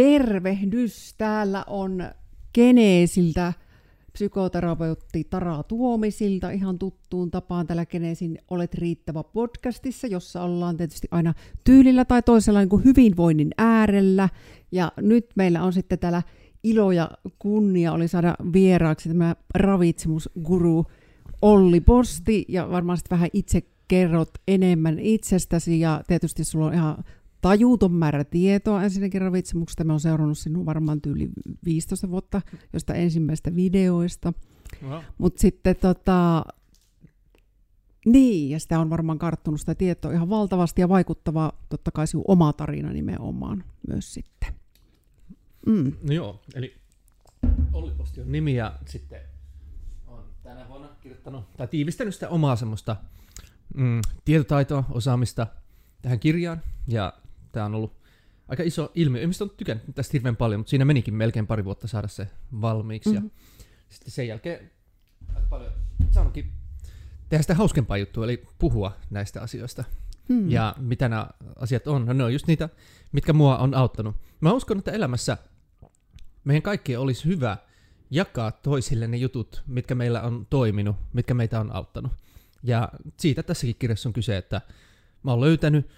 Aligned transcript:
Tervehdys! 0.00 1.14
Täällä 1.18 1.64
on 1.66 2.02
Geneesiltä 2.54 3.52
psykoterapeutti 4.12 5.24
Tara 5.24 5.62
Tuomisilta 5.62 6.50
ihan 6.50 6.78
tuttuun 6.78 7.30
tapaan 7.30 7.66
täällä 7.66 7.86
Geneesin 7.86 8.38
Olet 8.50 8.74
riittävä 8.74 9.22
podcastissa, 9.22 10.06
jossa 10.06 10.42
ollaan 10.42 10.76
tietysti 10.76 11.08
aina 11.10 11.34
tyylillä 11.64 12.04
tai 12.04 12.22
toisella 12.22 12.58
niin 12.58 12.68
kuin 12.68 12.84
hyvinvoinnin 12.84 13.50
äärellä. 13.58 14.28
Ja 14.72 14.92
nyt 14.96 15.26
meillä 15.34 15.62
on 15.62 15.72
sitten 15.72 15.98
täällä 15.98 16.22
ilo 16.62 16.92
ja 16.92 17.10
kunnia 17.38 17.92
oli 17.92 18.08
saada 18.08 18.34
vieraaksi 18.52 19.08
tämä 19.08 19.36
ravitsemusguru 19.54 20.86
Olli 21.42 21.80
Posti 21.80 22.44
ja 22.48 22.70
varmaan 22.70 22.98
sitten 22.98 23.16
vähän 23.16 23.30
itse 23.32 23.62
kerrot 23.88 24.30
enemmän 24.48 24.98
itsestäsi 24.98 25.80
ja 25.80 26.02
tietysti 26.06 26.44
sulla 26.44 26.66
on 26.66 26.74
ihan 26.74 27.04
tajuuton 27.40 27.92
määrä 27.92 28.24
tietoa 28.24 28.82
ensinnäkin 28.82 29.20
ravitsemuksesta. 29.20 29.84
Mä 29.84 29.92
oon 29.92 30.00
seurannut 30.00 30.38
sinua 30.38 30.66
varmaan 30.66 31.00
tyyli 31.00 31.28
15 31.64 32.10
vuotta 32.10 32.42
josta 32.72 32.94
ensimmäistä 32.94 33.54
videoista. 33.54 34.32
Mutta 35.18 35.40
sitten 35.40 35.76
tota, 35.76 36.44
niin, 38.06 38.50
ja 38.50 38.60
sitä 38.60 38.80
on 38.80 38.90
varmaan 38.90 39.18
karttunut 39.18 39.60
sitä 39.60 39.74
tietoa 39.74 40.12
ihan 40.12 40.30
valtavasti 40.30 40.80
ja 40.80 40.88
vaikuttava 40.88 41.52
totta 41.68 41.90
kai 41.90 42.06
sinun 42.06 42.24
oma 42.28 42.52
tarina 42.52 42.92
nimenomaan 42.92 43.64
myös 43.88 44.14
sitten. 44.14 44.54
Mm. 45.66 45.92
No 46.02 46.12
joo, 46.12 46.42
eli 46.54 46.76
Olli 47.72 47.90
Posti 47.90 48.20
on 48.20 48.32
nimi 48.32 48.54
ja 48.54 48.78
sitten 48.86 49.20
on 50.06 50.24
tänä 50.42 50.68
vuonna 50.68 50.88
kirjoittanut 51.00 51.56
tai 51.56 51.68
tiivistänyt 51.68 52.14
sitä 52.14 52.28
omaa 52.28 52.56
semmoista 52.56 52.96
mm, 53.74 54.00
tietotaitoa, 54.24 54.84
osaamista 54.90 55.46
tähän 56.02 56.20
kirjaan 56.20 56.62
ja 56.88 57.12
tämä 57.52 57.66
on 57.66 57.74
ollut 57.74 57.96
aika 58.48 58.62
iso 58.62 58.92
ilmiö. 58.94 59.22
Ihmiset 59.22 59.42
on 59.42 59.50
tykännyt 59.50 59.94
tästä 59.94 60.12
hirveän 60.12 60.36
paljon, 60.36 60.60
mutta 60.60 60.70
siinä 60.70 60.84
menikin 60.84 61.14
melkein 61.14 61.46
pari 61.46 61.64
vuotta 61.64 61.88
saada 61.88 62.08
se 62.08 62.28
valmiiksi. 62.60 63.12
Mm-hmm. 63.12 63.30
Ja 63.58 63.64
sitten 63.88 64.10
sen 64.10 64.28
jälkeen 64.28 64.70
aika 65.34 65.46
paljon 65.50 65.72
saanutkin 66.10 66.52
tehdä 67.28 67.42
sitä 67.42 67.54
hauskempaa 67.54 67.96
juttua, 67.96 68.24
eli 68.24 68.46
puhua 68.58 68.96
näistä 69.10 69.42
asioista. 69.42 69.84
Hmm. 70.28 70.50
Ja 70.50 70.74
mitä 70.78 71.08
nämä 71.08 71.28
asiat 71.56 71.86
on? 71.86 72.06
No 72.06 72.12
ne 72.12 72.24
on 72.24 72.32
just 72.32 72.46
niitä, 72.46 72.68
mitkä 73.12 73.32
mua 73.32 73.58
on 73.58 73.74
auttanut. 73.74 74.16
Mä 74.40 74.52
uskon, 74.52 74.78
että 74.78 74.90
elämässä 74.90 75.36
meidän 76.44 76.62
kaikkien 76.62 77.00
olisi 77.00 77.24
hyvä 77.24 77.56
jakaa 78.10 78.52
toisille 78.52 79.06
ne 79.06 79.16
jutut, 79.16 79.62
mitkä 79.66 79.94
meillä 79.94 80.22
on 80.22 80.46
toiminut, 80.50 80.96
mitkä 81.12 81.34
meitä 81.34 81.60
on 81.60 81.74
auttanut. 81.74 82.12
Ja 82.62 82.88
siitä 83.16 83.42
tässäkin 83.42 83.76
kirjassa 83.78 84.08
on 84.08 84.12
kyse, 84.12 84.36
että 84.36 84.60
mä 85.22 85.30
oon 85.30 85.40
löytänyt 85.40 85.88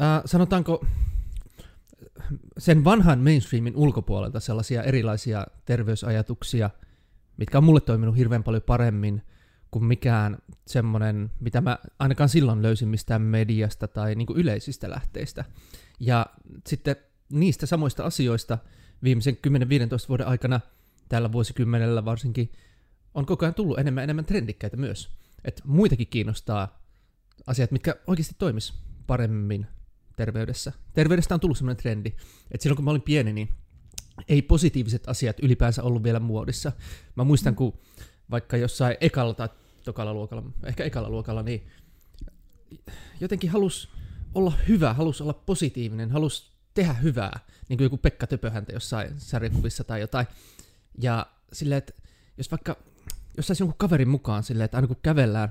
äh, 0.00 0.22
sanotaanko 0.24 0.86
sen 2.58 2.84
vanhan 2.84 3.18
mainstreamin 3.18 3.76
ulkopuolelta 3.76 4.40
sellaisia 4.40 4.82
erilaisia 4.82 5.46
terveysajatuksia, 5.64 6.70
mitkä 7.36 7.58
on 7.58 7.64
mulle 7.64 7.80
toiminut 7.80 8.16
hirveän 8.16 8.44
paljon 8.44 8.62
paremmin 8.62 9.22
kuin 9.70 9.84
mikään 9.84 10.38
semmoinen, 10.66 11.30
mitä 11.40 11.60
mä 11.60 11.78
ainakaan 11.98 12.28
silloin 12.28 12.62
löysin 12.62 12.88
mistään 12.88 13.22
mediasta 13.22 13.88
tai 13.88 14.14
niin 14.14 14.26
kuin 14.26 14.38
yleisistä 14.38 14.90
lähteistä. 14.90 15.44
Ja 16.00 16.26
sitten 16.66 16.96
niistä 17.32 17.66
samoista 17.66 18.04
asioista 18.04 18.58
viimeisen 19.02 19.38
10-15 19.46 20.08
vuoden 20.08 20.26
aikana, 20.26 20.60
tällä 21.08 21.32
vuosikymmenellä 21.32 22.04
varsinkin, 22.04 22.52
on 23.14 23.26
koko 23.26 23.44
ajan 23.44 23.54
tullut 23.54 23.78
enemmän 23.78 24.04
enemmän 24.04 24.24
trendikkäitä 24.24 24.76
myös. 24.76 25.10
Että 25.44 25.62
muitakin 25.66 26.06
kiinnostaa 26.06 26.82
asiat, 27.46 27.70
mitkä 27.70 27.94
oikeasti 28.06 28.34
toimis 28.38 28.74
paremmin 29.06 29.66
terveydessä. 30.16 30.72
Terveydestä 30.92 31.34
on 31.34 31.40
tullut 31.40 31.58
sellainen 31.58 31.82
trendi, 31.82 32.08
että 32.50 32.62
silloin 32.62 32.76
kun 32.76 32.84
mä 32.84 32.90
olin 32.90 33.02
pieni, 33.02 33.32
niin 33.32 33.48
ei 34.28 34.42
positiiviset 34.42 35.08
asiat 35.08 35.36
ylipäänsä 35.42 35.82
ollut 35.82 36.02
vielä 36.02 36.20
muodissa. 36.20 36.72
Mä 37.14 37.24
muistan, 37.24 37.54
kun 37.54 37.78
vaikka 38.30 38.56
jossain 38.56 38.96
ekalla 39.00 39.34
tai 39.34 39.48
tokalla 39.84 40.14
luokalla, 40.14 40.42
ehkä 40.64 40.84
ekalla 40.84 41.10
luokalla, 41.10 41.42
niin 41.42 41.66
jotenkin 43.20 43.50
halus 43.50 43.88
olla 44.34 44.52
hyvä, 44.68 44.94
halus 44.94 45.20
olla 45.20 45.32
positiivinen, 45.32 46.10
halus 46.10 46.56
tehdä 46.74 46.92
hyvää, 46.92 47.40
niin 47.68 47.76
kuin 47.76 47.84
joku 47.84 47.96
Pekka 47.96 48.26
Töpöhäntä 48.26 48.72
jossain 48.72 49.20
sarjakuvissa 49.20 49.84
tai 49.84 50.00
jotain. 50.00 50.26
Ja 50.98 51.26
silleen, 51.52 51.78
että 51.78 51.92
jos 52.38 52.50
vaikka, 52.50 52.76
jos 53.36 53.46
saisi 53.46 53.62
jonkun 53.62 53.78
kaverin 53.78 54.08
mukaan 54.08 54.42
silleen, 54.42 54.64
että 54.64 54.76
aina 54.76 54.86
kun 54.86 54.96
kävellään 55.02 55.48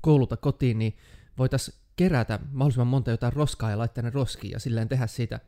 koululta 0.00 0.36
kotiin, 0.36 0.78
niin 0.78 0.96
voitaisiin 1.38 1.83
kerätä 1.96 2.38
mahdollisimman 2.52 2.86
monta 2.86 3.10
jotain 3.10 3.32
roskaa 3.32 3.70
ja 3.70 3.78
laittaa 3.78 4.04
ne 4.04 4.10
roskiin 4.10 4.50
ja 4.50 4.58
silleen 4.58 4.88
tehdä 4.88 5.06
siitä 5.06 5.40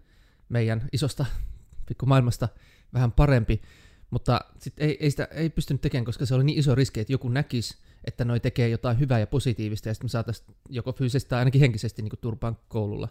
meidän 0.49 0.89
isosta 0.93 1.27
maailmasta 2.07 2.49
vähän 2.95 3.13
parempi. 3.13 3.63
Mutta 4.11 4.41
sitten 4.59 4.89
ei, 4.89 4.97
ei, 5.01 5.11
sitä 5.11 5.29
ei 5.31 5.51
pystynyt 5.51 5.81
tekemään, 5.81 6.05
koska 6.05 6.27
se 6.27 6.35
oli 6.35 6.45
niin 6.45 6.59
iso 6.59 6.75
riski, 6.75 7.01
että 7.01 7.13
joku 7.13 7.29
näkisi, 7.29 7.77
että 8.05 8.25
noi 8.25 8.41
tekee 8.41 8.69
jotain 8.69 8.99
hyvää 8.99 9.19
ja 9.19 9.27
positiivista, 9.27 9.89
ja 9.89 9.95
sitten 9.95 10.05
me 10.05 10.09
saataisiin 10.09 10.57
joko 10.69 10.93
fyysisesti 10.93 11.29
tai 11.29 11.39
ainakin 11.39 11.61
henkisesti 11.61 12.03
niin 12.03 12.13
turpaan 12.21 12.59
koululla. 12.69 13.09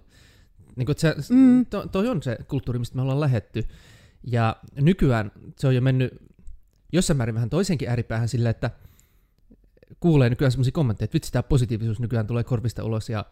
Niin 0.76 0.86
kuin, 0.86 0.98
se, 0.98 1.16
mm. 1.30 1.66
to, 1.66 1.88
toi 1.88 2.08
on 2.08 2.24
se 2.24 2.38
kulttuuri, 2.48 2.80
mistä 2.80 2.96
me 2.96 3.02
ollaan 3.02 3.20
lähetty. 3.20 3.64
Ja 4.24 4.56
nykyään 4.76 5.32
se 5.58 5.68
on 5.68 5.76
jo 5.76 5.82
mennyt 5.82 6.14
jossain 6.94 7.18
määrin 7.18 7.36
vähän 7.36 7.50
toisenkin 7.50 7.90
ääripäähän 7.90 8.28
sillä, 8.28 8.50
että 8.50 8.72
kuulee 10.00 10.30
nykyään 10.30 10.52
semmoisia 10.52 10.72
kommentteja, 10.72 11.06
että 11.06 11.14
vitsi 11.14 11.32
tämä 11.32 11.44
positiivisuus 11.44 12.00
nykyään 12.00 12.28
tulee 12.28 12.44
korvista 12.44 12.84
ulos 12.84 13.10
ja 13.10 13.26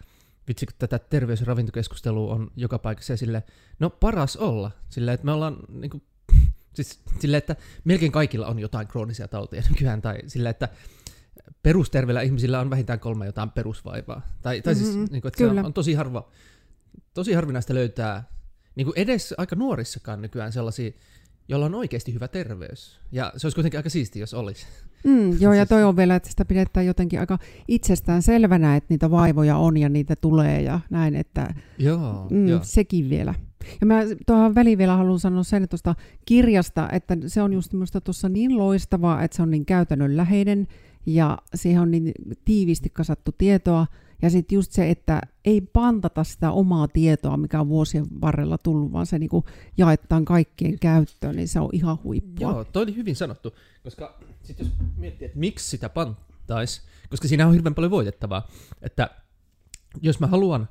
vitsi 0.48 0.66
kun 0.66 0.76
tätä 0.80 1.00
terveys- 1.00 1.40
ja 1.40 1.46
ravintokeskustelua 1.46 2.34
on 2.34 2.52
joka 2.56 2.80
paikassa 2.80 3.14
ja 3.14 3.18
sille, 3.18 3.44
no 3.80 3.90
paras 3.90 4.38
olla, 4.38 4.72
sillä 4.90 5.14
että 5.14 5.26
me 5.26 5.32
ollaan 5.32 5.58
niin 5.70 5.90
kuin, 5.90 6.04
siis 6.76 7.00
sille, 7.20 7.38
että 7.38 7.56
melkein 7.84 8.12
kaikilla 8.12 8.48
on 8.48 8.60
jotain 8.60 8.88
kroonisia 8.88 9.28
tauteja 9.28 9.64
nykyään 9.70 10.02
tai 10.02 10.18
sillä, 10.28 10.50
että 10.50 10.70
perusterveillä 11.64 12.22
ihmisillä 12.22 12.60
on 12.60 12.70
vähintään 12.70 13.00
kolme 13.00 13.26
jotain 13.26 13.52
perusvaivaa. 13.52 14.22
Tai, 14.42 14.62
tai 14.62 14.76
siis, 14.76 14.88
mm-hmm, 14.88 15.02
siis, 15.02 15.12
niin 15.12 15.22
kuin, 15.22 15.30
että 15.30 15.38
se 15.38 15.48
on, 15.48 15.66
on 15.66 15.74
tosi 15.74 15.94
harva, 15.94 16.30
tosi 17.14 17.34
harvinaista 17.34 17.74
löytää 17.74 18.24
niin 18.76 18.86
kuin 18.86 19.00
edes 19.00 19.34
aika 19.38 19.56
nuorissakaan 19.56 20.22
nykyään 20.22 20.52
sellaisia, 20.52 20.92
jolla 21.48 21.66
on 21.66 21.76
oikeasti 21.76 22.14
hyvä 22.14 22.28
terveys. 22.28 23.00
Ja 23.12 23.34
se 23.38 23.48
olisi 23.48 23.56
kuitenkin 23.56 23.80
aika 23.80 23.90
siisti, 23.90 24.20
jos 24.20 24.34
olisi. 24.34 24.66
Mm, 25.04 25.38
joo, 25.40 25.54
ja 25.54 25.66
toi 25.66 25.84
on 25.84 25.96
vielä, 25.96 26.16
että 26.16 26.30
sitä 26.30 26.46
pidetään 26.46 26.86
jotenkin 26.86 27.20
aika 27.20 27.40
itsestään 27.68 28.22
selvänä, 28.22 28.76
että 28.76 28.94
niitä 28.94 29.12
vaivoja 29.12 29.58
on 29.58 29.78
ja 29.78 29.90
niitä 29.90 30.16
tulee 30.16 30.62
ja 30.62 30.80
näin, 30.90 31.16
että 31.16 31.54
joo, 31.78 32.28
mm, 32.32 32.48
joo. 32.48 32.60
sekin 32.64 33.10
vielä. 33.10 33.34
Ja 33.82 33.88
mä 33.88 34.00
tuohon 34.26 34.56
väliin 34.56 34.78
vielä 34.78 34.96
haluan 34.96 35.20
sanoa 35.20 35.44
sen 35.44 35.70
tuosta 35.70 35.96
kirjasta, 36.26 36.90
että 36.92 37.18
se 37.28 37.42
on 37.42 37.54
just 37.54 37.74
minusta 37.74 38.02
tuossa 38.02 38.30
niin 38.30 38.58
loistavaa, 38.58 39.24
että 39.24 39.38
se 39.38 39.44
on 39.44 39.52
niin 39.52 39.66
käytännönläheinen 39.66 40.68
ja 41.06 41.38
siihen 41.56 41.82
on 41.82 41.92
niin 41.92 42.12
tiiviisti 42.46 42.90
kasattu 42.90 43.32
tietoa, 43.38 43.88
ja 44.24 44.30
sitten 44.30 44.56
just 44.56 44.72
se, 44.72 44.90
että 44.90 45.22
ei 45.46 45.62
pantata 45.62 46.24
sitä 46.24 46.52
omaa 46.52 46.88
tietoa, 46.88 47.38
mikä 47.38 47.60
on 47.60 47.70
vuosien 47.70 48.06
varrella 48.22 48.58
tullut, 48.58 48.92
vaan 48.92 49.06
se 49.06 49.20
niinku 49.20 49.46
jaetaan 49.78 50.26
kaikkien 50.26 50.80
käyttöön, 50.80 51.36
niin 51.36 51.48
se 51.48 51.60
on 51.60 51.70
ihan 51.72 51.98
huippua. 52.04 52.52
Joo, 52.52 52.64
toi 52.64 52.84
oli 52.84 52.96
hyvin 52.96 53.16
sanottu, 53.16 53.56
koska 53.84 54.20
sitten 54.44 54.66
jos 54.66 54.74
miettii, 54.98 55.26
että 55.26 55.40
miksi 55.40 55.70
sitä 55.70 55.90
pantaisi, 55.90 56.82
koska 57.10 57.28
siinä 57.28 57.48
on 57.48 57.54
hirveän 57.54 57.76
paljon 57.76 57.92
voitettavaa, 57.92 58.48
että 58.82 59.10
jos 60.02 60.20
mä 60.20 60.28
haluan 60.28 60.70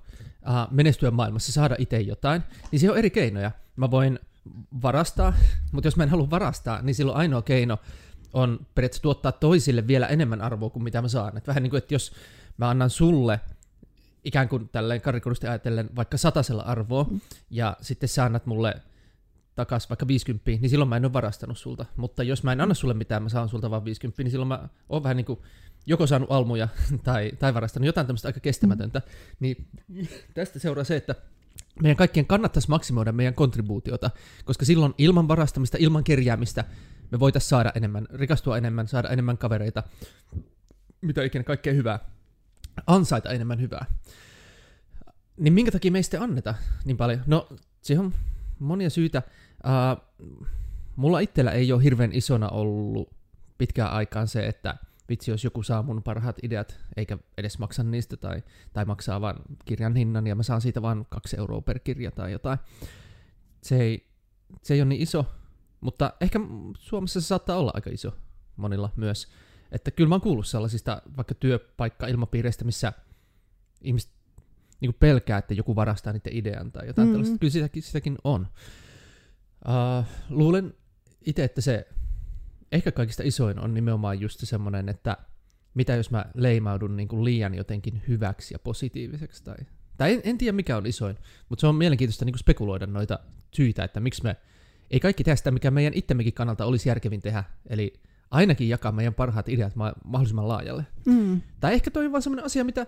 äh, 0.49 0.69
menestyä 0.71 1.11
maailmassa, 1.11 1.53
saada 1.53 1.77
itse 1.79 2.01
jotain, 2.01 2.43
niin 2.71 2.81
siihen 2.81 2.93
on 2.93 2.99
eri 2.99 3.11
keinoja. 3.11 3.51
Mä 3.77 3.91
voin 3.91 4.19
varastaa, 4.83 5.35
mutta 5.73 5.87
jos 5.87 5.97
mä 5.97 6.03
en 6.03 6.09
halua 6.09 6.31
varastaa, 6.31 6.83
niin 6.83 6.95
silloin 6.95 7.19
ainoa 7.19 7.43
keino 7.43 7.79
on 8.33 8.67
periaatteessa 8.75 9.03
tuottaa 9.03 9.33
toisille 9.33 9.87
vielä 9.87 10.07
enemmän 10.07 10.41
arvoa 10.41 10.71
kuin 10.71 10.83
mitä 10.83 11.03
mä 11.03 11.09
saan. 11.09 11.37
Et 11.37 11.47
vähän 11.47 11.63
niin 11.63 11.71
kuin, 11.71 11.79
että 11.79 11.95
jos 11.95 12.13
mä 12.57 12.71
annan 12.71 12.91
sulle 12.91 13.41
ikään 14.25 14.49
kuin 14.49 14.69
tälleen 14.69 15.01
karikurusti 15.01 15.47
ajatellen 15.47 15.91
vaikka 15.97 16.19
satasella 16.19 16.63
arvoa, 16.63 17.05
mm. 17.11 17.21
ja 17.51 17.77
sitten 17.81 18.09
sä 18.09 18.25
annat 18.25 18.47
mulle 18.47 18.75
takas 19.55 19.91
vaikka 19.91 20.07
50, 20.07 20.51
niin 20.51 20.71
silloin 20.71 20.89
mä 20.89 20.97
en 20.97 21.05
ole 21.05 21.13
varastanut 21.13 21.59
sulta. 21.59 21.87
Mutta 21.97 22.23
jos 22.23 22.43
mä 22.43 22.53
en 22.53 22.61
anna 22.61 22.75
sulle 22.75 22.95
mitään, 22.95 23.23
mä 23.23 23.29
saan 23.29 23.49
sulta 23.49 23.71
vaan 23.71 23.85
50, 23.85 24.23
niin 24.23 24.31
silloin 24.31 24.49
mä 24.49 24.69
oon 24.89 25.03
vähän 25.03 25.17
niin 25.17 25.25
kuin 25.25 25.39
joko 25.87 26.07
saanut 26.07 26.31
almuja 26.33 26.69
tai, 27.05 27.33
tai 27.39 27.55
varastanut 27.55 27.87
jotain 27.87 28.07
tämmöistä 28.07 28.29
aika 28.29 28.41
kestämätöntä. 28.41 28.99
Mm. 28.99 29.37
Niin 29.41 29.69
tästä 30.35 30.59
seuraa 30.59 30.85
se, 30.85 30.97
että 30.97 31.15
meidän 31.83 31.97
kaikkien 31.97 32.27
kannattaisi 32.27 32.71
maksimoida 32.71 33.13
meidän 33.13 33.35
kontribuutiota, 33.35 34.11
koska 34.45 34.65
silloin 34.65 34.95
ilman 34.99 35.29
varastamista, 35.29 35.77
ilman 35.81 36.05
kerjäämistä 36.05 36.65
me 37.11 37.21
voitaisiin 37.21 37.49
saada 37.49 37.73
enemmän, 37.75 38.07
rikastua 38.15 38.59
enemmän, 38.59 38.89
saada 38.89 39.09
enemmän 39.09 39.39
kavereita, 39.39 39.83
mitä 41.01 41.23
ikinä 41.23 41.45
kaikkea 41.45 41.73
hyvää 41.73 41.99
ansaita 42.87 43.31
enemmän 43.31 43.61
hyvää. 43.61 43.87
Niin 45.37 45.53
minkä 45.53 45.71
takia 45.73 45.93
meistä 45.93 46.23
anneta 46.23 46.55
niin 46.85 46.97
paljon? 46.97 47.21
No, 47.27 47.49
se 47.81 47.99
on 47.99 48.15
monia 48.59 48.91
syitä. 48.91 49.23
Uh, 49.65 50.29
mulla 50.97 51.21
itsellä 51.21 51.51
ei 51.51 51.73
ole 51.73 51.83
hirveän 51.83 52.13
isona 52.13 52.49
ollut 52.49 53.11
pitkään 53.59 53.91
aikaan 53.93 54.29
se, 54.29 54.47
että 54.47 54.77
vitsi, 55.09 55.31
jos 55.31 55.45
joku 55.45 55.63
saa 55.63 55.83
mun 55.83 56.03
parhaat 56.03 56.39
ideat, 56.43 56.79
eikä 56.97 57.19
edes 57.39 57.59
maksa 57.59 57.83
niistä, 57.83 58.17
tai, 58.17 58.43
tai 58.73 58.85
maksaa 58.85 59.21
vain 59.21 59.37
kirjan 59.65 59.97
hinnan, 59.97 60.27
ja 60.27 60.35
mä 60.35 60.43
saan 60.43 60.61
siitä 60.61 60.83
vain 60.83 61.07
kaksi 61.09 61.37
euroa 61.39 61.61
per 61.61 61.79
kirja 61.79 62.11
tai 62.11 62.33
jotain. 62.33 62.59
Se 63.63 63.81
ei, 63.81 64.07
se 64.63 64.75
ei 64.75 64.81
ole 64.81 64.89
niin 64.89 65.03
iso, 65.03 65.27
mutta 65.81 66.13
ehkä 66.21 66.41
Suomessa 66.79 67.21
se 67.21 67.27
saattaa 67.27 67.57
olla 67.57 67.71
aika 67.75 67.91
iso 67.91 68.17
monilla 68.57 68.91
myös. 68.97 69.29
Että 69.73 69.91
kyllä 69.91 70.09
mä 70.09 70.15
oon 70.15 70.21
kuullut 70.21 70.47
sellaisista 70.47 71.03
vaikka 71.17 71.35
työpaikka-ilmapiireistä, 71.35 72.65
missä 72.65 72.93
ihmiset 73.81 74.11
niin 74.81 74.95
pelkää, 74.95 75.39
että 75.39 75.55
joku 75.55 75.77
varastaa 75.77 76.13
niiden 76.13 76.37
idean 76.37 76.73
tai 76.73 76.87
jotain 76.87 77.09
mm-hmm. 77.09 77.15
tällaista. 77.15 77.39
Kyllä 77.39 77.53
sitäkin, 77.53 77.83
sitäkin 77.83 78.19
on. 78.25 78.49
Uh, 79.69 80.07
luulen 80.29 80.75
itse, 81.27 81.45
että 81.45 81.61
se 81.61 81.89
ehkä 82.73 82.93
kaikista 82.93 83.23
isoin 83.23 83.59
on 83.59 83.75
nimenomaan 83.75 84.21
just 84.21 84.41
se 84.41 84.47
semmoinen, 84.47 84.89
että 84.89 85.17
mitä 85.75 85.95
jos 85.95 86.11
mä 86.11 86.25
leimaudun 86.35 86.97
niin 86.97 87.09
kuin 87.09 87.25
liian 87.25 87.55
jotenkin 87.55 88.03
hyväksi 88.09 88.55
ja 88.55 88.59
positiiviseksi. 88.59 89.45
Tai, 89.45 89.57
tai 89.97 90.13
en, 90.13 90.21
en 90.25 90.39
tiedä 90.39 90.53
mikä 90.53 90.77
on 90.77 90.87
isoin, 90.87 91.19
mutta 91.49 91.61
se 91.61 91.67
on 91.67 91.75
mielenkiintoista 91.75 92.25
niin 92.25 92.33
kuin 92.33 92.41
spekuloida 92.41 92.87
noita 92.87 93.19
syitä, 93.55 93.85
että 93.85 94.01
miksi 94.01 94.23
me 94.23 94.37
ei 94.91 95.01
kaikki 95.01 95.25
tehdä 95.25 95.37
sitä, 95.37 95.51
mikä 95.51 95.71
meidän 95.71 95.95
itsemmekin 95.95 96.33
kannalta 96.33 96.65
olisi 96.65 96.89
järkevin 96.89 97.21
tehdä. 97.21 97.45
Eli 97.67 97.93
ainakin 98.33 98.69
jakaa 98.69 98.93
meidän 98.93 99.15
parhaat 99.15 99.49
ideat 99.49 99.77
mahdollisimman 100.05 100.49
laajalle. 100.49 100.87
Mm. 101.05 101.41
Tai 101.61 101.75
ehkä 101.75 101.91
toi 101.91 102.07
on 102.07 102.13
vaan 102.13 102.23
semmoinen 102.23 102.45
asia, 102.45 102.65
mitä 102.65 102.87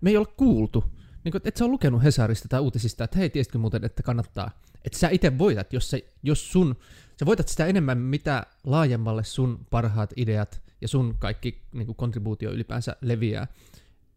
me 0.00 0.10
ei 0.10 0.16
ole 0.16 0.26
kuultu. 0.36 0.84
Niin 1.24 1.32
kuin, 1.32 1.42
että 1.44 1.58
sä 1.58 1.64
on 1.64 1.70
lukenut 1.70 2.02
Hesarista 2.02 2.48
tai 2.48 2.60
uutisista, 2.60 3.04
että 3.04 3.18
hei, 3.18 3.30
tiesitkö 3.30 3.58
muuten, 3.58 3.84
että 3.84 4.02
kannattaa. 4.02 4.50
Että 4.84 4.98
sä 4.98 5.08
itse 5.08 5.38
voitat, 5.38 5.72
jos, 5.72 5.90
se, 5.90 6.04
jos 6.22 6.52
sun, 6.52 6.76
sä 7.16 7.26
voitat 7.26 7.48
sitä 7.48 7.66
enemmän, 7.66 7.98
mitä 7.98 8.46
laajemmalle 8.64 9.24
sun 9.24 9.66
parhaat 9.70 10.12
ideat 10.16 10.62
ja 10.80 10.88
sun 10.88 11.14
kaikki 11.18 11.62
niin 11.72 11.94
kontribuutio 11.94 12.50
ylipäänsä 12.50 12.96
leviää. 13.00 13.46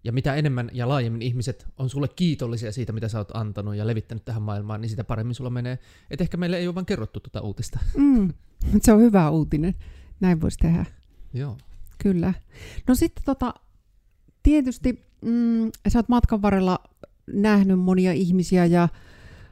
Ja 0.04 0.12
mitä 0.12 0.36
enemmän 0.36 0.70
ja 0.74 0.88
laajemmin 0.88 1.22
ihmiset 1.22 1.68
on 1.78 1.90
sulle 1.90 2.08
kiitollisia 2.08 2.72
siitä, 2.72 2.94
mitä 2.94 3.08
sä 3.08 3.18
oot 3.18 3.36
antanut 3.36 3.76
ja 3.76 3.88
levittänyt 3.88 4.26
tähän 4.26 4.42
maailmaan, 4.42 4.82
niin 4.82 4.90
sitä 4.90 5.04
paremmin 5.04 5.36
sulla 5.36 5.50
menee. 5.50 5.80
Et 6.12 6.22
ehkä 6.22 6.38
meille 6.38 6.58
ei 6.58 6.68
ole 6.68 6.76
vaan 6.76 6.86
kerrottu 6.86 7.20
tuota 7.20 7.42
uutista. 7.42 7.80
Mm, 7.98 8.34
se 8.84 8.94
on 8.94 9.02
hyvä 9.02 9.30
uutinen. 9.30 9.76
Näin 10.20 10.42
voisi 10.42 10.58
tehdä. 10.58 10.86
Joo. 11.34 11.58
Kyllä. 11.98 12.34
No 12.88 12.96
sitten 12.96 13.24
tota, 13.26 13.54
tietysti 14.44 15.06
mm, 15.22 15.72
sä 15.88 16.00
oot 16.00 16.10
matkan 16.10 16.42
varrella 16.42 16.80
nähnyt 17.34 17.80
monia 17.80 18.14
ihmisiä 18.14 18.66
ja 18.66 18.90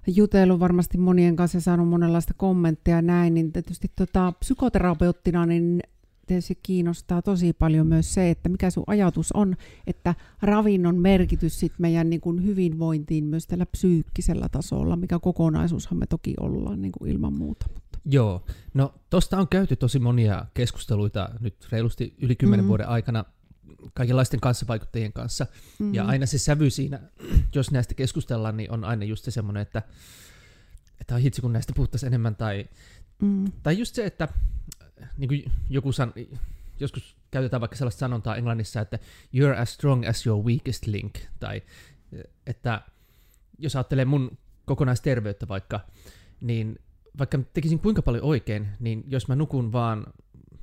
jutellut 0.07 0.59
varmasti 0.59 0.97
monien 0.97 1.35
kanssa 1.35 1.57
ja 1.57 1.61
saanut 1.61 1.87
monenlaista 1.87 2.33
kommentteja 2.33 3.01
näin, 3.01 3.33
niin 3.33 3.51
tietysti 3.51 3.91
tota, 3.95 4.31
psykoterapeuttina 4.39 5.45
niin 5.45 5.81
tietysti 6.27 6.59
kiinnostaa 6.63 7.21
tosi 7.21 7.53
paljon 7.53 7.87
myös 7.87 8.13
se, 8.13 8.29
että 8.29 8.49
mikä 8.49 8.69
sun 8.69 8.83
ajatus 8.87 9.31
on, 9.31 9.55
että 9.87 10.15
ravinnon 10.41 10.99
merkitys 10.99 11.59
sit 11.59 11.73
meidän 11.77 12.09
niin 12.09 12.21
kuin 12.21 12.45
hyvinvointiin 12.45 13.23
myös 13.23 13.47
tällä 13.47 13.65
psyykkisellä 13.65 14.49
tasolla, 14.51 14.95
mikä 14.95 15.19
kokonaisuushan 15.19 15.99
me 15.99 16.07
toki 16.07 16.33
ollaan 16.39 16.81
niin 16.81 16.91
kuin 16.91 17.11
ilman 17.11 17.33
muuta. 17.33 17.65
Joo, 18.05 18.45
no 18.73 18.93
tosta 19.09 19.37
on 19.37 19.47
käyty 19.47 19.75
tosi 19.75 19.99
monia 19.99 20.45
keskusteluita 20.53 21.29
nyt 21.39 21.67
reilusti 21.71 22.15
yli 22.21 22.35
kymmenen 22.35 22.59
mm-hmm. 22.63 22.67
vuoden 22.67 22.87
aikana 22.87 23.25
kaikenlaisten 23.93 24.39
kanssavaikuttajien 24.39 25.13
kanssa. 25.13 25.43
Mm-hmm. 25.43 25.93
Ja 25.93 26.05
aina 26.05 26.25
se 26.25 26.37
sävy 26.37 26.69
siinä, 26.69 26.99
jos 27.55 27.71
näistä 27.71 27.93
keskustellaan, 27.93 28.57
niin 28.57 28.71
on 28.71 28.83
aina 28.83 29.05
just 29.05 29.25
se 29.25 29.31
semmoinen, 29.31 29.61
että, 29.61 29.81
että 31.01 31.17
hitsi 31.17 31.41
kun 31.41 31.53
näistä 31.53 31.73
puhuttaisiin 31.75 32.07
enemmän. 32.07 32.35
Tai, 32.35 32.69
mm. 33.21 33.51
tai 33.63 33.79
just 33.79 33.95
se, 33.95 34.05
että 34.05 34.27
niin 35.17 35.27
kuin 35.27 35.43
joku 35.69 35.91
san, 35.91 36.13
joskus 36.79 37.15
käytetään 37.31 37.61
vaikka 37.61 37.75
sellaista 37.75 37.99
sanontaa 37.99 38.35
englannissa, 38.35 38.81
että 38.81 38.99
you're 39.35 39.59
as 39.61 39.73
strong 39.73 40.07
as 40.07 40.25
your 40.27 40.45
weakest 40.45 40.87
link. 40.87 41.15
Tai 41.39 41.61
että 42.47 42.81
jos 43.59 43.75
ajattelee 43.75 44.05
mun 44.05 44.37
kokonaisterveyttä 44.65 45.47
vaikka, 45.47 45.79
niin 46.41 46.79
vaikka 47.19 47.39
tekisin 47.53 47.79
kuinka 47.79 48.01
paljon 48.01 48.23
oikein, 48.23 48.67
niin 48.79 49.03
jos 49.07 49.27
mä 49.27 49.35
nukun 49.35 49.71
vaan 49.71 50.05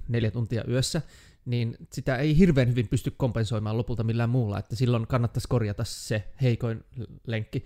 neljä 0.09 0.31
tuntia 0.31 0.65
yössä, 0.69 1.03
niin 1.45 1.77
sitä 1.93 2.17
ei 2.17 2.39
hirveän 2.39 2.69
hyvin 2.69 2.89
pysty 2.89 3.11
kompensoimaan 3.11 3.79
lopulta 3.79 4.05
millään 4.05 4.31
muulla, 4.31 4.59
että 4.59 4.77
silloin 4.77 5.06
kannattaisi 5.06 5.49
korjata 5.49 5.85
se 5.85 6.25
heikoin 6.43 6.85
lenkki. 7.27 7.65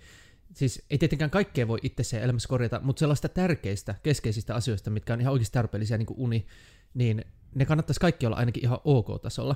Siis 0.53 0.85
ei 0.89 0.97
tietenkään 0.97 1.31
kaikkea 1.31 1.67
voi 1.67 1.79
itse 1.83 2.03
se 2.03 2.23
elämässä 2.23 2.49
korjata, 2.49 2.79
mutta 2.83 2.99
sellaista 2.99 3.29
tärkeistä, 3.29 3.95
keskeisistä 4.03 4.55
asioista, 4.55 4.89
mitkä 4.89 5.13
on 5.13 5.21
ihan 5.21 5.33
oikeasti 5.33 5.53
tarpeellisia, 5.53 5.97
niin 5.97 6.05
kuin 6.05 6.19
uni, 6.19 6.45
niin 6.93 7.25
ne 7.55 7.65
kannattaisi 7.65 7.99
kaikki 7.99 8.25
olla 8.25 8.35
ainakin 8.35 8.63
ihan 8.63 8.79
ok-tasolla. 8.83 9.55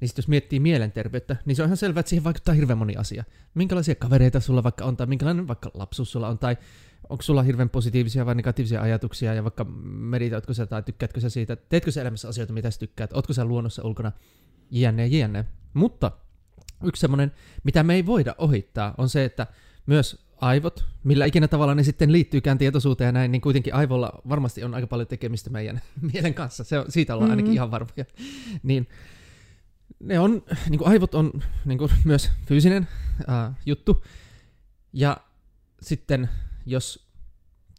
Niin 0.00 0.08
sitten 0.08 0.22
jos 0.22 0.28
miettii 0.28 0.60
mielenterveyttä, 0.60 1.36
niin 1.44 1.56
se 1.56 1.62
on 1.62 1.68
ihan 1.68 1.76
selvää, 1.76 2.00
että 2.00 2.10
siihen 2.10 2.24
vaikuttaa 2.24 2.54
hirveän 2.54 2.78
moni 2.78 2.96
asia. 2.96 3.24
Minkälaisia 3.54 3.94
kavereita 3.94 4.40
sulla 4.40 4.62
vaikka 4.62 4.84
on, 4.84 4.96
tai 4.96 5.06
minkälainen 5.06 5.48
vaikka 5.48 5.70
lapsuus 5.74 6.12
sulla 6.12 6.28
on, 6.28 6.38
tai 6.38 6.56
onko 7.08 7.22
sulla 7.22 7.42
hirveän 7.42 7.70
positiivisia 7.70 8.26
vai 8.26 8.34
negatiivisia 8.34 8.82
ajatuksia, 8.82 9.34
ja 9.34 9.44
vaikka 9.44 9.64
meditoitko 9.84 10.54
sä 10.54 10.66
tai 10.66 10.82
tykkäätkö 10.82 11.20
sä 11.20 11.30
siitä, 11.30 11.56
teetkö 11.56 11.90
sä 11.90 12.00
elämässä 12.00 12.28
asioita, 12.28 12.52
mitä 12.52 12.70
sä 12.70 12.78
tykkäät, 12.78 13.12
ootko 13.12 13.32
sä 13.32 13.44
luonnossa 13.44 13.82
ulkona, 13.84 14.12
jne, 14.70 15.06
jne. 15.06 15.44
Mutta 15.74 16.12
yksi 16.84 17.00
semmoinen, 17.00 17.32
mitä 17.64 17.82
me 17.82 17.94
ei 17.94 18.06
voida 18.06 18.34
ohittaa, 18.38 18.94
on 18.98 19.08
se, 19.08 19.24
että 19.24 19.46
myös 19.86 20.27
aivot, 20.40 20.84
millä 21.04 21.24
ikinä 21.24 21.48
tavalla 21.48 21.74
ne 21.74 21.82
sitten 21.82 22.12
liittyykään 22.12 22.58
tietoisuuteen 22.58 23.08
ja 23.08 23.12
näin, 23.12 23.32
niin 23.32 23.40
kuitenkin 23.40 23.74
aivolla 23.74 24.12
varmasti 24.28 24.64
on 24.64 24.74
aika 24.74 24.86
paljon 24.86 25.08
tekemistä 25.08 25.50
meidän 25.50 25.80
mielen 26.12 26.34
kanssa. 26.34 26.64
Se 26.64 26.78
on, 26.78 26.84
siitä 26.88 27.14
ollaan 27.14 27.30
ainakin 27.30 27.46
mm-hmm. 27.46 27.54
ihan 27.54 27.70
varmoja. 27.70 28.04
Niin 28.62 28.88
ne 30.00 30.18
on, 30.18 30.42
niin 30.68 30.78
kuin 30.78 30.88
aivot 30.88 31.14
on 31.14 31.32
niin 31.64 31.78
kuin 31.78 31.90
myös 32.04 32.30
fyysinen 32.46 32.88
äh, 33.28 33.56
juttu. 33.66 34.04
Ja 34.92 35.16
sitten 35.80 36.28
jos 36.66 37.08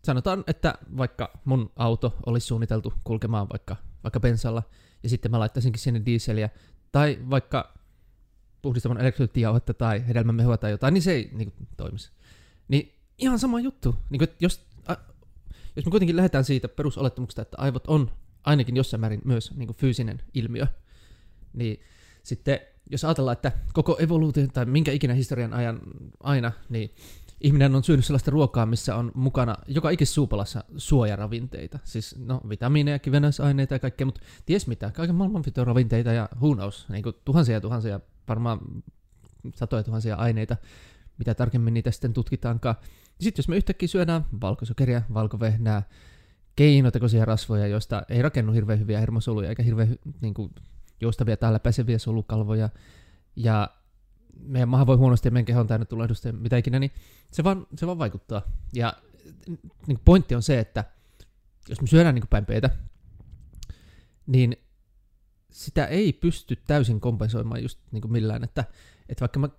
sanotaan, 0.03 0.43
että 0.47 0.75
vaikka 0.97 1.31
mun 1.45 1.71
auto 1.75 2.15
olisi 2.25 2.47
suunniteltu 2.47 2.93
kulkemaan 3.03 3.49
vaikka, 3.49 3.75
vaikka 4.03 4.19
bensalla, 4.19 4.63
ja 5.03 5.09
sitten 5.09 5.31
mä 5.31 5.39
laittaisinkin 5.39 5.81
sinne 5.81 6.01
dieseliä, 6.05 6.49
tai 6.91 7.19
vaikka 7.29 7.73
puhdistamaan 8.61 9.01
elektrolyyttijauhetta 9.01 9.73
tai 9.73 10.07
hedelmämehua 10.07 10.57
tai 10.57 10.71
jotain, 10.71 10.93
niin 10.93 11.01
se 11.01 11.11
ei 11.11 11.29
niin 11.33 11.51
kuin, 11.51 11.67
toimisi. 11.77 12.11
Niin 12.69 12.95
ihan 13.17 13.39
sama 13.39 13.59
juttu. 13.59 13.95
Niin 14.09 14.19
kuin, 14.19 14.29
jos, 14.39 14.65
a, 14.87 14.95
jos 15.75 15.85
me 15.85 15.91
kuitenkin 15.91 16.15
lähdetään 16.15 16.43
siitä 16.43 16.67
perusolettamuksesta, 16.67 17.41
että 17.41 17.57
aivot 17.59 17.87
on 17.87 18.11
ainakin 18.43 18.75
jossain 18.75 19.01
määrin 19.01 19.21
myös 19.25 19.55
niin 19.55 19.67
kuin 19.67 19.77
fyysinen 19.77 20.21
ilmiö, 20.33 20.67
niin 21.53 21.79
sitten 22.23 22.59
jos 22.89 23.05
ajatellaan, 23.05 23.33
että 23.33 23.51
koko 23.73 23.97
evoluutio 23.99 24.47
tai 24.47 24.65
minkä 24.65 24.91
ikinä 24.91 25.13
historian 25.13 25.53
ajan 25.53 25.79
aina, 26.19 26.51
niin 26.69 26.95
ihminen 27.41 27.75
on 27.75 27.83
syönyt 27.83 28.05
sellaista 28.05 28.31
ruokaa, 28.31 28.65
missä 28.65 28.95
on 28.95 29.11
mukana 29.15 29.55
joka 29.67 29.89
ikis 29.89 30.13
suupalassa 30.13 30.63
suojaravinteita. 30.77 31.79
Siis 31.83 32.15
no, 32.19 32.41
vitamiineja, 32.49 32.99
kivennäisaineita 32.99 33.75
ja 33.75 33.79
kaikkea, 33.79 34.05
mutta 34.05 34.21
ties 34.45 34.67
mitä, 34.67 34.91
kaiken 34.91 35.15
maailman 35.15 35.43
ravinteita 35.63 36.11
ja 36.11 36.29
knows, 36.39 36.89
niin 36.89 37.03
kuin 37.03 37.15
tuhansia 37.25 37.55
ja 37.55 37.61
tuhansia, 37.61 37.99
varmaan 38.27 38.59
satoja 39.55 39.83
tuhansia 39.83 40.15
aineita, 40.15 40.57
mitä 41.19 41.33
tarkemmin 41.33 41.73
niitä 41.73 41.91
sitten 41.91 42.13
tutkitaankaan. 42.13 42.75
Sitten 43.21 43.39
jos 43.39 43.47
me 43.47 43.57
yhtäkkiä 43.57 43.87
syödään 43.87 44.25
valkosokeria, 44.41 45.01
valkovehnää, 45.13 45.83
keinotekoisia 46.55 47.25
rasvoja, 47.25 47.67
joista 47.67 48.03
ei 48.09 48.21
rakennu 48.21 48.53
hirveän 48.53 48.79
hyviä 48.79 48.99
hermosoluja 48.99 49.49
eikä 49.49 49.63
hirveän 49.63 49.95
niin 50.21 50.33
kuin, 50.33 50.51
joustavia 51.01 51.37
täällä 51.37 51.59
pääseviä 51.59 51.97
solukalvoja, 51.97 52.69
ja 53.35 53.69
meidän 54.39 54.69
maha 54.69 54.87
voi 54.87 54.97
huonosti 54.97 55.27
ja 55.27 55.31
meidän 55.31 55.45
keho 55.45 55.59
on 55.59 55.67
täynnä 55.67 55.85
tulehdusta 55.85 56.27
ja 56.27 56.33
mitä 56.33 56.57
ikinä, 56.57 56.79
niin 56.79 56.91
se 57.31 57.43
vaan, 57.43 57.67
se 57.75 57.87
vaan 57.87 57.97
vaikuttaa. 57.97 58.41
Ja 58.73 58.93
niin 59.87 59.99
pointti 60.05 60.35
on 60.35 60.43
se, 60.43 60.59
että 60.59 60.83
jos 61.69 61.81
me 61.81 61.87
syödään 61.87 62.15
niin 62.15 62.27
päinpeitä, 62.27 62.69
niin 64.27 64.57
sitä 65.51 65.85
ei 65.85 66.13
pysty 66.13 66.55
täysin 66.67 66.99
kompensoimaan 66.99 67.63
just 67.63 67.79
niin 67.91 68.01
kuin 68.01 68.11
millään, 68.11 68.43
että, 68.43 68.65
että 69.09 69.21
vaikka 69.21 69.39
mä 69.39 69.49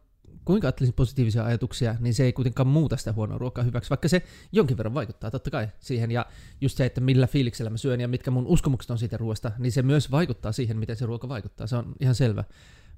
kuinka 0.51 0.69
ajattelisin 0.69 0.95
positiivisia 0.95 1.45
ajatuksia, 1.45 1.97
niin 2.01 2.15
se 2.15 2.25
ei 2.25 2.33
kuitenkaan 2.33 2.67
muuta 2.67 2.97
sitä 2.97 3.13
huonoa 3.13 3.39
ruokaa 3.39 3.65
hyväksi, 3.65 3.91
vaikka 3.91 4.09
se 4.09 4.23
jonkin 4.53 4.77
verran 4.77 4.95
vaikuttaa 4.95 5.31
totta 5.31 5.51
kai 5.51 5.69
siihen. 5.81 6.11
Ja 6.11 6.27
just 6.61 6.77
se, 6.77 6.87
että 6.87 7.01
millä 7.01 7.27
fiiliksellä 7.27 7.71
mä 7.71 7.77
syön 7.77 8.01
ja 8.01 8.09
mitkä 8.09 8.31
mun 8.31 8.47
uskomukset 8.47 8.91
on 8.91 8.99
siitä 8.99 9.17
ruoasta, 9.17 9.53
niin 9.59 9.73
se 9.73 9.83
myös 9.83 10.11
vaikuttaa 10.11 10.53
siihen, 10.53 10.79
miten 10.79 10.97
se 10.97 11.07
ruoka 11.07 11.29
vaikuttaa. 11.29 11.67
Se 11.67 11.77
on 11.77 11.93
ihan 12.01 12.15
selvä. 12.15 12.45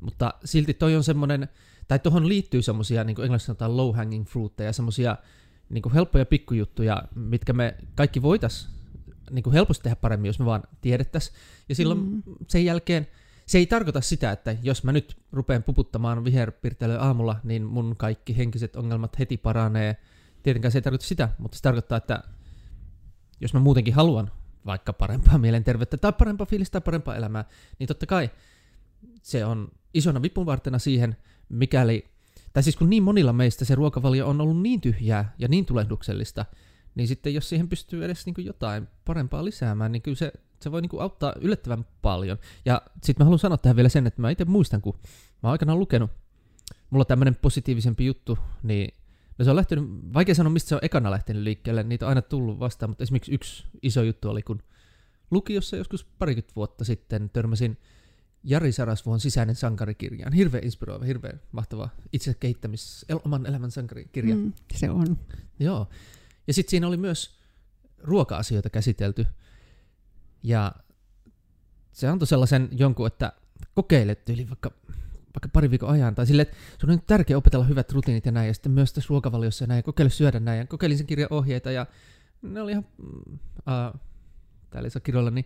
Mutta 0.01 0.35
silti 0.45 0.75
toi 0.75 0.97
on 0.97 1.05
semmoinen, 1.05 1.49
tai 1.89 1.99
tuohon 1.99 2.29
liittyy 2.29 2.63
semmoisia, 2.63 3.05
niin 3.05 3.15
kuin 3.15 3.25
englanniksi 3.25 3.47
sanotaan 3.47 3.77
low 3.77 3.97
hanging 3.97 4.27
fruitteja, 4.27 4.73
semmoisia 4.73 5.17
niin 5.69 5.83
kuin 5.83 5.93
helppoja 5.93 6.27
pikkujuttuja, 6.27 7.03
mitkä 7.15 7.53
me 7.53 7.77
kaikki 7.95 8.23
voitais 8.23 8.69
niin 9.31 9.43
kuin 9.43 9.53
helposti 9.53 9.83
tehdä 9.83 9.97
paremmin, 9.97 10.29
jos 10.29 10.39
me 10.39 10.45
vaan 10.45 10.63
tiedettäisiin. 10.81 11.37
Ja 11.69 11.75
silloin 11.75 12.01
mm. 12.01 12.23
sen 12.49 12.65
jälkeen 12.65 13.07
se 13.47 13.59
ei 13.59 13.67
tarkoita 13.67 14.01
sitä, 14.01 14.33
että 14.33 14.57
jos 14.63 14.85
mä 14.85 14.93
nyt 14.93 15.17
rupean 15.33 15.63
puputtamaan 15.63 16.25
viherpirtelyä 16.25 17.01
aamulla, 17.01 17.41
niin 17.45 17.63
mun 17.63 17.95
kaikki 17.99 18.37
henkiset 18.37 18.77
ongelmat 18.77 19.19
heti 19.19 19.37
paranee. 19.37 19.97
Tietenkään 20.43 20.73
se 20.73 20.79
ei 20.79 20.83
tarkoita 20.83 21.07
sitä, 21.07 21.29
mutta 21.39 21.57
se 21.57 21.63
tarkoittaa, 21.63 21.99
että 21.99 22.23
jos 23.41 23.55
mä 23.55 23.61
muutenkin 23.61 23.95
haluan 23.95 24.31
vaikka 24.67 24.93
parempaa 24.93 25.39
mielenterveyttä 25.39 25.97
tai 25.97 26.13
parempaa 26.13 26.47
fiilistä 26.47 26.73
tai 26.73 26.85
parempaa 26.85 27.17
elämää, 27.17 27.45
niin 27.79 27.89
totta 27.89 28.07
kai 28.07 28.31
se 29.23 29.45
on 29.45 29.69
isona 29.95 30.23
vipunvartena 30.23 30.79
siihen, 30.79 31.17
mikäli, 31.49 32.05
tai 32.53 32.63
siis 32.63 32.77
kun 32.77 32.91
niin 32.91 33.03
monilla 33.03 33.33
meistä 33.33 33.65
se 33.65 33.75
ruokavalio 33.75 34.29
on 34.29 34.41
ollut 34.41 34.63
niin 34.63 34.81
tyhjää 34.81 35.35
ja 35.39 35.49
niin 35.49 35.67
tulehduksellista, 35.67 36.45
niin 36.95 37.09
sitten 37.09 37.35
jos 37.35 37.49
siihen 37.49 37.69
pystyy 37.69 38.05
edes 38.05 38.27
niin 38.27 38.47
jotain 38.47 38.89
parempaa 39.05 39.45
lisäämään, 39.45 39.93
niin 39.93 40.03
kyllä 40.03 40.17
se, 40.17 40.33
se 40.63 40.73
voi 40.73 40.83
niin 40.83 40.91
kuin 40.91 41.03
auttaa 41.03 41.35
yllättävän 41.41 41.87
paljon. 42.03 42.39
Ja 42.65 42.83
sitten 43.03 43.25
mä 43.25 43.25
haluan 43.25 43.39
sanoa 43.39 43.59
tähän 43.59 43.77
vielä 43.77 43.89
sen, 43.89 44.07
että 44.07 44.21
mä 44.21 44.31
itse 44.31 44.45
muistan, 44.45 44.81
kun 44.81 44.95
mä 45.43 45.49
oon 45.49 45.53
aikanaan 45.53 45.79
lukenut, 45.79 46.11
mulla 46.91 47.03
on 47.03 47.07
tämmöinen 47.07 47.37
positiivisempi 47.43 48.07
juttu, 48.07 48.39
niin 48.63 48.95
no 49.39 49.45
se 49.45 49.51
on 49.51 49.57
lähtenyt, 49.57 49.85
vaikea 50.15 50.35
sanoa 50.35 50.53
mistä 50.53 50.69
se 50.69 50.75
on 50.75 50.85
ekana 50.85 51.11
lähtenyt 51.11 51.43
liikkeelle, 51.43 51.83
niitä 51.83 52.07
on 52.07 52.09
aina 52.09 52.23
tullut 52.23 52.59
vastaan, 52.59 52.91
mutta 52.91 53.05
esimerkiksi 53.05 53.35
yksi 53.35 53.65
iso 53.83 54.03
juttu 54.03 54.31
oli, 54.31 54.43
kun 54.43 54.63
lukiossa 55.31 55.77
joskus 55.77 56.05
parikymmentä 56.05 56.53
vuotta 56.57 56.85
sitten 56.85 57.31
törmäsin 57.31 57.79
Jari 58.45 58.73
Sarasvuon 58.73 59.21
sisäinen 59.21 59.55
sankarikirjaan. 59.55 60.33
Hirveän 60.33 60.65
inspiroiva, 60.65 61.05
hirveän 61.05 61.41
mahtava 61.53 61.89
itse 62.13 62.35
kehittämis, 62.35 63.07
oman 63.25 63.47
elämän 63.47 63.71
sankarikirja. 63.71 64.37
Mm, 64.37 64.53
se 64.75 64.91
on. 64.91 65.19
Joo. 65.59 65.89
Ja 66.47 66.55
sitten 66.55 66.71
siinä 66.71 66.87
oli 66.87 66.97
myös 66.97 67.39
ruoka-asioita 67.99 68.71
käsitelty. 68.71 69.27
Ja 70.43 70.73
se 71.93 72.09
antoi 72.09 72.27
sellaisen 72.27 72.69
jonkun, 72.73 73.07
että 73.07 73.33
kokeilet 73.75 74.29
yli 74.29 74.49
vaikka, 74.49 74.71
vaikka 75.27 75.49
pari 75.53 75.71
viikon 75.71 75.91
ajan, 75.91 76.15
tai 76.15 76.27
silleen, 76.27 76.49
että 76.49 76.57
se 76.79 76.87
on 76.87 76.91
nyt 76.91 77.07
tärkeää 77.07 77.39
opetella 77.39 77.65
hyvät 77.65 77.93
rutiinit 77.93 78.27
ja 78.27 78.33
näin, 78.33 78.47
ja 78.47 78.55
sitten 78.55 78.73
myös 78.73 78.93
tässä 78.93 79.09
ruokavaliossa 79.09 79.65
ja 79.65 79.69
näin, 79.69 79.79
ja 79.79 79.83
kokeile 79.83 80.11
syödä 80.11 80.41
näin, 80.41 80.59
ja 80.59 80.67
kokeilin 80.67 80.99
sen 80.99 81.07
kirjan 81.07 81.33
ohjeita, 81.33 81.71
ja 81.71 81.87
ne 82.43 82.63
oli 82.63 82.71
ihan, 82.71 82.87
uh, 83.57 84.01
täällä 84.71 84.89
kirjoilla, 85.03 85.31
niin 85.31 85.45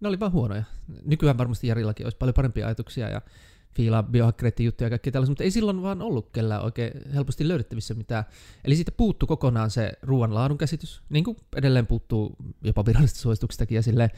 ne 0.00 0.08
oli 0.08 0.20
vaan 0.20 0.32
huonoja. 0.32 0.64
Nykyään 1.04 1.38
varmasti 1.38 1.66
Jarillakin 1.66 2.06
olisi 2.06 2.16
paljon 2.16 2.34
parempia 2.34 2.66
ajatuksia, 2.66 3.08
ja 3.08 3.20
fiilaa 3.76 4.02
biohakkereiden 4.02 4.66
juttuja 4.66 4.86
ja 4.86 4.90
kaikkea 4.90 5.12
tällaista, 5.12 5.30
mutta 5.30 5.44
ei 5.44 5.50
silloin 5.50 5.82
vaan 5.82 6.02
ollut 6.02 6.30
kellään 6.32 6.64
oikein 6.64 6.92
helposti 7.14 7.48
löydettävissä 7.48 7.94
mitään. 7.94 8.24
Eli 8.64 8.76
siitä 8.76 8.92
puuttu 8.92 9.26
kokonaan 9.26 9.70
se 9.70 9.92
ruoan 10.02 10.34
laadun 10.34 10.58
käsitys, 10.58 11.02
niin 11.08 11.24
kuin 11.24 11.36
edelleen 11.56 11.86
puuttuu 11.86 12.36
jopa 12.64 12.86
virallisista 12.86 13.20
suosituksistakin 13.20 13.76
ja 13.76 13.82
silleen, 13.82 14.10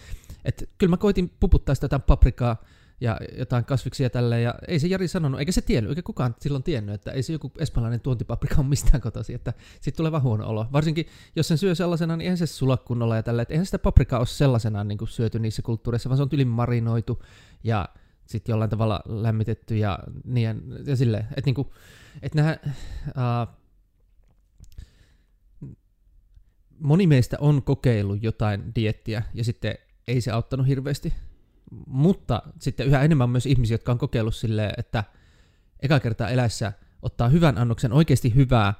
että 0.45 0.65
kyllä 0.79 0.91
mä 0.91 0.97
koitin 0.97 1.33
puputtaa 1.41 1.75
sitä 1.75 1.85
jotain 1.85 2.03
paprikaa 2.03 2.57
ja 3.01 3.21
jotain 3.39 3.65
kasviksia 3.65 4.11
tälleen, 4.11 4.43
ja 4.43 4.55
ei 4.69 4.79
se 4.79 4.87
Jari 4.87 5.09
sanonut, 5.09 5.41
eikä 5.41 5.53
se 5.53 5.63
tiennyt, 5.63 5.91
eikä 5.91 6.03
kukaan 6.03 6.35
silloin 6.41 6.63
tiennyt, 6.63 6.95
että 6.95 7.11
ei 7.11 7.23
se 7.23 7.33
joku 7.33 7.53
espanjalainen 7.59 8.01
tuontipaprika 8.01 8.55
ole 8.59 8.67
mistään 8.67 9.01
kotoisin, 9.01 9.35
että 9.35 9.53
siitä 9.81 9.97
tulee 9.97 10.13
vähän 10.13 10.23
huono 10.23 10.47
olo. 10.47 10.67
Varsinkin, 10.73 11.07
jos 11.37 11.49
sen 11.49 11.59
syö 11.59 11.75
sellaisena, 11.75 12.17
niin 12.17 12.25
eihän 12.25 12.39
se 12.39 12.47
sula 12.47 12.77
kunnolla 12.77 13.17
ja 13.17 13.23
tälleen, 13.23 13.43
että 13.43 13.55
eihän 13.55 13.67
sitä 13.67 13.79
paprikaa 13.79 14.19
ole 14.19 14.27
sellaisenaan 14.27 14.89
niin 14.89 14.99
syöty 15.09 15.39
niissä 15.39 15.63
kulttuureissa, 15.63 16.09
vaan 16.09 16.17
se 16.17 16.23
on 16.23 16.29
yli 16.33 16.45
marinoitu, 16.45 17.23
ja 17.65 17.89
sitten 18.29 18.53
jollain 18.53 18.71
tavalla 18.71 19.01
lämmitetty 19.07 19.77
ja, 19.77 19.99
niin, 20.25 20.63
ja 20.87 20.97
silleen, 20.97 21.25
että 21.25 21.43
niinku, 21.45 21.75
et 22.23 22.35
nämä, 22.35 22.57
uh, 23.07 23.55
moni 26.81 27.07
meistä 27.07 27.37
on 27.41 27.63
kokeillut 27.63 28.23
jotain 28.23 28.75
diettiä 28.75 29.23
ja 29.35 29.45
sitten 29.45 29.75
ei 30.09 30.21
se 30.21 30.31
auttanut 30.31 30.67
hirveästi, 30.67 31.13
mutta 31.87 32.43
sitten 32.59 32.87
yhä 32.87 33.03
enemmän 33.03 33.25
on 33.25 33.31
myös 33.31 33.47
ihmisiä, 33.47 33.75
jotka 33.75 33.93
on 33.93 33.99
kokeillut 33.99 34.35
silleen, 34.35 34.75
että 34.79 35.05
eka 35.81 36.01
kertaa 36.01 36.29
elässä 36.29 36.73
ottaa 37.03 37.29
hyvän 37.29 37.59
annoksen, 37.59 37.93
oikeasti 37.93 38.35
hyvää, 38.35 38.75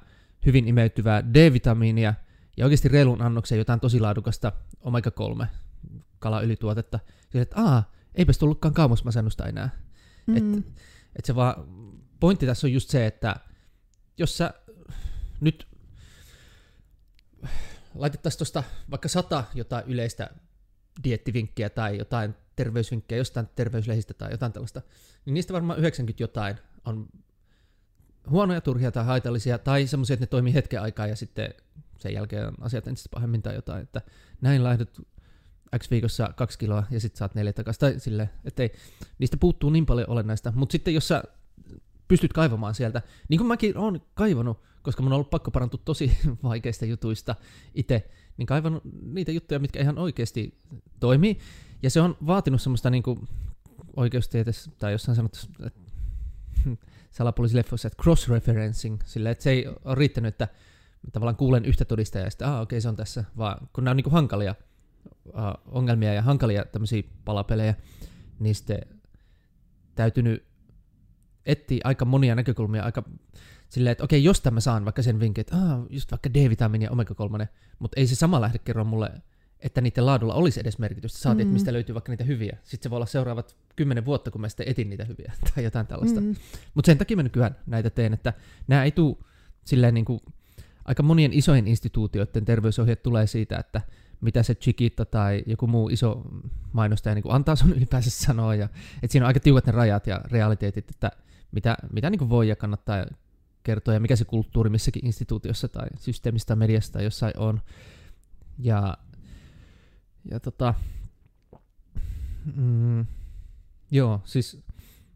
hyvin 0.45 0.67
imeytyvää 0.67 1.33
D-vitamiinia 1.33 2.13
ja 2.57 2.65
oikeasti 2.65 2.87
reilun 2.89 3.21
annoksen 3.21 3.57
jotain 3.57 3.79
tosi 3.79 3.99
laadukasta 3.99 4.51
omega-3 4.81 5.45
kalaylituotetta. 6.19 6.99
Sille, 7.29 7.41
että 7.41 7.61
aah, 7.63 7.85
eipäs 8.15 8.37
tullutkaan 8.37 8.73
kaamosmasennusta 8.73 9.45
enää. 9.45 9.69
Mm. 10.27 10.37
Et, 10.37 10.65
et 11.15 11.25
se 11.25 11.35
vaan, 11.35 11.55
pointti 12.19 12.45
tässä 12.45 12.67
on 12.67 12.73
just 12.73 12.89
se, 12.89 13.05
että 13.05 13.35
jos 14.17 14.37
sä 14.37 14.53
nyt 15.41 15.67
laitettaisiin 17.95 18.37
tuosta 18.37 18.63
vaikka 18.91 19.07
sata 19.07 19.43
jotain 19.53 19.85
yleistä 19.87 20.29
diettivinkkiä 21.03 21.69
tai 21.69 21.97
jotain 21.97 22.35
terveysvinkkiä 22.55 23.17
jostain 23.17 23.47
terveyslehdistä 23.55 24.13
tai 24.13 24.31
jotain 24.31 24.53
tällaista, 24.53 24.81
niin 25.25 25.33
niistä 25.33 25.53
varmaan 25.53 25.79
90 25.79 26.23
jotain 26.23 26.55
on 26.85 27.07
huonoja, 28.29 28.61
turhia 28.61 28.91
tai 28.91 29.05
haitallisia, 29.05 29.57
tai 29.57 29.87
semmoisia, 29.87 30.13
että 30.13 30.23
ne 30.23 30.27
toimii 30.27 30.53
hetken 30.53 30.81
aikaa 30.81 31.07
ja 31.07 31.15
sitten 31.15 31.53
sen 31.97 32.13
jälkeen 32.13 32.53
asiat 32.61 32.87
entistä 32.87 33.09
pahemmin 33.11 33.41
tai 33.41 33.55
jotain, 33.55 33.83
että 33.83 34.01
näin 34.41 34.63
lähdet 34.63 35.01
X 35.77 35.91
viikossa 35.91 36.33
kaksi 36.35 36.59
kiloa 36.59 36.83
ja 36.91 36.99
sitten 36.99 37.17
saat 37.17 37.35
neljä 37.35 37.53
takaisin. 37.53 37.79
Tai 37.79 37.99
sille, 37.99 38.29
ettei, 38.45 38.71
niistä 39.19 39.37
puuttuu 39.37 39.69
niin 39.69 39.85
paljon 39.85 40.09
olennaista. 40.09 40.53
Mutta 40.55 40.71
sitten 40.71 40.93
jos 40.93 41.07
sä 41.07 41.23
pystyt 42.07 42.33
kaivamaan 42.33 42.75
sieltä, 42.75 43.01
niin 43.29 43.37
kuin 43.37 43.47
mäkin 43.47 43.77
olen 43.77 44.01
kaivannut, 44.13 44.63
koska 44.81 45.03
mun 45.03 45.11
on 45.11 45.15
ollut 45.15 45.29
pakko 45.29 45.51
parantua 45.51 45.81
tosi 45.85 46.17
vaikeista 46.43 46.85
jutuista 46.85 47.35
itse, 47.75 48.09
niin 48.37 48.45
kaivannut 48.45 48.83
niitä 49.01 49.31
juttuja, 49.31 49.59
mitkä 49.59 49.81
ihan 49.81 49.97
oikeasti 49.97 50.61
toimii. 50.99 51.39
Ja 51.83 51.89
se 51.89 52.01
on 52.01 52.17
vaatinut 52.25 52.61
semmoista 52.61 52.89
niin 52.89 53.03
kuin 53.03 53.27
oikeustieteessä 53.95 54.71
tai 54.77 54.91
jossain 54.91 55.15
sanottu, 55.15 55.39
että 55.65 55.79
salapoliisileffoissa, 57.11 57.87
että 57.87 58.03
cross-referencing, 58.03 58.97
sillä 59.05 59.31
että 59.31 59.43
se 59.43 59.49
ei 59.49 59.67
ole 59.67 59.95
riittänyt, 59.95 60.33
että 60.33 60.47
tavallaan 61.11 61.35
kuulen 61.35 61.65
yhtä 61.65 61.85
todistajaa 61.85 62.25
ja 62.25 62.29
sitten, 62.29 62.47
ah 62.47 62.53
okei 62.53 62.61
okay, 62.61 62.81
se 62.81 62.89
on 62.89 62.95
tässä, 62.95 63.23
vaan 63.37 63.69
kun 63.73 63.83
nämä 63.83 63.91
on 63.91 63.97
niin 63.97 64.03
kuin 64.03 64.13
hankalia 64.13 64.55
uh, 65.33 65.75
ongelmia 65.75 66.13
ja 66.13 66.21
hankalia 66.21 66.65
tämmöisiä 66.65 67.03
palapelejä, 67.25 67.75
niin 68.39 68.55
sitten 68.55 68.79
täytynyt 69.95 70.43
etsiä 71.45 71.81
aika 71.83 72.05
monia 72.05 72.35
näkökulmia 72.35 72.83
aika 72.83 73.03
silleen, 73.69 73.91
että 73.91 74.03
okei, 74.03 74.23
jos 74.23 74.43
mä 74.51 74.59
saan 74.59 74.85
vaikka 74.85 75.01
sen 75.01 75.19
vinkin, 75.19 75.41
että 75.41 75.55
ah, 75.55 75.79
just 75.89 76.11
vaikka 76.11 76.33
D-vitamiini 76.33 76.85
ja 76.85 76.91
omega-3, 76.91 77.47
mutta 77.79 77.99
ei 77.99 78.07
se 78.07 78.15
sama 78.15 78.41
lähde 78.41 78.57
kerro 78.57 78.83
mulle, 78.83 79.11
että 79.59 79.81
niiden 79.81 80.05
laadulla 80.05 80.33
olisi 80.33 80.59
edes 80.59 80.79
merkitystä. 80.79 81.19
Saatiin, 81.19 81.37
mm-hmm. 81.37 81.41
että 81.41 81.53
mistä 81.53 81.73
löytyy 81.73 81.93
vaikka 81.95 82.11
niitä 82.11 82.23
hyviä. 82.23 82.57
Sitten 82.63 82.83
se 82.83 82.89
voi 82.89 82.97
olla 82.97 83.05
seuraavat 83.05 83.55
kymmenen 83.75 84.05
vuotta, 84.05 84.31
kun 84.31 84.41
mä 84.41 84.49
sitten 84.49 84.67
etin 84.69 84.89
niitä 84.89 85.05
hyviä 85.05 85.33
tai 85.55 85.63
jotain 85.63 85.87
tällaista. 85.87 86.21
Mm-hmm. 86.21 86.35
Mutta 86.73 86.85
sen 86.89 86.97
takia 86.97 87.17
mä 87.17 87.23
nykyään 87.23 87.55
näitä 87.65 87.89
teen, 87.89 88.13
että 88.13 88.33
nämä 88.67 88.83
ei 88.83 88.91
tule 88.91 89.15
silleen 89.65 89.93
niin 89.93 90.05
kuin, 90.05 90.19
aika 90.85 91.03
monien 91.03 91.33
isojen 91.33 91.67
instituutioiden 91.67 92.45
terveysohjeet 92.45 93.03
tulee 93.03 93.27
siitä, 93.27 93.57
että 93.57 93.81
mitä 94.21 94.43
se 94.43 94.55
Chiquita 94.55 95.05
tai 95.05 95.43
joku 95.45 95.67
muu 95.67 95.89
iso 95.89 96.21
mainostaja 96.73 97.15
niin 97.15 97.23
kuin 97.23 97.35
antaa 97.35 97.55
sun 97.55 97.73
ylipäänsä 97.73 98.09
sanoa. 98.09 98.55
Ja, 98.55 98.69
että 99.03 99.11
siinä 99.11 99.25
on 99.25 99.27
aika 99.27 99.39
tiukat 99.39 99.65
ne 99.65 99.71
rajat 99.71 100.07
ja 100.07 100.21
realiteetit, 100.31 100.89
että 100.89 101.11
mitä, 101.51 101.77
mitä 101.93 102.09
niin 102.09 102.19
kuin 102.19 102.29
voi 102.29 102.47
ja 102.47 102.55
kannattaa 102.55 103.05
kertoa 103.63 103.93
ja 103.93 103.99
mikä 103.99 104.15
se 104.15 104.25
kulttuuri 104.25 104.69
missäkin 104.69 105.05
instituutiossa 105.05 105.67
tai 105.67 105.87
systeemistä 105.99 106.55
mediasta 106.55 106.93
tai 106.93 107.03
jossain 107.03 107.33
on. 107.37 107.61
Ja, 108.59 108.97
ja 110.31 110.39
tota, 110.39 110.73
mm, 112.55 113.05
joo, 113.91 114.21
siis 114.25 114.63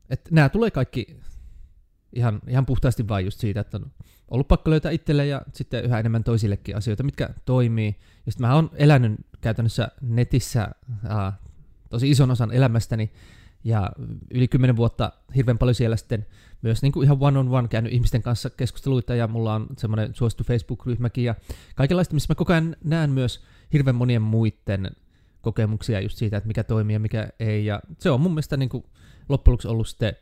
että 0.09 0.29
nämä 0.31 0.49
tulee 0.49 0.71
kaikki 0.71 1.19
ihan, 2.13 2.41
ihan 2.47 2.65
puhtaasti 2.65 3.07
vain 3.07 3.25
just 3.25 3.39
siitä, 3.39 3.59
että 3.59 3.77
on 3.77 3.91
ollut 4.33 4.47
pakko 4.47 4.69
löytää 4.69 4.91
itselle 4.91 5.25
ja 5.25 5.41
sitten 5.53 5.85
yhä 5.85 5.99
enemmän 5.99 6.23
toisillekin 6.23 6.75
asioita, 6.77 7.03
mitkä 7.03 7.29
toimii. 7.45 7.95
Ja 8.25 8.31
sitten 8.31 8.47
mä 8.47 8.55
oon 8.55 8.69
elänyt 8.73 9.19
käytännössä 9.41 9.87
netissä 10.01 10.67
äh, 11.11 11.33
tosi 11.89 12.11
ison 12.11 12.31
osan 12.31 12.51
elämästäni 12.51 13.11
ja 13.63 13.91
yli 14.31 14.47
kymmenen 14.47 14.75
vuotta 14.75 15.11
hirveän 15.35 15.57
paljon 15.57 15.75
siellä 15.75 15.97
sitten 15.97 16.25
myös 16.61 16.81
niin 16.81 16.91
kuin 16.91 17.05
ihan 17.05 17.17
one-on-one 17.19 17.67
käynyt 17.67 17.93
ihmisten 17.93 18.21
kanssa 18.21 18.49
keskusteluita 18.49 19.15
ja 19.15 19.27
mulla 19.27 19.55
on 19.55 19.67
semmoinen 19.77 20.15
suosittu 20.15 20.43
Facebook-ryhmäkin 20.43 21.23
ja 21.23 21.35
kaikenlaista, 21.75 22.13
missä 22.13 22.31
mä 22.31 22.35
koko 22.35 22.53
ajan 22.53 22.75
näen 22.83 23.09
myös 23.09 23.43
hirveän 23.73 23.95
monien 23.95 24.21
muiden 24.21 24.91
kokemuksia 25.41 26.01
just 26.01 26.17
siitä, 26.17 26.37
että 26.37 26.47
mikä 26.47 26.63
toimii 26.63 26.93
ja 26.93 26.99
mikä 26.99 27.29
ei 27.39 27.65
ja 27.65 27.81
se 27.99 28.09
on 28.09 28.21
mun 28.21 28.31
mielestä 28.31 28.57
niin 28.57 28.69
kuin 28.69 28.83
loppujen 29.29 29.53
lopuksi 29.53 29.67
ollut 29.67 29.87
sitten 29.87 30.13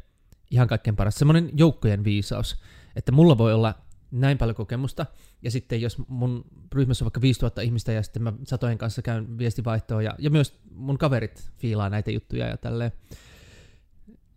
ihan 0.52 0.68
kaikkein 0.68 0.96
paras. 0.96 1.16
Semmoinen 1.16 1.50
joukkojen 1.54 2.04
viisaus, 2.04 2.62
että 2.96 3.12
mulla 3.12 3.38
voi 3.38 3.54
olla 3.54 3.76
näin 4.12 4.38
paljon 4.38 4.56
kokemusta, 4.56 5.06
ja 5.42 5.52
sitten 5.52 5.82
jos 5.82 5.98
mun 6.08 6.46
ryhmässä 6.74 7.04
on 7.04 7.06
vaikka 7.06 7.22
5000 7.22 7.62
ihmistä, 7.62 7.92
ja 7.92 8.04
sitten 8.04 8.24
mä 8.24 8.34
satojen 8.44 8.78
kanssa 8.78 9.02
käyn 9.02 9.38
viestivaihtoa, 9.38 10.02
ja, 10.02 10.16
ja 10.20 10.30
myös 10.30 10.60
mun 10.72 10.98
kaverit 10.98 11.52
fiilaa 11.58 11.90
näitä 11.90 12.12
juttuja 12.12 12.48
ja 12.48 12.58
tälleen, 12.58 12.92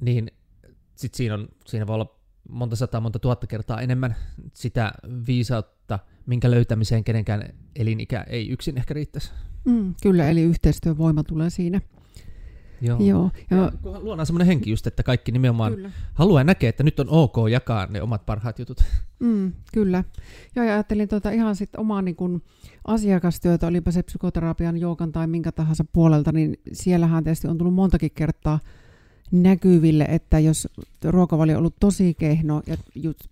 niin 0.01 0.31
sitten 0.95 1.17
siinä, 1.17 1.35
on, 1.35 1.49
siinä 1.67 1.87
voi 1.87 1.95
olla 1.95 2.21
monta 2.49 2.77
sataa, 2.77 3.01
monta 3.01 3.19
tuhatta 3.19 3.47
kertaa 3.47 3.81
enemmän 3.81 4.17
sitä 4.53 4.93
viisautta, 5.27 5.99
minkä 6.27 6.51
löytämiseen 6.51 7.05
kenenkään 7.05 7.55
elinikä 7.77 8.25
ei 8.29 8.49
yksin 8.49 8.79
ehkä 8.79 8.95
riittäisi. 8.95 9.31
Mm, 9.65 9.95
kyllä, 10.03 10.31
eli 10.31 10.43
yhteistyövoima 10.43 11.25
tulee 11.25 11.51
siinä 11.51 11.81
Joo. 12.85 13.01
Joo. 13.01 13.31
Ja, 13.51 13.57
ja 13.57 13.73
luodaan 13.83 14.27
semmoinen 14.27 14.47
henki 14.47 14.71
just, 14.71 14.87
että 14.87 15.03
kaikki 15.03 15.33
nimenomaan 15.33 15.75
kyllä. 15.75 15.91
haluaa 16.15 16.41
ja 16.41 16.45
näkee, 16.45 16.69
että 16.69 16.83
nyt 16.83 17.01
on 17.01 17.09
ok 17.09 17.37
jakaa 17.51 17.87
ne 17.87 18.03
omat 18.03 18.27
parhaat 18.27 18.59
jutut. 18.59 18.85
Mm, 19.21 19.53
kyllä. 19.73 20.05
Joo, 20.57 20.67
ja 20.67 20.73
ajattelin 20.73 21.09
tuota 21.09 21.31
ihan 21.31 21.57
sitten 21.57 21.81
omaa 21.81 22.03
niin 22.03 22.17
kun 22.17 22.43
asiakastyötä, 22.87 23.67
olipa 23.67 23.91
se 23.91 24.03
psykoterapian, 24.03 24.77
joogan 24.77 25.13
tai 25.13 25.27
minkä 25.27 25.53
tahansa 25.53 25.85
puolelta, 25.93 26.33
niin 26.33 26.57
siellähän 26.73 27.25
tietysti 27.25 27.49
on 27.49 27.59
tullut 27.59 27.75
montakin 27.75 28.11
kertaa 28.15 28.61
näkyville, 29.33 30.05
että 30.05 30.39
jos 30.39 30.69
ruokavalio 31.05 31.55
on 31.55 31.59
ollut 31.59 31.77
tosi 31.81 32.15
kehno 32.15 32.63
ja 32.67 32.77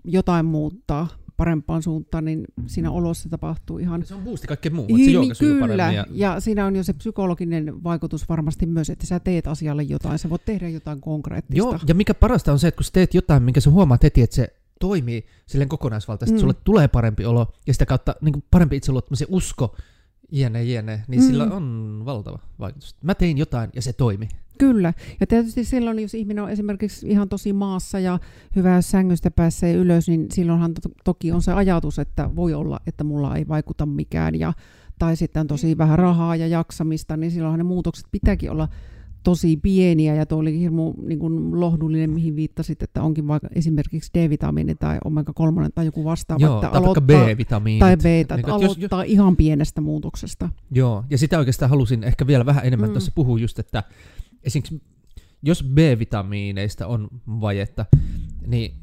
jotain 0.05 0.47
muuttaa 0.47 1.09
parempaan 1.43 1.83
suuntaan, 1.83 2.25
niin 2.25 2.45
siinä 2.67 2.91
olossa 2.91 3.29
tapahtuu 3.29 3.79
ihan... 3.79 4.05
Se 4.05 4.15
on 4.15 4.23
boosti 4.23 4.47
kaikkeen 4.47 4.75
muuhun, 4.75 5.01
että 5.01 5.35
se 5.35 5.45
niin, 5.45 5.59
Kyllä, 5.59 5.93
ja... 5.93 6.07
ja 6.11 6.41
siinä 6.41 6.67
on 6.67 6.77
jo 6.77 6.83
se 6.83 6.93
psykologinen 6.93 7.85
vaikutus 7.85 8.29
varmasti 8.29 8.67
myös, 8.67 8.91
että 8.91 9.07
sä 9.07 9.21
teet 9.21 9.47
asialle 9.47 9.83
jotain, 9.83 10.19
sä 10.19 10.31
voit 10.31 10.45
tehdä 10.45 10.69
jotain 10.69 11.01
konkreettista. 11.01 11.59
Joo, 11.59 11.79
ja 11.89 11.95
mikä 11.95 12.15
parasta 12.15 12.53
on 12.53 12.59
se, 12.59 12.69
että 12.69 12.77
kun 12.77 12.85
sä 12.85 12.91
teet 12.93 13.15
jotain, 13.15 13.43
minkä 13.43 13.61
sä 13.61 13.71
huomaat 13.71 14.03
heti, 14.03 14.23
että 14.23 14.37
se 14.37 14.49
toimii 14.81 15.27
silleen 15.47 15.69
kokonaisvaltaisesti, 15.69 16.37
mm. 16.37 16.41
sulle 16.41 16.55
tulee 16.65 16.89
parempi 16.89 17.25
olo, 17.25 17.53
ja 17.67 17.73
sitä 17.73 17.87
kautta 17.87 18.15
niin 18.21 18.45
parempi 18.51 18.77
itseluottamus 18.77 19.21
ja 19.21 19.27
usko, 19.31 19.77
jne, 20.33 20.65
jne, 20.65 21.05
niin 21.09 21.21
mm. 21.21 21.27
sillä 21.27 21.45
on 21.45 22.03
valtava 22.05 22.39
vaikutus. 22.59 22.97
Mä 23.03 23.15
tein 23.15 23.39
jotain, 23.39 23.71
ja 23.75 23.83
se 23.83 23.93
toimi. 23.93 24.29
Kyllä. 24.59 24.95
Ja 25.21 25.27
tietysti 25.27 25.65
silloin, 25.65 25.99
jos 25.99 26.15
ihminen 26.15 26.45
on 26.45 26.51
esimerkiksi 26.51 27.09
ihan 27.09 27.29
tosi 27.29 27.53
maassa 27.53 27.99
ja 27.99 28.19
hyvää 28.57 28.83
sängystä 28.83 29.31
pääsee 29.31 29.75
ylös, 29.75 30.09
niin 30.09 30.27
silloinhan 30.33 30.75
to- 30.75 30.91
toki 31.05 31.33
on 31.33 31.43
se 31.43 31.53
ajatus, 31.53 31.99
että 31.99 32.31
voi 32.37 32.55
olla, 32.55 32.81
että 32.87 33.05
mulla 33.05 33.37
ei 33.37 33.49
vaikuta 33.49 33.87
mikään. 33.87 34.41
Ja, 34.41 34.53
tai 34.99 35.17
sitten 35.17 35.47
tosi 35.47 35.79
vähän 35.79 35.99
rahaa 35.99 36.37
ja 36.37 36.47
jaksamista, 36.47 37.17
niin 37.17 37.31
silloinhan 37.31 37.59
ne 37.59 37.65
muutokset 37.65 38.07
pitääkin 38.13 38.51
olla 38.51 38.69
tosi 39.23 39.57
pieniä, 39.57 40.15
ja 40.15 40.27
tuo 40.27 40.39
oli 40.39 40.59
hirmu 40.59 40.95
niin 41.03 41.19
kuin 41.19 41.61
lohdullinen, 41.61 42.11
mihin 42.11 42.37
viittasit, 42.37 42.83
että 42.83 43.03
onkin 43.03 43.29
vaikka 43.29 43.49
esimerkiksi 43.55 44.11
D-vitamiini 44.15 44.75
tai 44.75 44.99
omega-3 45.05 45.71
tai 45.75 45.85
joku 45.85 46.05
vastaava. 46.05 46.45
Joo, 46.45 46.55
että 46.55 46.71
tai 46.71 46.81
aloittaa, 46.81 47.07
B-vitamiinit. 47.07 47.81
Tai 47.81 47.97
B, 47.97 48.07
että 48.07 48.37
niin, 48.37 48.51
aloittaa 48.51 49.05
jos, 49.05 49.13
ihan 49.13 49.37
pienestä 49.37 49.81
muutoksesta. 49.81 50.49
Joo, 50.71 51.05
ja 51.11 51.19
sitä 51.19 51.39
oikeastaan 51.39 51.71
halusin 51.71 52.05
ehkä 52.05 52.27
vielä 52.27 52.47
vähän 52.47 52.67
enemmän 52.67 52.89
mm. 52.89 52.93
tuossa 52.93 53.13
puhua 53.15 53.39
just, 53.39 53.59
että 53.59 53.83
esimerkiksi 54.45 54.83
jos 55.43 55.65
B-vitamiineista 55.65 56.87
on 56.87 57.09
vajetta, 57.27 57.87
niin 58.47 58.75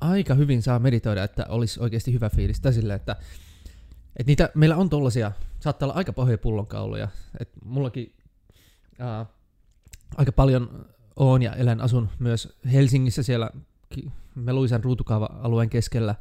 aika 0.00 0.34
hyvin 0.34 0.62
saa 0.62 0.78
meditoida, 0.78 1.24
että 1.24 1.46
olisi 1.48 1.80
oikeasti 1.80 2.12
hyvä 2.12 2.30
fiilis. 2.30 2.60
Tai 2.60 2.72
sille, 2.72 2.94
että, 2.94 3.16
että 4.16 4.30
niitä, 4.30 4.50
meillä 4.54 4.76
on 4.76 4.90
tollasia, 4.90 5.32
saattaa 5.60 5.86
olla 5.86 5.94
aika 5.94 6.12
pahoja 6.12 6.38
pullonkauloja. 6.38 7.08
että 7.40 7.60
mullakin 7.64 8.14
ää, 8.98 9.26
aika 10.16 10.32
paljon 10.32 10.86
on 11.16 11.42
ja 11.42 11.52
elän, 11.52 11.80
asun 11.80 12.08
myös 12.18 12.58
Helsingissä 12.72 13.22
siellä 13.22 13.50
Meluisan 14.34 14.84
ruutukaava-alueen 14.84 15.70
keskellä. 15.70 16.14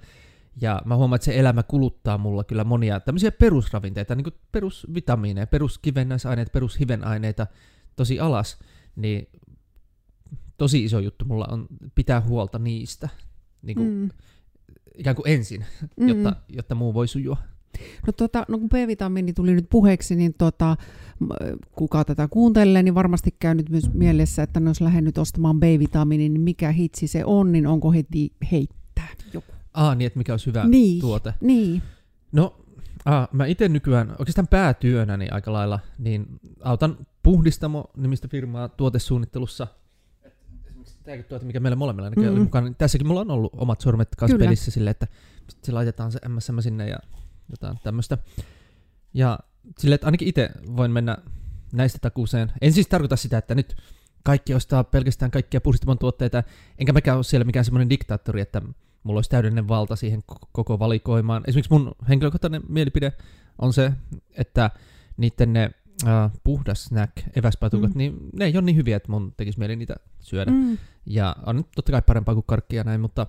Ja 0.61 0.81
mä 0.85 0.95
huomaan, 0.95 1.15
että 1.15 1.25
se 1.25 1.39
elämä 1.39 1.63
kuluttaa 1.63 2.17
mulla 2.17 2.43
kyllä 2.43 2.63
monia 2.63 2.99
tämmöisiä 2.99 3.31
perusravinteita, 3.31 4.15
niin 4.15 4.23
kuin 4.23 4.33
perusvitamiineja, 4.51 5.47
peruskivennäisaineita, 5.47 6.51
perushivenaineita, 6.51 7.47
tosi 7.95 8.19
alas, 8.19 8.59
niin 8.95 9.29
tosi 10.57 10.83
iso 10.83 10.99
juttu 10.99 11.25
mulla 11.25 11.47
on 11.51 11.67
pitää 11.95 12.21
huolta 12.21 12.59
niistä 12.59 13.09
niin 13.61 13.75
kuin, 13.75 13.89
mm. 13.89 14.09
ikään 14.95 15.15
kuin 15.15 15.27
ensin, 15.27 15.65
mm. 15.97 16.07
jotta, 16.07 16.35
jotta 16.49 16.75
muu 16.75 16.93
voi 16.93 17.07
sujua. 17.07 17.37
No, 18.07 18.13
tota, 18.13 18.45
no 18.47 18.59
kun 18.59 18.69
B-vitamiini 18.69 19.33
tuli 19.33 19.53
nyt 19.53 19.65
puheeksi, 19.69 20.15
niin 20.15 20.33
tota, 20.37 20.77
kuka 21.71 22.05
tätä 22.05 22.27
kuuntelee, 22.27 22.83
niin 22.83 22.95
varmasti 22.95 23.35
käy 23.39 23.55
nyt 23.55 23.69
myös 23.69 23.93
mielessä, 23.93 24.43
että 24.43 24.61
jos 24.65 24.81
lähden 24.81 25.03
nyt 25.03 25.17
ostamaan 25.17 25.59
B-vitamiini, 25.59 26.29
niin 26.29 26.41
mikä 26.41 26.71
hitsi 26.71 27.07
se 27.07 27.25
on, 27.25 27.51
niin 27.51 27.67
onko 27.67 27.91
heti 27.91 28.33
heittää 28.51 29.07
joku? 29.33 29.53
Ah, 29.73 29.97
niin 29.97 30.07
että 30.07 30.17
mikä 30.17 30.33
olisi 30.33 30.45
hyvä 30.45 30.63
niin, 30.67 31.01
tuote. 31.01 31.33
Niin. 31.41 31.81
No, 32.31 32.55
ah, 33.05 33.27
mä 33.31 33.45
itse 33.45 33.69
nykyään 33.69 34.15
oikeastaan 34.19 34.47
päätyönäni 34.47 35.29
aika 35.29 35.53
lailla, 35.53 35.79
niin 35.99 36.27
autan 36.63 36.97
Puhdistamo 37.23 37.91
nimistä 37.97 38.27
firmaa 38.27 38.69
tuotesuunnittelussa. 38.69 39.67
Tämäkin 41.03 41.25
tuote, 41.25 41.45
mikä 41.45 41.59
meillä 41.59 41.75
molemmilla 41.75 42.09
mm-hmm. 42.09 42.31
oli 42.31 42.39
mukana, 42.39 42.67
niin 42.67 42.75
tässäkin 42.75 43.07
mulla 43.07 43.21
on 43.21 43.31
ollut 43.31 43.53
omat 43.57 43.81
sormet 43.81 44.15
kanssa 44.15 44.37
Kyllä. 44.37 44.45
pelissä 44.45 44.71
silleen, 44.71 44.91
että 44.91 45.07
se 45.61 45.71
laitetaan 45.71 46.11
se 46.11 46.19
MSM 46.27 46.59
sinne 46.59 46.89
ja 46.89 46.97
jotain 47.49 47.79
tämmöistä. 47.83 48.17
Ja 49.13 49.39
silleen, 49.79 49.95
että 49.95 50.07
ainakin 50.07 50.27
itse 50.27 50.49
voin 50.75 50.91
mennä 50.91 51.17
näistä 51.73 51.97
takuuseen. 52.01 52.51
En 52.61 52.73
siis 52.73 52.87
tarkoita 52.87 53.15
sitä, 53.15 53.37
että 53.37 53.55
nyt 53.55 53.75
kaikki 54.23 54.53
ostaa 54.53 54.83
pelkästään 54.83 55.31
kaikkia 55.31 55.61
puhdistamon 55.61 55.97
tuotteita, 55.97 56.43
enkä 56.79 56.93
mäkään 56.93 57.17
ole 57.17 57.23
siellä 57.23 57.45
mikään 57.45 57.65
semmoinen 57.65 57.89
diktaattori, 57.89 58.41
että 58.41 58.61
mulla 59.03 59.17
olisi 59.17 59.29
täydellinen 59.29 59.67
valta 59.67 59.95
siihen 59.95 60.23
koko 60.51 60.79
valikoimaan. 60.79 61.43
Esimerkiksi 61.47 61.73
mun 61.73 61.95
henkilökohtainen 62.09 62.61
mielipide 62.69 63.13
on 63.59 63.73
se, 63.73 63.91
että 64.31 64.71
niiden 65.17 65.53
ne 65.53 65.71
uh, 66.03 66.39
puhdas 66.43 66.83
snack, 66.83 67.11
eväspatukat, 67.35 67.93
mm. 67.93 67.97
niin 67.97 68.17
ne 68.33 68.45
ei 68.45 68.57
ole 68.57 68.61
niin 68.61 68.75
hyviä, 68.75 68.97
että 68.97 69.11
mun 69.11 69.33
tekisi 69.37 69.59
mieli 69.59 69.75
niitä 69.75 69.95
syödä. 70.19 70.51
Mm. 70.51 70.77
Ja 71.05 71.35
on 71.45 71.55
nyt 71.55 71.67
totta 71.75 71.91
kai 71.91 72.01
parempaa 72.01 72.33
kuin 72.33 72.45
karkkia 72.47 72.83
näin, 72.83 73.01
mutta 73.01 73.27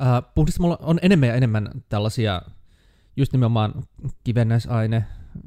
uh, 0.00 0.32
puhdistamolla 0.34 0.78
on 0.82 0.98
enemmän 1.02 1.28
ja 1.28 1.34
enemmän 1.34 1.70
tällaisia 1.88 2.42
just 3.16 3.32
nimenomaan 3.32 3.82
kivennäisaine, 4.24 5.04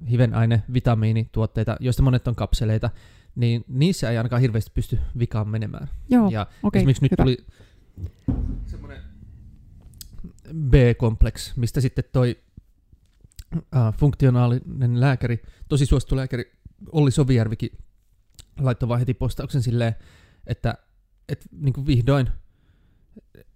hivenaine, 0.10 0.64
vitamiinituotteita, 0.74 1.78
joista 1.80 2.04
monet 2.04 2.28
on 2.28 2.36
kapseleita, 2.36 2.90
niin 3.36 3.66
niissä 3.68 4.12
ei 4.12 4.18
ainakaan 4.18 4.42
hirveästi 4.42 4.72
pysty 4.74 5.00
vikaan 5.20 5.48
menemään. 5.48 5.90
Joo, 6.10 6.30
ja 6.30 6.48
okay, 6.64 6.80
esimerkiksi 6.80 7.04
nyt 7.04 7.12
hyvä. 7.12 7.24
tuli 7.24 7.38
semmoinen 8.66 9.02
B-kompleks, 10.70 11.58
mistä 11.58 11.82
sitten 11.82 12.04
toi 12.12 12.38
uh, 13.56 13.94
funktionaalinen 13.98 15.00
lääkäri, 15.00 15.44
tosi 15.70 15.86
suosittu 15.86 16.16
lääkäri 16.16 16.52
Olli 16.92 17.12
Sovijärvikin 17.12 17.70
laittoi 18.60 18.90
vaan 18.90 19.00
heti 19.00 19.14
postauksen 19.14 19.62
silleen, 19.62 19.96
että 20.48 20.78
et, 21.30 21.46
niin 21.52 21.74
kuin 21.74 21.88
vihdoin 21.88 22.30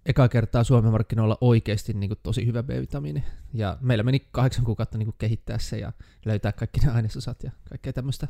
eka 0.06 0.28
kertaa 0.28 0.64
Suomen 0.64 0.92
markkinoilla 0.92 1.38
oikeasti 1.40 1.92
niin 1.92 2.10
kuin 2.10 2.18
tosi 2.22 2.46
hyvä 2.46 2.62
B-vitamiini. 2.62 3.24
Ja 3.54 3.78
meillä 3.80 4.04
meni 4.04 4.28
kahdeksan 4.32 4.64
kuukautta 4.64 4.98
niin 4.98 5.06
kuin 5.06 5.16
kehittää 5.18 5.58
se 5.58 5.78
ja 5.78 5.92
löytää 6.24 6.52
kaikki 6.52 6.80
ne 6.80 6.92
ainesosat 6.92 7.42
ja 7.42 7.50
kaikkea 7.68 7.92
tämmöistä. 7.92 8.28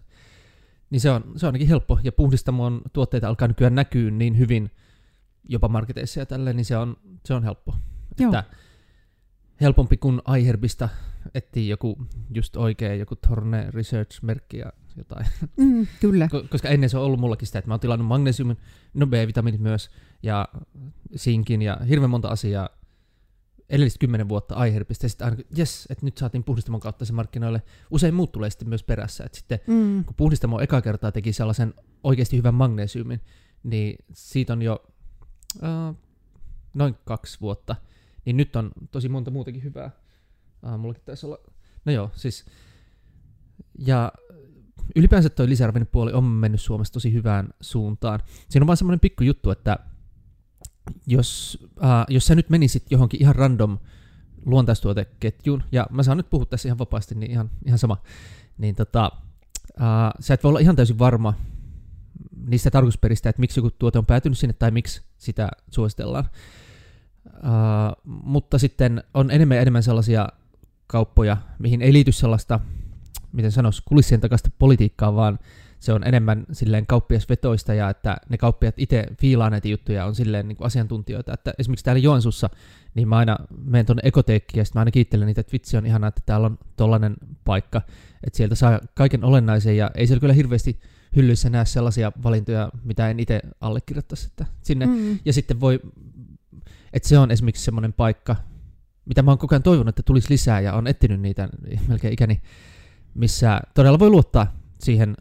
Niin 0.91 1.01
se 1.01 1.11
on, 1.11 1.33
se 1.37 1.47
on 1.47 1.49
ainakin 1.49 1.69
helppo. 1.69 1.99
Ja 2.03 2.13
puhdistamon 2.13 2.83
tuotteita 2.93 3.29
alkaa 3.29 3.49
nykyään 3.49 3.75
näkyä 3.75 4.11
niin 4.11 4.39
hyvin 4.39 4.71
jopa 5.49 5.69
marketeissa 5.69 6.21
ja 6.21 6.27
tälleen, 6.27 6.57
niin 6.57 6.65
se 6.65 6.77
on, 6.77 6.97
se 7.25 7.35
on 7.35 7.43
helppo. 7.43 7.75
Joo. 8.19 8.29
Että 8.29 8.45
helpompi 9.61 9.97
kuin 9.97 10.21
iHerbista 10.39 10.89
etsiä 11.35 11.65
joku 11.65 12.07
just 12.35 12.57
oikea, 12.57 12.95
joku 12.95 13.17
Torne 13.17 13.71
Research-merkki 13.71 14.59
ja 14.59 14.73
jotain. 14.97 15.27
Mm, 15.57 15.87
kyllä. 16.01 16.29
Koska 16.51 16.69
ennen 16.69 16.91
se 16.91 16.99
on 16.99 17.05
ollut 17.05 17.21
mullakin 17.21 17.47
sitä, 17.47 17.59
että 17.59 17.69
mä 17.69 17.75
oon 17.75 17.81
tilannut 17.81 18.09
magnesiumin, 18.09 18.57
no 18.95 19.07
B-vitamiinit 19.07 19.61
myös, 19.61 19.91
ja 20.23 20.49
sinkin 21.17 21.63
ja 21.63 21.79
hirveän 21.89 22.11
monta 22.11 22.29
asiaa 22.29 22.69
edelliset 23.69 23.99
kymmenen 23.99 24.29
vuotta 24.29 24.65
iHerbistä, 24.65 25.05
ja 25.05 25.09
sitten 25.09 25.25
aina, 25.25 25.43
jes, 25.57 25.87
että 25.91 26.07
nyt 26.07 26.19
saatiin 26.19 26.45
puhdistamon 26.45 26.81
kautta 26.81 27.05
se 27.05 27.13
markkinoille. 27.13 27.63
Usein 27.91 28.15
muut 28.15 28.33
tulee 28.33 28.51
sitten 28.51 28.69
myös 28.69 28.83
perässä, 28.83 29.25
että 29.25 29.39
sitten 29.39 29.61
mm. 29.67 30.05
kun 30.05 30.15
puhdistamo 30.17 30.61
eka 30.61 30.81
kertaa 30.81 31.13
teki 31.13 31.33
sellaisen 31.33 31.75
oikeasti 32.05 32.37
hyvän 32.37 32.55
magnesiumin, 32.55 33.21
niin 33.63 33.97
siitä 34.13 34.53
on 34.53 34.63
jo 34.63 34.85
uh, 35.57 35.97
noin 36.75 36.97
kaksi 37.05 37.41
vuotta– 37.41 37.77
niin 38.25 38.37
nyt 38.37 38.57
on 38.57 38.73
tosi 38.91 39.09
monta 39.09 39.31
muutakin 39.31 39.63
hyvää. 39.63 39.91
Ah, 40.63 40.79
mullakin 40.79 41.03
taisi 41.05 41.27
olla, 41.27 41.39
no 41.85 41.93
joo, 41.93 42.11
siis, 42.15 42.45
ja 43.79 44.13
ylipäänsä 44.97 45.29
toi 45.29 45.47
puoli 45.93 46.13
on 46.13 46.25
mennyt 46.25 46.61
Suomessa 46.61 46.93
tosi 46.93 47.13
hyvään 47.13 47.49
suuntaan. 47.61 48.21
Siinä 48.49 48.63
on 48.63 48.67
vaan 48.67 48.77
semmoinen 48.77 49.01
pikku 49.01 49.25
juttu, 49.25 49.51
että 49.51 49.79
jos, 51.07 51.59
äh, 51.85 52.05
jos 52.09 52.27
sä 52.27 52.35
nyt 52.35 52.51
menisit 52.51 52.91
johonkin 52.91 53.23
ihan 53.23 53.35
random 53.35 53.79
luontaistuoteketjuun, 54.47 55.63
ja 55.73 55.87
mä 55.91 56.03
saan 56.03 56.17
nyt 56.17 56.31
puhua 56.31 56.47
tässä 56.47 56.69
ihan 56.69 56.79
vapaasti, 56.79 57.15
niin 57.15 57.31
ihan, 57.31 57.51
ihan 57.67 57.79
sama, 57.79 57.97
niin 58.59 58.75
tota, 58.75 59.13
äh, 59.81 60.13
sä 60.21 60.35
et 60.35 60.45
voi 60.45 60.49
olla 60.49 60.59
ihan 60.59 60.77
täysin 60.77 60.99
varma 60.99 61.35
niistä 62.47 62.71
tarkoitusperistä, 62.71 63.29
että 63.29 63.41
miksi 63.41 63.61
joku 63.61 63.71
tuote 63.71 63.99
on 63.99 64.07
päätynyt 64.07 64.39
sinne 64.39 64.53
tai 64.53 64.71
miksi 64.71 65.03
sitä 65.19 65.49
suositellaan. 65.71 66.25
Uh, 67.27 68.03
mutta 68.05 68.59
sitten 68.59 69.05
on 69.15 69.31
enemmän 69.31 69.57
ja 69.57 69.63
enemmän 69.63 69.83
sellaisia 69.83 70.29
kauppoja, 70.87 71.37
mihin 71.59 71.83
ei 71.83 71.93
liity 71.93 72.13
sellaista, 72.13 72.61
miten 73.33 73.53
sanoisi, 73.53 73.83
kulissien 73.85 74.21
takasta 74.21 74.51
politiikkaa, 74.59 75.15
vaan 75.15 75.39
se 75.81 75.93
on 75.93 76.07
enemmän 76.07 76.47
silleen 76.53 76.87
kauppiasvetoista 76.87 77.75
ja 77.75 77.91
että 77.91 78.17
ne 78.29 78.39
kauppiat 78.39 78.75
itse 78.77 79.07
fiilaa 79.21 79.51
näitä 79.51 79.69
juttuja, 79.69 80.05
on 80.05 80.15
silleen 80.15 80.49
niin 80.49 80.57
kuin 80.57 80.67
asiantuntijoita. 80.67 81.33
Että 81.35 81.55
esimerkiksi 81.59 81.85
täällä 81.85 82.01
Joensuussa, 82.01 82.51
niin 82.95 83.09
mä 83.09 83.17
aina 83.17 83.37
menen 83.65 83.87
tuonne 83.87 84.03
ekoteekkiin 84.05 84.59
ja 84.59 84.65
sitten 84.65 84.79
mä 84.79 84.81
aina 84.81 84.91
kiittelen 84.91 85.27
niitä, 85.27 85.41
että 85.41 85.53
vitsi 85.53 85.77
on 85.77 85.87
ihanaa, 85.87 86.09
että 86.09 86.23
täällä 86.27 86.47
on 86.47 86.59
tollainen 86.77 87.17
paikka, 87.45 87.83
että 88.25 88.37
sieltä 88.37 88.55
saa 88.55 88.81
kaiken 88.95 89.25
olennaisen 89.25 89.77
ja 89.77 89.91
ei 89.95 90.07
siellä 90.07 90.21
kyllä 90.21 90.35
hirveästi 90.35 90.81
hyllyissä 91.17 91.51
näe 91.51 91.65
sellaisia 91.65 92.13
valintoja, 92.23 92.71
mitä 92.85 93.11
en 93.11 93.21
itse 93.21 93.41
allekirjoittaisi. 93.61 94.27
Että 94.27 94.47
sinne. 94.63 94.87
Mm. 94.87 95.19
Ja 95.25 95.33
sitten 95.33 95.61
voi 95.61 95.81
että 96.93 97.09
se 97.09 97.19
on 97.19 97.31
esimerkiksi 97.31 97.65
semmoinen 97.65 97.93
paikka, 97.93 98.37
mitä 99.05 99.23
mä 99.23 99.31
oon 99.31 99.39
koko 99.39 99.55
ajan 99.55 99.63
toivonut, 99.63 99.89
että 99.89 100.03
tulisi 100.03 100.31
lisää 100.31 100.61
ja 100.61 100.73
on 100.73 100.87
etsinyt 100.87 101.21
niitä 101.21 101.49
melkein 101.89 102.13
ikäni, 102.13 102.43
missä 103.15 103.61
todella 103.75 103.99
voi 103.99 104.11
luottaa 104.11 104.57
siihen 104.81 105.17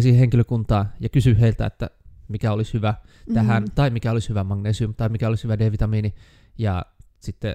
siihen 0.00 0.18
henkilökuntaan 0.18 0.88
ja 1.00 1.08
kysyä 1.08 1.34
heiltä, 1.34 1.66
että 1.66 1.90
mikä 2.28 2.52
olisi 2.52 2.74
hyvä 2.74 2.94
tähän, 3.34 3.62
mm-hmm. 3.62 3.74
tai 3.74 3.90
mikä 3.90 4.10
olisi 4.10 4.28
hyvä 4.28 4.44
magnesium, 4.44 4.94
tai 4.94 5.08
mikä 5.08 5.28
olisi 5.28 5.44
hyvä 5.44 5.58
D-vitamiini, 5.58 6.14
ja 6.58 6.86
sitten 7.20 7.54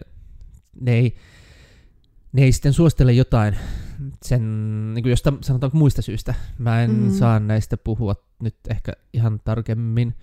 ne 0.82 0.91
ei, 0.91 1.15
ne 2.34 2.43
ei 2.43 2.51
sitten 2.51 2.73
suostele 2.73 3.13
jotain 3.13 3.56
sen, 4.25 4.41
niin 4.93 5.03
kuin 5.03 5.10
josta 5.10 5.34
sanotaanko 5.41 5.77
muista 5.77 6.01
syistä. 6.01 6.34
Mä 6.58 6.84
en 6.84 6.91
mm. 6.91 7.12
saa 7.12 7.39
näistä 7.39 7.77
puhua 7.77 8.15
nyt 8.39 8.56
ehkä 8.69 8.93
ihan 9.13 9.39
tarkemmin. 9.43 10.15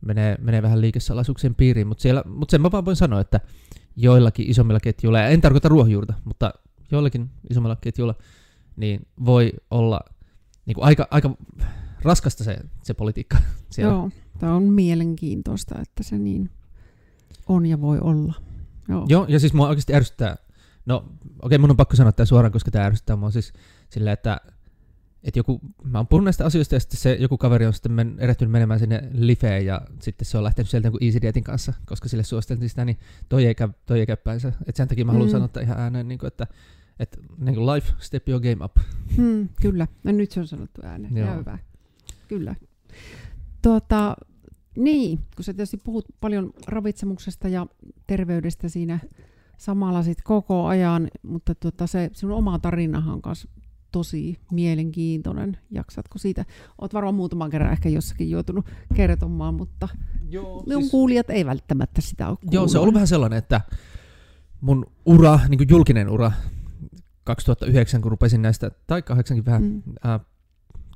Menee, 0.00 0.36
menee 0.40 0.62
vähän 0.62 0.80
liikesalaisuuksien 0.80 1.54
piiriin, 1.54 1.86
mutta, 1.86 2.02
siellä, 2.02 2.22
mutta 2.26 2.50
sen 2.50 2.60
mä 2.60 2.72
vaan 2.72 2.84
voin 2.84 2.96
sanoa, 2.96 3.20
että 3.20 3.40
joillakin 3.96 4.50
isommilla 4.50 4.80
ketjuilla, 4.80 5.18
ja 5.18 5.28
en 5.28 5.40
tarkoita 5.40 5.68
ruohonjuurta, 5.68 6.14
mutta 6.24 6.54
joillakin 6.90 7.30
isommilla 7.50 7.76
ketjuilla, 7.76 8.14
niin 8.76 9.06
voi 9.24 9.52
olla 9.70 10.00
niin 10.66 10.74
kuin 10.74 10.84
aika, 10.84 11.08
aika 11.10 11.36
raskasta 12.02 12.44
se, 12.44 12.58
se 12.82 12.94
politiikka 12.94 13.36
siellä. 13.70 13.92
Joo, 13.92 14.10
tämä 14.38 14.54
on 14.54 14.62
mielenkiintoista, 14.62 15.74
että 15.80 16.02
se 16.02 16.18
niin 16.18 16.50
on 17.46 17.66
ja 17.66 17.80
voi 17.80 17.98
olla. 18.00 18.34
Joo, 18.88 19.06
Joo 19.08 19.26
ja 19.28 19.40
siis 19.40 19.54
mua 19.54 19.68
oikeasti 19.68 19.94
ärsyttää, 19.94 20.36
no 20.86 20.96
okei 20.96 21.16
okay, 21.42 21.58
mun 21.58 21.70
on 21.70 21.76
pakko 21.76 21.96
sanoa 21.96 22.12
tämä 22.12 22.26
suoraan, 22.26 22.52
koska 22.52 22.70
tämä 22.70 22.84
ärsyttää 22.84 23.16
mua 23.16 23.30
siis 23.30 23.52
sillä, 23.90 24.12
että 24.12 24.40
että 25.24 25.38
joku, 25.38 25.60
mä 25.84 25.98
oon 25.98 26.06
puhunut 26.06 26.24
näistä 26.24 26.44
asioista 26.44 26.74
ja 26.74 26.80
sitten 26.80 27.00
se 27.00 27.16
joku 27.20 27.38
kaveri 27.38 27.66
on 27.66 27.72
sitten 27.72 27.92
men, 27.92 28.16
erehtynyt 28.18 28.52
menemään 28.52 28.80
sinne 28.80 29.08
Lifeen 29.12 29.66
ja 29.66 29.80
sitten 30.00 30.26
se 30.26 30.38
on 30.38 30.44
lähtenyt 30.44 30.70
sieltä 30.70 30.88
joku 30.88 30.98
Easy 31.00 31.20
Dietin 31.20 31.44
kanssa, 31.44 31.72
koska 31.86 32.08
sille 32.08 32.24
suositeltiin 32.24 32.68
sitä, 32.68 32.84
niin 32.84 32.98
toi 33.28 33.46
ei 33.46 33.54
käy, 33.54 33.68
toi 33.86 34.00
ei 34.00 34.06
käy 34.06 34.16
päinsä. 34.16 34.52
Et 34.66 34.76
sen 34.76 34.88
takia 34.88 35.04
mä 35.04 35.12
haluan 35.12 35.28
mm. 35.28 35.32
sanoa 35.32 35.48
ihan 35.62 35.78
ääneen, 35.78 36.08
niin 36.08 36.18
kuin, 36.18 36.28
että 36.28 36.46
että 36.98 37.18
niin 37.38 37.54
kuin 37.54 37.66
life, 37.66 37.92
step 37.98 38.28
your 38.28 38.42
game 38.42 38.64
up. 38.64 38.76
Hmm, 39.16 39.48
kyllä, 39.60 39.86
no 40.04 40.12
nyt 40.12 40.30
se 40.30 40.40
on 40.40 40.46
sanottu 40.46 40.80
ääneen. 40.84 41.16
Joo. 41.16 41.36
hyvä. 41.36 41.58
Kyllä. 42.28 42.54
Tuota, 43.62 44.16
niin, 44.76 45.18
kun 45.36 45.44
sä 45.44 45.54
tietysti 45.54 45.76
puhut 45.76 46.04
paljon 46.20 46.52
ravitsemuksesta 46.66 47.48
ja 47.48 47.66
terveydestä 48.06 48.68
siinä 48.68 48.98
samalla 49.56 50.02
sit 50.02 50.22
koko 50.22 50.66
ajan, 50.66 51.08
mutta 51.22 51.54
tuota, 51.54 51.86
se 51.86 52.10
sinun 52.12 52.36
oma 52.36 52.58
tarinahan 52.58 53.14
on 53.14 53.20
myös 53.26 53.48
tosi 53.92 54.38
mielenkiintoinen. 54.52 55.58
Jaksatko 55.70 56.18
siitä? 56.18 56.44
Oot 56.80 56.94
varmaan 56.94 57.14
muutaman 57.14 57.50
kerran 57.50 57.72
ehkä 57.72 57.88
jossakin 57.88 58.30
joutunut 58.30 58.66
kertomaan, 58.94 59.54
mutta 59.54 59.88
Joo, 60.30 60.64
siis... 60.78 60.90
kuulijat 60.90 61.30
ei 61.30 61.46
välttämättä 61.46 62.00
sitä 62.00 62.28
ole 62.28 62.36
kuullut. 62.36 62.54
Joo, 62.54 62.68
se 62.68 62.78
on 62.78 62.82
ollut 62.82 62.94
vähän 62.94 63.06
sellainen, 63.06 63.38
että 63.38 63.60
mun 64.60 64.86
ura, 65.06 65.40
niin 65.48 65.58
kuin 65.58 65.68
julkinen 65.68 66.10
ura, 66.10 66.32
2009, 67.24 68.02
kun 68.02 68.10
rupesin 68.10 68.42
näistä, 68.42 68.70
tai 68.86 69.02
kahdeksankin 69.02 69.46
vähän, 69.46 69.62
mm. 69.62 69.82
äh, 70.06 70.20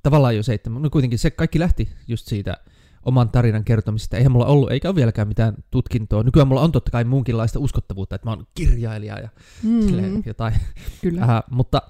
tavallaan 0.03 0.37
jo 0.37 0.43
seitsemän, 0.43 0.83
no 0.83 0.91
kuitenkin 0.91 1.19
se 1.19 1.31
kaikki 1.31 1.59
lähti 1.59 1.89
just 2.09 2.27
siitä 2.27 2.57
oman 3.05 3.29
tarinan 3.29 3.65
kertomisesta. 3.65 4.17
Eihän 4.17 4.33
mulla 4.33 4.47
ollut, 4.47 4.73
eikä 4.73 4.89
ole 4.89 4.95
vieläkään 4.95 5.29
mitään 5.29 5.55
tutkintoa. 5.71 6.23
Nykyään 6.23 6.49
mulla 6.49 6.61
on 6.63 6.73
totta 6.73 6.91
kai 6.91 7.05
muunkinlaista 7.05 7.59
uskottavuutta, 7.59 8.15
että 8.15 8.27
mä 8.27 8.31
oon 8.31 8.47
kirjailija 8.55 9.19
ja 9.19 9.29
mm. 9.63 10.23
jotain. 10.27 10.55
Kyllä. 11.03 11.23
Äh, 11.23 11.43
mutta 11.51 11.83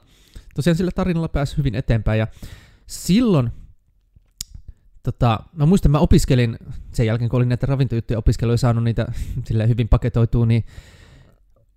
tosiaan 0.54 0.76
sillä 0.76 0.90
tarinalla 0.94 1.28
pääsi 1.28 1.56
hyvin 1.56 1.74
eteenpäin 1.74 2.18
ja 2.18 2.26
silloin 2.86 3.50
Tota, 5.02 5.40
mä 5.52 5.66
muistan, 5.66 5.92
mä 5.92 5.98
opiskelin 5.98 6.58
sen 6.92 7.06
jälkeen, 7.06 7.30
kun 7.30 7.36
olin 7.36 7.48
näitä 7.48 7.66
ravintojuttuja 7.66 8.18
opiskeluja 8.18 8.56
saanut 8.56 8.84
niitä 8.84 9.06
hyvin 9.68 9.88
paketoitua, 9.88 10.46
niin 10.46 10.64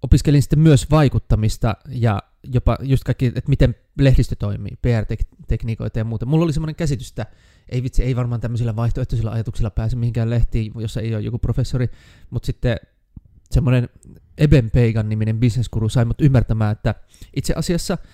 opiskelin 0.01 0.41
sitten 0.41 0.59
myös 0.59 0.91
vaikuttamista 0.91 1.75
ja 1.89 2.23
jopa 2.43 2.77
just 2.81 3.03
kaikki, 3.03 3.25
että 3.25 3.49
miten 3.49 3.75
lehdistö 3.99 4.35
toimii, 4.35 4.77
PR-tekniikoita 4.81 5.99
ja 5.99 6.05
muuta. 6.05 6.25
Mulla 6.25 6.45
oli 6.45 6.53
semmoinen 6.53 6.75
käsitys, 6.75 7.09
että 7.09 7.25
ei 7.69 7.83
vitsi, 7.83 8.03
ei 8.03 8.15
varmaan 8.15 8.41
tämmöisillä 8.41 8.75
vaihtoehtoisilla 8.75 9.31
ajatuksilla 9.31 9.69
pääse 9.69 9.95
mihinkään 9.95 10.29
lehtiin, 10.29 10.71
jossa 10.75 11.01
ei 11.01 11.15
ole 11.15 11.23
joku 11.23 11.39
professori, 11.39 11.89
mutta 12.29 12.45
sitten 12.45 12.77
semmoinen 13.51 13.89
Eben 14.37 14.71
Peigan 14.71 15.09
niminen 15.09 15.39
bisneskuru 15.39 15.89
sai 15.89 16.05
mut 16.05 16.21
ymmärtämään, 16.21 16.71
että 16.71 16.95
itse 17.35 17.53
asiassa– 17.57 17.97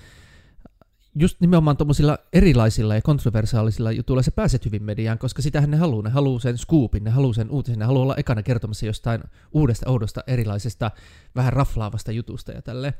just 1.19 1.37
nimenomaan 1.39 1.77
tuommoisilla 1.77 2.17
erilaisilla 2.33 2.95
ja 2.95 3.01
kontroversaalisilla 3.01 3.91
jutuilla 3.91 4.23
sä 4.23 4.31
pääset 4.31 4.65
hyvin 4.65 4.83
mediaan, 4.83 5.17
koska 5.17 5.41
sitähän 5.41 5.71
ne 5.71 5.77
haluaa. 5.77 6.03
Ne 6.03 6.09
haluaa 6.09 6.39
sen 6.39 6.57
scoopin, 6.57 7.03
ne 7.03 7.09
haluaa 7.09 7.33
sen 7.33 7.51
uutisen, 7.51 7.79
ne 7.79 7.85
haluaa 7.85 8.03
olla 8.03 8.15
ekana 8.15 8.43
kertomassa 8.43 8.85
jostain 8.85 9.23
uudesta, 9.51 9.89
oudosta, 9.89 10.23
erilaisesta, 10.27 10.91
vähän 11.35 11.53
raflaavasta 11.53 12.11
jutusta 12.11 12.51
ja 12.51 12.61
tälleen. 12.61 12.93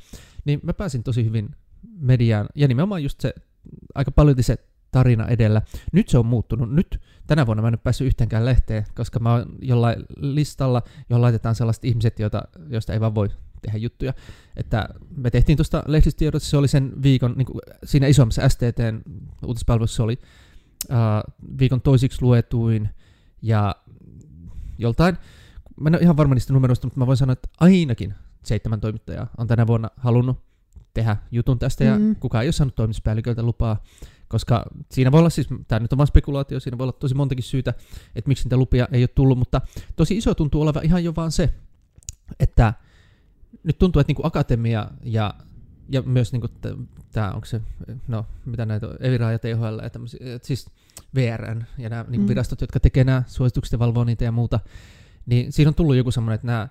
Niin 0.45 0.59
mä 0.63 0.73
pääsin 0.73 1.03
tosi 1.03 1.25
hyvin 1.25 1.49
mediaan, 1.99 2.47
ja 2.55 2.67
nimenomaan 2.67 3.03
just 3.03 3.21
se, 3.21 3.33
aika 3.95 4.11
paljon 4.11 4.43
se 4.43 4.57
tarina 4.91 5.27
edellä. 5.27 5.61
Nyt 5.91 6.09
se 6.09 6.17
on 6.17 6.25
muuttunut. 6.25 6.73
Nyt 6.73 7.01
tänä 7.27 7.45
vuonna 7.45 7.61
mä 7.61 7.67
en 7.67 7.73
ole 7.73 7.79
päässyt 7.83 8.07
yhteenkään 8.07 8.45
lehteen, 8.45 8.85
koska 8.95 9.19
mä 9.19 9.33
oon 9.33 9.55
jollain 9.61 10.05
listalla, 10.17 10.81
johon 11.09 11.21
laitetaan 11.21 11.55
sellaiset 11.55 11.85
ihmiset, 11.85 12.19
joita, 12.19 12.43
joista 12.69 12.93
ei 12.93 12.99
vaan 12.99 13.15
voi 13.15 13.29
tehdä 13.61 13.77
juttuja. 13.77 14.13
Että 14.55 14.89
me 15.15 15.31
tehtiin 15.31 15.57
tuosta 15.57 15.83
lehdistotiedosta, 15.87 16.49
se 16.49 16.57
oli 16.57 16.67
sen 16.67 17.03
viikon, 17.03 17.33
niin 17.37 17.45
kuin 17.45 17.59
siinä 17.83 18.07
isommassa 18.07 18.49
STTn 18.49 19.01
uutispalvelussa 19.45 20.03
oli 20.03 20.19
uh, 20.89 21.33
viikon 21.59 21.81
toisiksi 21.81 22.21
luetuin 22.21 22.89
ja 23.41 23.75
joltain, 24.77 25.17
mä 25.79 25.89
en 25.89 25.95
ole 25.95 26.01
ihan 26.01 26.17
varma 26.17 26.33
niistä 26.33 26.53
numeroista, 26.53 26.87
mutta 26.87 26.99
mä 26.99 27.07
voin 27.07 27.17
sanoa, 27.17 27.33
että 27.33 27.49
ainakin 27.59 28.13
seitsemän 28.43 28.81
toimittajaa 28.81 29.27
on 29.37 29.47
tänä 29.47 29.67
vuonna 29.67 29.89
halunnut 29.97 30.47
tehdä 30.93 31.17
jutun 31.31 31.59
tästä 31.59 31.83
ja 31.83 31.99
mm. 31.99 32.15
kukaan 32.15 32.43
ei 32.43 32.47
ole 32.47 32.51
saanut 32.51 32.75
toimituspäälliköltä 32.75 33.43
lupaa, 33.43 33.83
koska 34.27 34.65
siinä 34.91 35.11
voi 35.11 35.19
olla 35.19 35.29
siis, 35.29 35.47
tämä 35.67 35.79
nyt 35.79 35.93
on 35.93 35.97
vain 35.97 36.07
spekulaatio, 36.07 36.59
siinä 36.59 36.77
voi 36.77 36.83
olla 36.83 36.91
tosi 36.91 37.15
montakin 37.15 37.43
syytä, 37.43 37.73
että 38.15 38.27
miksi 38.27 38.43
niitä 38.43 38.57
lupia 38.57 38.87
ei 38.91 39.01
ole 39.01 39.07
tullut, 39.07 39.37
mutta 39.37 39.61
tosi 39.95 40.17
iso 40.17 40.33
tuntuu 40.33 40.61
olevan 40.61 40.85
ihan 40.85 41.03
jo 41.03 41.13
vaan 41.15 41.31
se, 41.31 41.53
että 42.39 42.73
nyt 43.63 43.77
tuntuu, 43.77 43.99
että 43.99 44.09
niin 44.09 44.15
kuin 44.15 44.25
akatemia 44.25 44.89
ja, 45.03 45.33
ja 45.89 46.01
myös 46.01 46.33
niin 46.33 46.41
tämä, 47.11 47.31
onko 47.31 47.45
se, 47.45 47.61
no 48.07 48.25
mitä 48.45 48.65
näitä 48.65 48.87
on, 48.87 48.95
Evira 48.99 49.31
ja 49.31 49.39
THL 49.39 49.79
ja 49.83 49.89
tämmöisiä, 49.89 50.19
siis 50.41 50.69
VRN 51.15 51.65
ja 51.77 51.89
nämä 51.89 52.05
niin 52.07 52.21
mm. 52.21 52.27
virastot, 52.27 52.61
jotka 52.61 52.79
tekee 52.79 53.03
nämä 53.03 53.23
suositukset 53.27 53.71
ja 53.71 53.79
valvoo 53.79 54.03
niitä 54.03 54.23
ja 54.23 54.31
muuta, 54.31 54.59
niin 55.25 55.51
siinä 55.51 55.69
on 55.69 55.75
tullut 55.75 55.95
joku 55.95 56.11
semmoinen, 56.11 56.35
että 56.35 56.47
nämä 56.47 56.67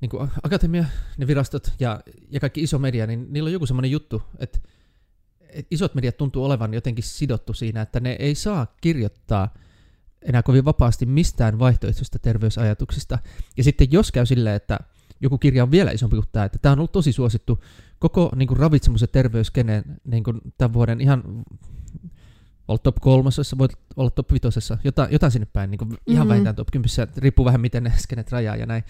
niin 0.00 0.10
kuin 0.10 0.30
akatemia, 0.42 0.84
ne 1.18 1.26
virastot 1.26 1.72
ja, 1.80 2.00
ja 2.30 2.40
kaikki 2.40 2.62
iso 2.62 2.78
media, 2.78 3.06
niin 3.06 3.26
niillä 3.30 3.48
on 3.48 3.52
joku 3.52 3.66
semmoinen 3.66 3.90
juttu, 3.90 4.22
että, 4.38 4.58
että 5.40 5.68
isot 5.70 5.94
mediat 5.94 6.16
tuntuu 6.16 6.44
olevan 6.44 6.74
jotenkin 6.74 7.04
sidottu 7.04 7.52
siinä, 7.52 7.82
että 7.82 8.00
ne 8.00 8.16
ei 8.18 8.34
saa 8.34 8.74
kirjoittaa 8.80 9.54
enää 10.22 10.42
kovin 10.42 10.64
vapaasti 10.64 11.06
mistään 11.06 11.58
vaihtoehtoisista 11.58 12.18
terveysajatuksista. 12.18 13.18
Ja 13.56 13.64
sitten 13.64 13.92
jos 13.92 14.12
käy 14.12 14.26
silleen, 14.26 14.56
että 14.56 14.78
joku 15.22 15.38
kirja 15.38 15.62
on 15.62 15.70
vielä 15.70 15.90
isompi 15.90 16.16
kuin 16.16 16.26
tämä, 16.32 16.44
että 16.44 16.58
tämä 16.58 16.72
on 16.72 16.78
ollut 16.78 16.92
tosi 16.92 17.12
suosittu 17.12 17.64
koko 17.98 18.30
niin 18.36 18.48
kuin 18.48 18.58
ravitsemus- 18.58 19.00
ja 19.00 19.08
terveyskeneen 19.08 19.84
niin 20.04 20.24
kuin 20.24 20.40
tämän 20.58 20.72
vuoden 20.72 21.00
ihan 21.00 21.44
olla 22.68 22.78
top 22.78 22.96
kolmosessa, 23.00 23.58
voit 23.58 23.72
olla 23.96 24.10
top 24.10 24.32
vitosessa, 24.32 24.78
jotain, 24.84 25.12
jotain 25.12 25.32
sinne 25.32 25.46
päin, 25.52 25.70
niin 25.70 25.78
kuin 25.78 25.88
mm-hmm. 25.88 26.14
ihan 26.14 26.28
vähintään 26.28 26.56
top 26.56 26.68
kympissä, 26.72 27.06
riippuu 27.16 27.44
vähän 27.44 27.60
miten 27.60 27.84
ne 27.84 27.92
skenet 27.98 28.32
rajaa 28.32 28.56
ja 28.56 28.66
näin. 28.66 28.84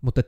Mutta 0.00 0.22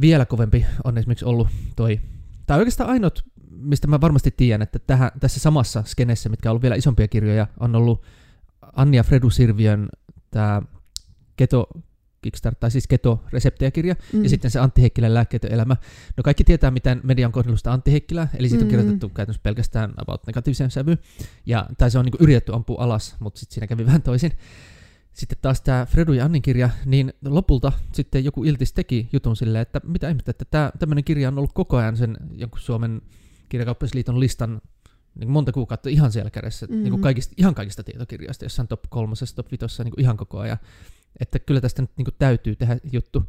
vielä 0.00 0.26
kovempi 0.26 0.66
on 0.84 0.98
esimerkiksi 0.98 1.24
ollut 1.24 1.48
toi, 1.76 2.00
tai 2.46 2.58
oikeastaan 2.58 2.90
ainut, 2.90 3.24
mistä 3.50 3.86
mä 3.86 4.00
varmasti 4.00 4.30
tiedän, 4.36 4.62
että 4.62 4.78
tähän, 4.78 5.10
tässä 5.20 5.40
samassa 5.40 5.82
skenessä, 5.86 6.28
mitkä 6.28 6.48
on 6.48 6.50
ollut 6.50 6.62
vielä 6.62 6.74
isompia 6.74 7.08
kirjoja, 7.08 7.46
on 7.60 7.76
ollut 7.76 8.02
Anja 8.72 9.02
Fredu 9.02 9.30
Sirviön 9.30 9.88
tämä 10.30 10.62
Keto 11.36 11.68
Kickstart, 12.22 12.60
tai 12.60 12.70
siis 12.70 12.86
keto-reseptejä-kirja, 12.86 13.94
mm. 14.12 14.22
ja 14.22 14.28
sitten 14.28 14.50
se 14.50 14.58
Antti 14.60 14.80
Heikkilän 14.82 15.14
lääkkeetön 15.14 15.52
elämä. 15.52 15.76
No 16.16 16.22
kaikki 16.22 16.44
tietää, 16.44 16.70
miten 16.70 17.00
median 17.04 17.32
kohdellusta 17.32 17.72
Antti 17.72 17.92
Heikkilää, 17.92 18.28
eli 18.34 18.48
siitä 18.48 18.64
on 18.64 18.68
mm. 18.68 18.70
kirjoitettu 18.70 19.08
käytännössä 19.08 19.42
pelkästään 19.42 19.94
about 19.96 20.26
negatiivisen 20.26 20.70
sävy, 20.70 20.98
ja, 21.46 21.66
tai 21.78 21.90
se 21.90 21.98
on 21.98 22.04
niin 22.04 22.14
yritetty 22.20 22.52
ampua 22.54 22.82
alas, 22.82 23.16
mutta 23.20 23.40
sitten 23.40 23.54
siinä 23.54 23.66
kävi 23.66 23.86
vähän 23.90 24.02
toisin. 24.02 24.32
Sitten 25.12 25.38
taas 25.42 25.60
tämä 25.60 25.86
Fredu 25.86 26.12
ja 26.12 26.24
Annin 26.24 26.42
kirja, 26.42 26.70
niin 26.86 27.12
lopulta 27.24 27.72
sitten 27.92 28.24
joku 28.24 28.44
Iltis 28.44 28.72
teki 28.72 29.08
jutun 29.12 29.36
silleen, 29.36 29.62
että 29.62 29.80
mitä 29.84 30.08
ihmettä, 30.08 30.30
että 30.30 30.44
tämä, 30.44 30.72
tämmöinen 30.78 31.04
kirja 31.04 31.28
on 31.28 31.38
ollut 31.38 31.52
koko 31.52 31.76
ajan 31.76 31.96
sen 31.96 32.16
jonkun 32.36 32.60
Suomen 32.60 33.02
kirjakauppasliiton 33.48 34.20
listan 34.20 34.60
niin 35.14 35.30
monta 35.30 35.52
kuukautta 35.52 35.88
ihan 35.88 36.12
siellä 36.12 36.30
kädessä, 36.30 36.66
mm-hmm. 36.66 36.82
niin 36.82 37.00
kaikista, 37.00 37.34
ihan 37.36 37.54
kaikista 37.54 37.82
tietokirjoista, 37.82 38.44
jossain 38.44 38.68
top 38.68 38.80
kolmosessa, 38.88 39.36
top 39.36 39.52
vitossa 39.52 39.84
niin 39.84 40.00
ihan 40.00 40.16
koko 40.16 40.38
ajan. 40.38 40.58
Että 41.20 41.38
kyllä 41.38 41.60
tästä 41.60 41.82
nyt 41.82 41.90
niin 41.96 42.04
kuin 42.04 42.14
täytyy 42.18 42.56
tehdä 42.56 42.76
juttu. 42.92 43.22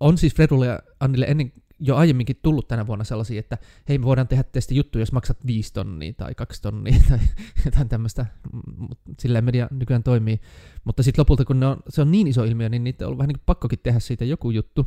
On 0.00 0.18
siis 0.18 0.34
Fredulle 0.34 0.66
ja 0.66 0.80
Annille 1.00 1.26
ennen 1.26 1.52
jo 1.80 1.96
aiemminkin 1.96 2.38
tullut 2.42 2.68
tänä 2.68 2.86
vuonna 2.86 3.04
sellaisia, 3.04 3.40
että 3.40 3.58
hei 3.88 3.98
me 3.98 4.04
voidaan 4.04 4.28
tehdä 4.28 4.42
tästä 4.42 4.74
juttu, 4.74 4.98
jos 4.98 5.12
maksat 5.12 5.46
viisi 5.46 5.72
tonnia 5.72 6.12
tai 6.12 6.34
kaksi 6.34 6.62
tonnia 6.62 7.00
tai 7.08 7.18
jotain 7.64 7.88
tämmöistä. 7.88 8.26
Sillä 9.18 9.40
media 9.40 9.68
nykyään 9.70 10.02
toimii. 10.02 10.40
Mutta 10.84 11.02
sitten 11.02 11.22
lopulta, 11.22 11.44
kun 11.44 11.60
ne 11.60 11.66
on, 11.66 11.76
se 11.88 12.02
on 12.02 12.10
niin 12.10 12.26
iso 12.26 12.44
ilmiö, 12.44 12.68
niin 12.68 12.84
niitä 12.84 13.04
on 13.04 13.06
ollut 13.06 13.18
vähän 13.18 13.28
niin 13.28 13.38
kuin 13.38 13.46
pakkokin 13.46 13.78
tehdä 13.82 14.00
siitä 14.00 14.24
joku 14.24 14.50
juttu. 14.50 14.86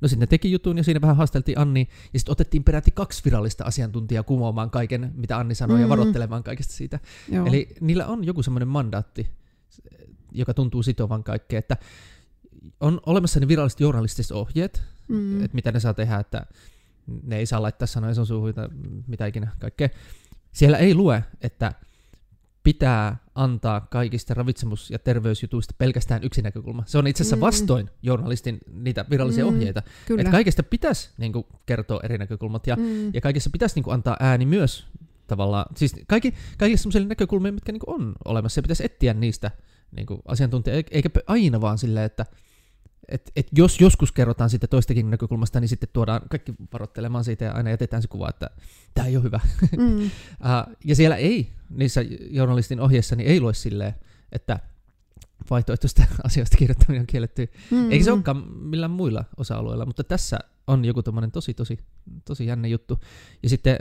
No 0.00 0.08
sitten 0.08 0.20
ne 0.20 0.26
teki 0.26 0.52
jutun 0.52 0.76
ja 0.76 0.84
siinä 0.84 1.00
vähän 1.00 1.16
haasteltiin 1.16 1.58
Anni 1.58 1.88
ja 2.12 2.18
sitten 2.18 2.32
otettiin 2.32 2.64
peräti 2.64 2.90
kaksi 2.90 3.24
virallista 3.24 3.64
asiantuntijaa 3.64 4.22
kumoamaan 4.22 4.70
kaiken, 4.70 5.12
mitä 5.14 5.38
Anni 5.38 5.54
sanoi 5.54 5.76
mm. 5.76 5.82
ja 5.82 5.88
varoittelemaan 5.88 6.42
kaikesta 6.42 6.74
siitä. 6.74 7.00
Joo. 7.28 7.46
Eli 7.46 7.68
niillä 7.80 8.06
on 8.06 8.24
joku 8.24 8.42
semmoinen 8.42 8.68
mandaatti 8.68 9.30
joka 10.34 10.54
tuntuu 10.54 10.82
sitovan 10.82 11.24
kaikkea. 11.24 11.58
Että 11.58 11.76
on 12.80 13.00
olemassa 13.06 13.40
ne 13.40 13.48
viralliset 13.48 13.80
journalistiset 13.80 14.32
ohjeet, 14.32 14.82
mm. 15.08 15.44
että 15.44 15.54
mitä 15.54 15.72
ne 15.72 15.80
saa 15.80 15.94
tehdä, 15.94 16.16
että 16.16 16.46
ne 17.22 17.36
ei 17.36 17.46
saa 17.46 17.62
laittaa 17.62 17.86
sanoja 17.86 18.14
sun 18.14 18.26
suuhun 18.26 18.54
mitä 19.06 19.26
ikinä 19.26 19.50
kaikkea. 19.58 19.88
Siellä 20.52 20.78
ei 20.78 20.94
lue, 20.94 21.24
että 21.40 21.72
pitää 22.62 23.16
antaa 23.34 23.80
kaikista 23.80 24.34
ravitsemus- 24.34 24.90
ja 24.90 24.98
terveysjutuista 24.98 25.74
pelkästään 25.78 26.24
yksi 26.24 26.42
näkökulma. 26.42 26.82
Se 26.86 26.98
on 26.98 27.06
itse 27.06 27.22
asiassa 27.22 27.36
mm. 27.36 27.40
vastoin 27.40 27.90
journalistin 28.02 28.58
niitä 28.72 29.04
virallisia 29.10 29.44
mm, 29.44 29.48
ohjeita. 29.48 29.82
Että 30.18 30.30
kaikesta 30.30 30.62
pitäisi 30.62 31.10
niin 31.18 31.32
kuin, 31.32 31.46
kertoa 31.66 32.00
eri 32.02 32.18
näkökulmat 32.18 32.66
ja, 32.66 32.76
mm. 32.76 33.14
ja 33.14 33.20
kaikessa 33.20 33.50
pitäisi 33.50 33.74
niin 33.74 33.82
kuin, 33.82 33.94
antaa 33.94 34.16
ääni 34.20 34.46
myös 34.46 34.86
tavallaan, 35.26 35.66
siis 35.76 35.94
kaikki, 36.06 36.34
kaikissa 36.58 36.82
sellaisille 36.82 37.08
näkökulmia, 37.08 37.52
mitkä 37.52 37.72
niin 37.72 37.80
kuin, 37.80 37.94
on 37.94 38.14
olemassa, 38.24 38.58
ja 38.58 38.62
pitäisi 38.62 38.84
etsiä 38.84 39.14
niistä 39.14 39.50
niin 39.96 40.06
kuin, 40.06 40.22
asiantuntija, 40.24 40.82
eikä 40.90 41.10
aina 41.26 41.60
vaan 41.60 41.78
silleen, 41.78 42.06
että 42.06 42.26
et, 43.08 43.32
et 43.36 43.48
jos 43.52 43.80
joskus 43.80 44.12
kerrotaan 44.12 44.50
sitten 44.50 44.70
toistakin 44.70 45.10
näkökulmasta, 45.10 45.60
niin 45.60 45.68
sitten 45.68 45.88
tuodaan 45.92 46.20
kaikki 46.30 46.54
varoittelemaan 46.72 47.24
siitä 47.24 47.44
ja 47.44 47.52
aina 47.52 47.70
jätetään 47.70 48.02
se 48.02 48.08
kuva, 48.08 48.28
että 48.28 48.50
tämä 48.94 49.06
ei 49.06 49.16
ole 49.16 49.24
hyvä. 49.24 49.40
Mm. 49.76 50.02
uh, 50.04 50.10
ja 50.84 50.96
siellä 50.96 51.16
ei, 51.16 51.52
niissä 51.70 52.04
journalistin 52.30 52.80
ohjeissa, 52.80 53.16
niin 53.16 53.28
ei 53.28 53.40
lue 53.40 53.54
silleen, 53.54 53.94
että 54.32 54.60
vaihtoehtoista 55.50 56.02
asioista 56.24 56.56
kirjoittaminen 56.58 57.00
on 57.00 57.06
kielletty. 57.06 57.48
Mm-hmm. 57.70 57.90
Eikä 57.90 58.04
se 58.04 58.12
olekaan 58.12 58.48
millään 58.48 58.90
muilla 58.90 59.24
osa-alueilla, 59.36 59.86
mutta 59.86 60.04
tässä 60.04 60.38
on 60.66 60.84
joku 60.84 61.02
tommonen 61.02 61.30
tosi, 61.30 61.54
tosi, 61.54 61.78
tosi 62.24 62.46
jänne 62.46 62.68
juttu. 62.68 63.00
Ja 63.42 63.48
sitten 63.48 63.76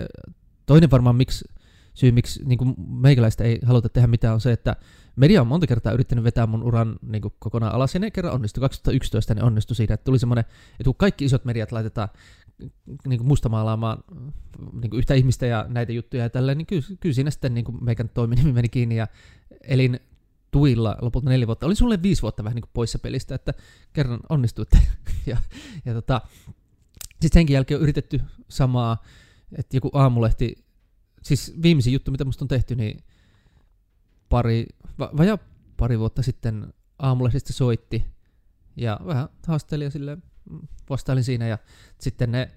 toinen 0.65 0.91
varmaan 0.91 1.15
miksi, 1.15 1.45
syy, 1.93 2.11
miksi 2.11 2.43
niin 2.45 2.57
kuin 2.57 2.75
meikäläistä 2.77 3.43
ei 3.43 3.59
haluta 3.65 3.89
tehdä 3.89 4.07
mitään, 4.07 4.33
on 4.33 4.41
se, 4.41 4.51
että 4.51 4.75
media 5.15 5.41
on 5.41 5.47
monta 5.47 5.67
kertaa 5.67 5.93
yrittänyt 5.93 6.23
vetää 6.23 6.47
mun 6.47 6.63
uran 6.63 6.99
niin 7.01 7.21
kuin 7.21 7.33
kokonaan 7.39 7.75
alas, 7.75 7.93
ja 7.93 7.99
ne 7.99 8.11
kerran 8.11 8.33
onnistui. 8.33 8.61
2011 8.61 9.33
ne 9.33 9.43
onnistui 9.43 9.75
siinä, 9.75 9.93
että 9.93 10.03
tuli 10.03 10.19
semmoinen, 10.19 10.45
että 10.71 10.83
kun 10.83 10.95
kaikki 10.95 11.25
isot 11.25 11.45
mediat 11.45 11.71
laitetaan 11.71 12.09
niin 13.07 13.19
kuin 13.19 13.27
mustamaalaamaan 13.27 14.03
niin 14.81 14.89
kuin 14.89 14.97
yhtä 14.97 15.13
ihmistä 15.13 15.45
ja 15.45 15.65
näitä 15.69 15.91
juttuja 15.91 16.23
ja 16.23 16.29
tälleen, 16.29 16.57
niin 16.57 16.65
kyllä, 16.65 16.83
kyllä 16.99 17.15
siinä 17.15 17.31
sitten 17.31 17.53
niin 17.53 17.65
kuin 17.65 17.83
meikän 17.83 18.09
toiminimi 18.09 18.53
meni 18.53 18.69
kiinni 18.69 18.95
ja 18.95 19.07
elin 19.61 19.99
tuilla 20.51 20.97
lopulta 21.01 21.29
neljä 21.29 21.47
vuotta. 21.47 21.65
Oli 21.65 21.75
sulle 21.75 22.01
viisi 22.01 22.21
vuotta 22.21 22.43
vähän 22.43 22.55
niin 22.55 22.61
kuin 22.61 22.71
poissa 22.73 22.99
pelistä, 22.99 23.35
että 23.35 23.53
kerran 23.93 24.19
onnistuitte. 24.29 24.77
ja, 25.25 25.37
ja 25.85 25.93
tota, 25.93 26.21
sitten 27.11 27.33
senkin 27.33 27.53
jälkeen 27.53 27.77
on 27.77 27.83
yritetty 27.83 28.21
samaa, 28.49 29.03
että 29.57 29.77
joku 29.77 29.89
aamulehti, 29.93 30.65
siis 31.23 31.53
viimeisin 31.61 31.93
juttu, 31.93 32.11
mitä 32.11 32.25
musta 32.25 32.45
on 32.45 32.49
tehty, 32.49 32.75
niin 32.75 33.03
pari, 34.29 34.65
va, 34.99 35.11
vajaa 35.17 35.37
pari 35.77 35.99
vuotta 35.99 36.21
sitten 36.21 36.73
aamulehdistä 36.99 37.53
soitti 37.53 38.05
ja 38.75 38.99
vähän 39.05 39.29
haasteli 39.47 39.83
ja 39.83 39.91
silleen 39.91 40.23
vastailin 40.89 41.23
siinä 41.23 41.47
ja 41.47 41.57
sitten 41.99 42.31
ne 42.31 42.51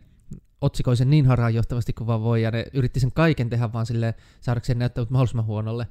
otsikoi 0.61 0.97
sen 0.97 1.11
niin 1.11 1.27
harhaanjohtavasti 1.27 1.93
kuin 1.93 2.07
vaan 2.07 2.23
voi 2.23 2.43
ja 2.43 2.51
ne 2.51 2.67
yritti 2.73 3.01
sen 3.01 3.13
kaiken 3.13 3.51
tehdä 3.51 3.73
vaan 3.73 3.87
silleen 3.87 4.15
saadakseen 4.41 4.79
näyttää 4.79 5.07
mahdollisimman 5.09 5.47
huonolle 5.47 5.87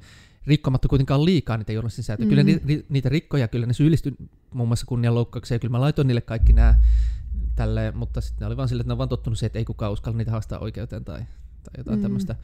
rikkomatta 0.48 0.88
kuitenkaan 0.88 1.26
liikaa 1.26 1.58
niitä 1.58 1.74
journalistin 1.74 2.04
sääntöjä. 2.04 2.44
Mm-hmm. 2.44 2.60
Kyllä 2.60 2.74
ni, 2.74 2.86
niitä 2.90 3.10
rikkoja, 3.10 3.48
kyllä 3.48 3.66
ne 3.66 3.74
syyllistyi 3.74 4.16
muun 4.54 4.70
muassa 4.70 4.86
kunnianloukkaukseen, 4.86 5.56
ja 5.56 5.60
kyllä 5.60 5.72
mä 5.72 5.82
laitoin 5.82 6.08
niille 6.08 6.22
kaikki 6.22 6.54
nämä 6.54 6.76
tälleen, 7.56 7.98
mutta 7.98 8.22
sitten 8.22 8.40
ne 8.40 8.46
oli 8.48 8.58
vaan 8.58 8.70
silleen, 8.70 8.82
että 8.82 8.90
ne 8.90 8.94
on 8.94 8.98
vaan 8.98 9.10
tottunut 9.10 9.40
siihen, 9.40 9.48
että 9.48 9.60
ei 9.60 9.66
kukaan 9.66 9.92
uskalla 9.92 10.18
niitä 10.18 10.32
haastaa 10.32 10.60
oikeuteen 10.60 11.06
tai, 11.06 11.26
tai 11.66 11.74
jotain 11.78 11.96
mm-hmm. 11.96 12.04
tämmöistä. 12.04 12.36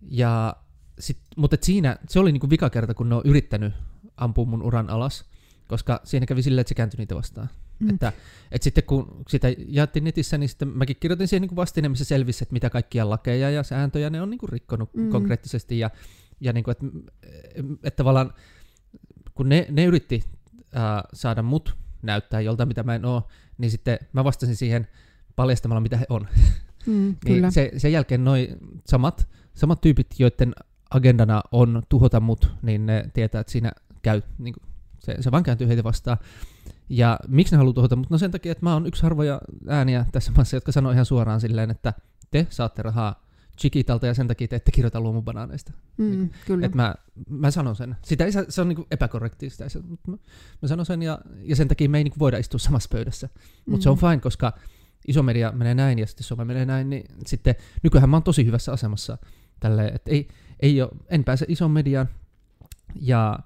Ja 0.00 0.56
sit, 0.98 1.18
mutta 1.36 1.56
siinä, 1.62 1.96
se 2.08 2.18
oli 2.18 2.32
niinku 2.32 2.50
vika 2.50 2.70
kerta, 2.70 2.94
kun 2.94 3.08
ne 3.08 3.14
on 3.14 3.22
yrittänyt 3.24 3.74
ampua 4.16 4.44
mun 4.44 4.62
uran 4.62 4.90
alas, 4.90 5.24
koska 5.68 6.00
siinä 6.04 6.26
kävi 6.26 6.42
silleen, 6.42 6.60
että 6.60 6.68
se 6.68 6.74
kääntyi 6.74 6.98
niitä 6.98 7.14
vastaan. 7.14 7.48
Mm. 7.78 7.90
Että, 7.90 8.12
että 8.52 8.64
sitten 8.64 8.84
kun 8.84 9.22
sitä 9.28 9.48
jaettiin 9.68 10.04
netissä, 10.04 10.38
niin 10.38 10.48
sitten 10.48 10.68
mäkin 10.68 10.96
kirjoitin 11.00 11.28
siihen 11.28 11.42
niin 11.42 11.56
vastine, 11.56 11.88
missä 11.88 12.04
selvisi, 12.04 12.44
että 12.44 12.52
mitä 12.52 12.70
kaikkia 12.70 13.10
lakeja 13.10 13.50
ja 13.50 13.62
sääntöjä 13.62 14.10
ne 14.10 14.22
on 14.22 14.30
niin 14.30 14.38
kuin 14.38 14.50
rikkonut 14.50 14.94
mm. 14.94 15.10
konkreettisesti. 15.10 15.78
Ja, 15.78 15.90
ja 16.40 16.52
niin 16.52 16.64
kuin, 16.64 16.72
että, 16.72 16.86
että 17.82 17.96
tavallaan 17.96 18.34
kun 19.34 19.48
ne, 19.48 19.66
ne 19.70 19.84
yritti 19.84 20.24
äh, 20.76 20.82
saada 21.12 21.42
mut 21.42 21.76
näyttää 22.02 22.40
jolta, 22.40 22.66
mitä 22.66 22.82
mä 22.82 22.94
en 22.94 23.04
oo, 23.04 23.28
niin 23.58 23.70
sitten 23.70 23.98
mä 24.12 24.24
vastasin 24.24 24.56
siihen 24.56 24.88
paljastamalla, 25.36 25.80
mitä 25.80 25.96
he 25.96 26.06
on. 26.08 26.28
Mm, 26.86 27.16
niin 27.24 27.52
se, 27.52 27.70
sen 27.76 27.92
jälkeen 27.92 28.24
noi 28.24 28.48
samat, 28.86 29.28
samat 29.54 29.80
tyypit, 29.80 30.06
joiden 30.18 30.54
agendana 30.90 31.42
on 31.52 31.82
tuhota 31.88 32.20
mut, 32.20 32.50
niin 32.62 32.86
ne 32.86 33.10
tietää, 33.14 33.40
että 33.40 33.52
siinä 33.52 33.72
käy, 34.02 34.22
niin 34.38 34.54
kuin, 34.54 34.62
se, 34.98 35.16
se 35.20 35.30
vaan 35.30 35.42
kääntyy 35.42 35.68
heitä 35.68 35.84
vastaan. 35.84 36.18
Ja 36.88 37.18
miksi 37.28 37.54
ne 37.54 37.56
haluaa 37.56 37.74
tuhota? 37.74 37.96
Mutta 37.96 38.14
no 38.14 38.18
sen 38.18 38.30
takia, 38.30 38.52
että 38.52 38.66
mä 38.66 38.72
oon 38.72 38.86
yksi 38.86 39.02
harvoja 39.02 39.40
ääniä 39.68 40.06
tässä 40.12 40.32
maassa, 40.36 40.56
jotka 40.56 40.72
sanoo 40.72 40.92
ihan 40.92 41.06
suoraan 41.06 41.40
silleen, 41.40 41.70
että 41.70 41.94
te 42.30 42.46
saatte 42.50 42.82
rahaa 42.82 43.24
Chiquitalta 43.60 44.06
ja 44.06 44.14
sen 44.14 44.28
takia 44.28 44.48
te 44.48 44.56
ette 44.56 44.72
kirjoita 44.72 45.00
luomubanaaneista. 45.00 45.72
Mm, 45.96 46.10
niin, 46.10 46.32
kyllä. 46.46 46.66
Että 46.66 46.76
mä, 46.76 46.94
mä 47.28 47.50
sanon 47.50 47.76
sen. 47.76 47.96
Sitä 48.02 48.24
ei, 48.24 48.32
se 48.48 48.60
on 48.60 48.86
epäkorrekti, 48.90 49.50
sitä 49.50 49.64
ei, 49.64 49.82
mutta 49.82 50.10
mä, 50.10 50.16
mä 50.62 50.68
sanon 50.68 50.86
sen 50.86 51.02
ja, 51.02 51.18
ja 51.42 51.56
sen 51.56 51.68
takia 51.68 51.88
me 51.88 51.98
ei 51.98 52.04
niinku 52.04 52.18
voida 52.18 52.38
istua 52.38 52.58
samassa 52.58 52.88
pöydässä. 52.92 53.28
Mutta 53.66 53.78
mm. 53.78 53.82
se 53.82 53.90
on 53.90 53.96
mm. 53.96 54.00
fine, 54.00 54.20
koska 54.20 54.52
iso 55.08 55.22
media 55.22 55.52
menee 55.52 55.74
näin 55.74 55.98
ja 55.98 56.06
sitten 56.06 56.24
some 56.24 56.44
menee 56.44 56.64
näin, 56.64 56.90
niin 56.90 57.04
sitten 57.26 57.54
nykyään 57.82 58.10
mä 58.10 58.16
oon 58.16 58.22
tosi 58.22 58.46
hyvässä 58.46 58.72
asemassa 58.72 59.18
tälle, 59.60 59.86
että 59.86 60.10
ei, 60.10 60.28
ei 60.60 60.82
ole, 60.82 60.90
en 61.08 61.24
pääse 61.24 61.46
ison 61.48 61.70
mediaan 61.70 62.08
ja 63.00 63.38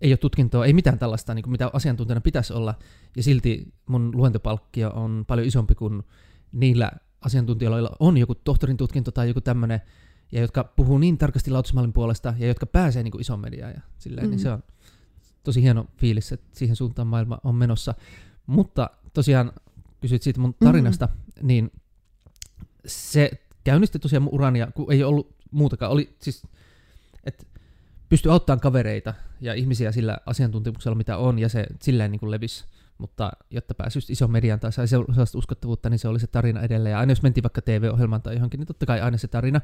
ei 0.00 0.12
ole 0.12 0.16
tutkintoa, 0.16 0.66
ei 0.66 0.72
mitään 0.72 0.98
tällaista, 0.98 1.34
niin 1.34 1.42
kuin 1.42 1.52
mitä 1.52 1.70
asiantuntijana 1.72 2.20
pitäisi 2.20 2.52
olla, 2.52 2.74
ja 3.16 3.22
silti 3.22 3.72
mun 3.86 4.10
luentopalkkio 4.14 4.90
on 4.90 5.24
paljon 5.26 5.46
isompi 5.46 5.74
kuin 5.74 6.02
niillä 6.52 6.90
asiantuntijoilla, 7.20 7.76
joilla 7.76 7.96
on 8.00 8.16
joku 8.16 8.34
tohtorin 8.34 8.76
tutkinto 8.76 9.10
tai 9.10 9.28
joku 9.28 9.40
tämmöinen, 9.40 9.80
ja 10.32 10.40
jotka 10.40 10.64
puhuu 10.64 10.98
niin 10.98 11.18
tarkasti 11.18 11.50
lautasmallin 11.50 11.92
puolesta, 11.92 12.34
ja 12.38 12.46
jotka 12.46 12.66
pääsee 12.66 13.02
niin 13.02 13.12
kuin 13.12 13.20
ison 13.20 13.40
mediaan, 13.40 13.72
ja 13.74 13.80
silleen, 13.98 14.26
mm. 14.26 14.30
niin 14.30 14.40
se 14.40 14.50
on 14.50 14.62
tosi 15.42 15.62
hieno 15.62 15.86
fiilis, 15.96 16.32
että 16.32 16.58
siihen 16.58 16.76
suuntaan 16.76 17.08
maailma 17.08 17.38
on 17.44 17.54
menossa. 17.54 17.94
Mutta 18.46 18.90
tosiaan 19.14 19.52
kysyit 20.00 20.22
siitä 20.22 20.40
mun 20.40 20.54
tarinasta, 20.54 21.06
mm. 21.06 21.46
niin 21.46 21.72
se 22.86 23.30
käynnisti 23.64 23.98
tosiaan 23.98 24.22
mun 24.22 24.34
urani, 24.34 24.58
kun 24.74 24.92
ei 24.92 25.04
ollut 25.04 25.36
muutakaan. 25.50 25.92
Oli 25.92 26.16
siis, 26.18 26.46
että 27.24 27.46
pystyi 28.08 28.32
auttamaan 28.32 28.60
kavereita 28.60 29.14
ja 29.40 29.54
ihmisiä 29.54 29.92
sillä 29.92 30.18
asiantuntemuksella, 30.26 30.96
mitä 30.96 31.16
on, 31.16 31.38
ja 31.38 31.48
se 31.48 31.66
silleen 31.82 32.10
niin 32.10 32.20
kuin 32.20 32.30
levisi. 32.30 32.64
Mutta 32.98 33.32
jotta 33.50 33.74
pääsisi 33.74 34.12
iso 34.12 34.28
median 34.28 34.60
tai 34.60 34.72
sai 34.72 34.88
sellaista 34.88 35.38
uskottavuutta, 35.38 35.90
niin 35.90 35.98
se 35.98 36.08
oli 36.08 36.20
se 36.20 36.26
tarina 36.26 36.60
edelleen. 36.60 36.90
Ja 36.90 36.98
aina 36.98 37.10
jos 37.10 37.22
mentiin 37.22 37.42
vaikka 37.42 37.62
TV-ohjelmaan 37.62 38.22
tai 38.22 38.34
johonkin, 38.34 38.60
niin 38.60 38.66
totta 38.66 38.86
kai 38.86 39.00
aina 39.00 39.18
se 39.18 39.28
tarina. 39.28 39.60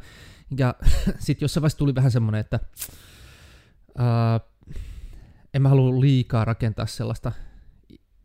Ja 0.58 0.74
sitten 1.18 1.44
jossain 1.44 1.62
vaiheessa 1.62 1.78
tuli 1.78 1.94
vähän 1.94 2.10
semmoinen, 2.10 2.40
että 2.40 2.60
uh, 3.98 4.74
en 5.54 5.62
mä 5.62 5.68
halua 5.68 6.00
liikaa 6.00 6.44
rakentaa 6.44 6.86
sellaista 6.86 7.32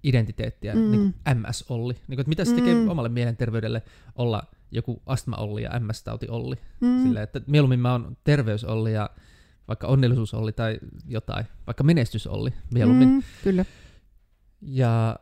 identiteettiä, 0.03 0.75
mm. 0.75 0.91
niin 0.91 1.01
kuin 1.01 1.37
MS-Olli. 1.37 1.93
Niin 1.93 2.05
kuin, 2.07 2.19
että 2.19 2.29
mitä 2.29 2.45
se 2.45 2.55
tekee 2.55 2.73
mm. 2.73 2.89
omalle 2.89 3.09
mielenterveydelle 3.09 3.83
olla 4.15 4.43
joku 4.71 5.01
astma-Olli 5.05 5.63
ja 5.63 5.79
MS-tauti-Olli. 5.79 6.55
Mm. 6.79 7.03
Silleen, 7.03 7.23
että 7.23 7.41
mieluummin 7.47 7.79
mä 7.79 7.91
oon 7.91 8.17
terveys-Olli 8.23 8.93
ja 8.93 9.09
vaikka 9.67 9.87
onnellisuus-Olli 9.87 10.51
tai 10.51 10.79
jotain, 11.07 11.45
vaikka 11.67 11.83
menestys-Olli 11.83 12.53
mieluummin. 12.73 13.09
Mm, 13.09 13.23
kyllä. 13.43 13.65
Ja, 14.61 15.19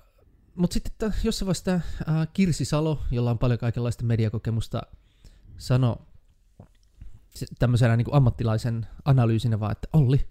mutta 0.55 0.73
sitten 0.73 0.91
että 0.91 1.11
jossain 1.23 1.47
vaiheessa 1.47 1.65
tämä 1.65 1.81
äh, 2.19 2.27
Kirsi 2.33 2.65
Salo, 2.65 3.01
jolla 3.11 3.31
on 3.31 3.39
paljon 3.39 3.59
kaikenlaista 3.59 4.03
mediakokemusta, 4.03 4.81
sanoi 5.57 5.95
tämmöisenä 7.59 7.97
niin 7.97 8.05
kuin 8.05 8.15
ammattilaisen 8.15 8.87
analyysinä 9.05 9.59
vaan, 9.59 9.71
että 9.71 9.87
Olli, 9.93 10.27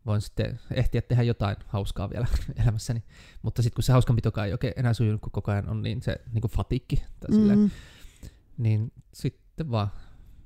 voin 0.06 0.21
sitten 0.21 0.60
ehtiä 0.71 1.02
tehdä 1.02 1.23
jotain 1.23 1.56
hauskaa 1.67 2.10
vielä 2.10 2.28
elämässäni. 2.63 3.04
Mutta 3.41 3.62
sitten 3.62 3.76
kun 3.76 3.84
se 3.84 3.91
hauskanpitokaan 3.91 4.47
ei 4.47 4.54
oikein 4.54 4.73
enää 4.76 4.93
sujunut, 4.93 5.21
kun 5.21 5.32
koko 5.32 5.52
ajan 5.52 5.69
on 5.69 5.82
niin 5.84 6.02
se 6.02 6.21
niin 6.34 6.41
kuin 6.41 6.52
fatikki, 6.52 6.95
tai 6.95 7.30
mm. 7.30 7.36
silleen, 7.36 7.71
niin 8.58 8.91
sitten 9.13 9.71
vaan 9.71 9.88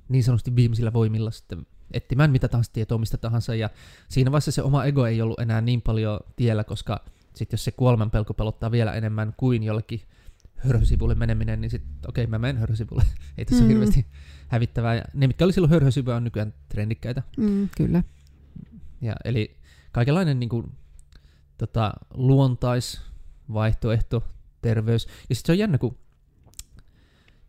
niin 0.10 0.24
sanotusti 0.24 0.56
viimeisillä 0.56 0.94
voimilla 0.94 1.32
sitten 1.32 1.66
etsimään 1.92 2.32
mitä 2.32 2.48
tahansa 2.48 2.74
tietoa 2.74 2.98
mistä 2.98 3.18
tahansa. 3.18 3.56
Ja 3.56 3.70
siinä 4.10 4.32
vaiheessa 4.32 4.52
se 4.52 4.62
oma 4.62 4.86
ego 4.86 5.06
ei 5.06 5.22
ollut 5.22 5.40
enää 5.40 5.62
niin 5.62 5.82
paljon 5.82 6.20
tiellä, 6.36 6.64
koska 6.64 7.06
sitten 7.34 7.58
jos 7.58 7.64
se 7.64 7.72
kuoleman 7.72 8.12
pelko 8.12 8.34
pelottaa 8.34 8.72
vielä 8.72 8.94
enemmän 8.94 9.34
kuin 9.38 9.64
jollekin 9.64 10.02
hörhösivulle 10.58 11.16
meneminen, 11.16 11.62
niin 11.62 11.72
sitten 11.72 11.92
okei, 12.08 12.24
okay, 12.24 12.32
mä 12.32 12.40
menen 12.40 12.58
hörhösivulle. 12.58 13.04
ei 13.38 13.46
tässä 13.46 13.64
mm. 13.64 13.66
ole 13.66 13.74
hirveästi 13.74 14.06
hävittävää. 14.48 14.96
Ja 14.96 15.04
ne, 15.14 15.28
mitkä 15.28 15.46
oli 15.46 15.54
silloin 15.54 15.72
hörhösivuja, 15.72 16.16
on 16.16 16.24
nykyään 16.24 16.54
trendikkäitä. 16.70 17.24
Mm, 17.38 17.70
kyllä. 17.78 18.04
Ja, 19.02 19.16
eli 19.26 19.58
kaikenlainen 19.92 20.40
niin 20.40 20.50
kuin, 20.50 20.72
tota, 21.58 21.94
luontaisvaihtoehto, 22.14 24.24
terveys. 24.62 25.08
Ja 25.30 25.36
sitten 25.36 25.48
se 25.48 25.52
on 25.52 25.60
jännä, 25.60 25.78
kun 25.78 25.98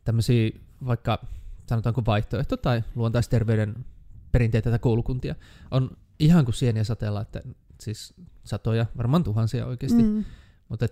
tämmöisiä 0.04 0.50
vaikka 0.86 1.26
sanotaanko 1.68 2.02
vaihtoehto 2.06 2.56
tai 2.56 2.82
luontaisterveyden 2.94 3.84
perinteitä 4.32 4.70
tai 4.70 4.78
koulukuntia 4.78 5.34
on 5.70 5.96
ihan 6.18 6.44
kuin 6.44 6.54
sieniä 6.54 6.84
sateella, 6.84 7.20
että 7.20 7.42
siis 7.80 8.14
satoja, 8.44 8.86
varmaan 8.96 9.24
tuhansia 9.24 9.66
oikeasti. 9.66 10.02
Mm. 10.02 10.24
Mutta 10.68 10.86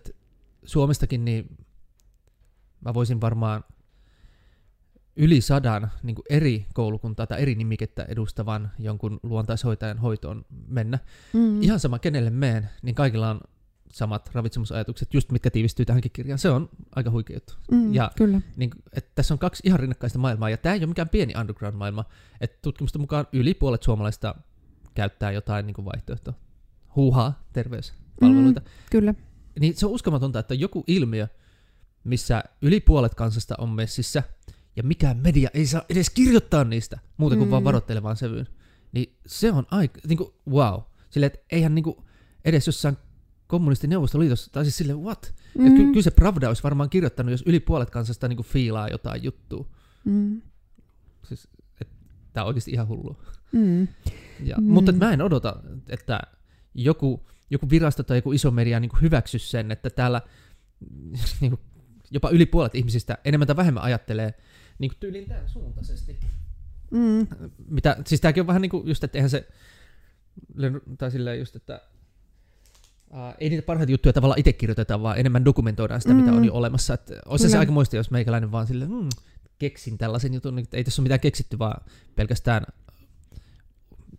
Suomestakin 0.64 1.24
niin 1.24 1.56
mä 2.80 2.94
voisin 2.94 3.20
varmaan 3.20 3.64
yli 5.16 5.40
sadan 5.40 5.90
niin 6.02 6.16
eri 6.30 6.66
koulukuntaa 6.74 7.26
tai 7.26 7.42
eri 7.42 7.54
nimikettä 7.54 8.04
edustavan 8.08 8.70
jonkun 8.78 9.20
luontaishoitajan 9.22 9.98
hoitoon 9.98 10.44
mennä. 10.68 10.98
Mm. 11.32 11.62
Ihan 11.62 11.80
sama 11.80 11.98
kenelle 11.98 12.30
meen, 12.30 12.68
niin 12.82 12.94
kaikilla 12.94 13.30
on 13.30 13.40
samat 13.92 14.30
ravitsemusajatukset, 14.32 15.14
just 15.14 15.32
mitkä 15.32 15.50
tiivistyy 15.50 15.84
tähänkin 15.84 16.10
kirjaan. 16.12 16.38
Se 16.38 16.50
on 16.50 16.68
aika 16.96 17.10
huikea 17.10 17.36
juttu. 17.36 17.54
Mm, 17.70 17.94
ja 17.94 18.10
kyllä. 18.16 18.40
Niin, 18.56 18.70
että 18.92 19.10
tässä 19.14 19.34
on 19.34 19.38
kaksi 19.38 19.62
ihan 19.66 19.80
rinnakkaista 19.80 20.18
maailmaa, 20.18 20.50
ja 20.50 20.56
tämä 20.56 20.74
ei 20.74 20.80
ole 20.80 20.86
mikään 20.86 21.08
pieni 21.08 21.34
underground-maailma. 21.40 22.04
Että 22.40 22.58
tutkimusten 22.62 23.00
mukaan 23.00 23.26
yli 23.32 23.54
puolet 23.54 23.82
suomalaista 23.82 24.34
käyttää 24.94 25.32
jotain 25.32 25.66
niin 25.66 25.74
kuin 25.74 25.84
vaihtoehtoa. 25.84 26.34
Huuhaa 26.96 27.42
terveyspalveluita. 27.52 28.60
Mm, 28.60 28.66
kyllä. 28.90 29.14
Niin 29.60 29.76
se 29.76 29.86
on 29.86 29.92
uskomatonta, 29.92 30.38
että 30.38 30.54
joku 30.54 30.84
ilmiö, 30.86 31.28
missä 32.06 32.44
yli 32.62 32.80
puolet 32.80 33.14
kansasta 33.14 33.54
on 33.58 33.68
messissä, 33.68 34.22
ja 34.76 34.82
mikään 34.82 35.16
media 35.16 35.50
ei 35.54 35.66
saa 35.66 35.82
edes 35.88 36.10
kirjoittaa 36.10 36.64
niistä 36.64 36.98
muuta 37.16 37.36
kuin 37.36 37.48
mm. 37.48 37.50
vaan 37.50 37.64
varoittelevaan 37.64 38.16
sävyyn. 38.16 38.48
Niin 38.92 39.16
se 39.26 39.52
on 39.52 39.66
aika, 39.70 40.00
niin 40.08 40.16
kuin, 40.16 40.30
wow. 40.50 40.80
Silleen, 41.10 41.32
että 41.34 41.46
eihän 41.52 41.74
niin 41.74 41.82
kuin, 41.82 41.96
edes 42.44 42.66
jossain 42.66 42.96
kommunistin 43.46 43.90
neuvostoliitossa, 43.90 44.52
tai 44.52 44.64
siis 44.64 44.76
silleen, 44.76 44.98
what? 44.98 45.34
Mm. 45.58 45.66
Että 45.66 45.76
ky- 45.76 45.86
kyllä 45.86 46.02
se 46.02 46.10
Pravda 46.10 46.48
olisi 46.48 46.62
varmaan 46.62 46.90
kirjoittanut, 46.90 47.30
jos 47.30 47.42
yli 47.46 47.60
puolet 47.60 47.90
kansasta 47.90 48.28
niin 48.28 48.36
kuin 48.36 48.46
fiilaa 48.46 48.88
jotain 48.88 49.22
juttua. 49.22 49.66
Mm. 50.04 50.42
Siis, 51.24 51.48
tämä 52.32 52.44
on 52.44 52.48
oikeasti 52.48 52.70
ihan 52.70 52.88
hullu. 52.88 53.22
Mm. 53.52 53.88
Ja, 54.44 54.56
mm. 54.56 54.64
Mutta 54.64 54.92
mä 54.92 55.12
en 55.12 55.22
odota, 55.22 55.56
että 55.88 56.20
joku, 56.74 57.26
joku 57.50 57.70
virasto 57.70 58.02
tai 58.02 58.18
joku 58.18 58.32
iso 58.32 58.50
media 58.50 58.80
niin 58.80 58.90
hyväksy 59.02 59.38
sen, 59.38 59.70
että 59.70 59.90
täällä 59.90 60.22
niin 61.40 61.50
kuin, 61.50 61.60
jopa 62.10 62.30
yli 62.30 62.46
puolet 62.46 62.74
ihmisistä 62.74 63.18
enemmän 63.24 63.46
tai 63.46 63.56
vähemmän 63.56 63.82
ajattelee 63.82 64.34
niin 64.78 64.90
kuin 64.90 64.98
tyyliin 65.00 65.28
tämän 65.28 65.48
suuntaisesti. 65.48 66.16
Mm. 66.90 67.26
Mitä, 67.68 67.96
siis 68.06 68.20
tämäkin 68.20 68.40
on 68.40 68.46
vähän 68.46 68.62
niin 68.62 68.70
kuin 68.70 68.88
just, 68.88 69.04
että 69.04 69.18
eihän 69.18 69.30
se, 69.30 69.48
tai 70.98 71.10
silleen 71.10 71.38
just, 71.38 71.56
että 71.56 71.80
Uh, 73.10 73.34
ei 73.38 73.50
niitä 73.50 73.66
parhaita 73.66 73.92
juttuja 73.92 74.12
tavallaan 74.12 74.38
itse 74.38 74.52
kirjoiteta, 74.52 75.02
vaan 75.02 75.18
enemmän 75.18 75.44
dokumentoidaan 75.44 76.00
sitä, 76.00 76.14
mm. 76.14 76.20
mitä 76.20 76.32
on 76.32 76.44
jo 76.44 76.54
olemassa. 76.54 76.94
Että 76.94 77.14
olisi 77.26 77.48
se 77.48 77.58
aika 77.58 77.72
muista, 77.72 77.96
jos 77.96 78.10
meikäläinen 78.10 78.52
vaan 78.52 78.66
silleen, 78.66 78.90
mm, 78.90 79.08
keksin 79.58 79.98
tällaisen 79.98 80.34
jutun, 80.34 80.54
niin 80.54 80.66
ei 80.72 80.84
tässä 80.84 81.02
ole 81.02 81.04
mitään 81.04 81.20
keksitty, 81.20 81.58
vaan 81.58 81.84
pelkästään 82.16 82.66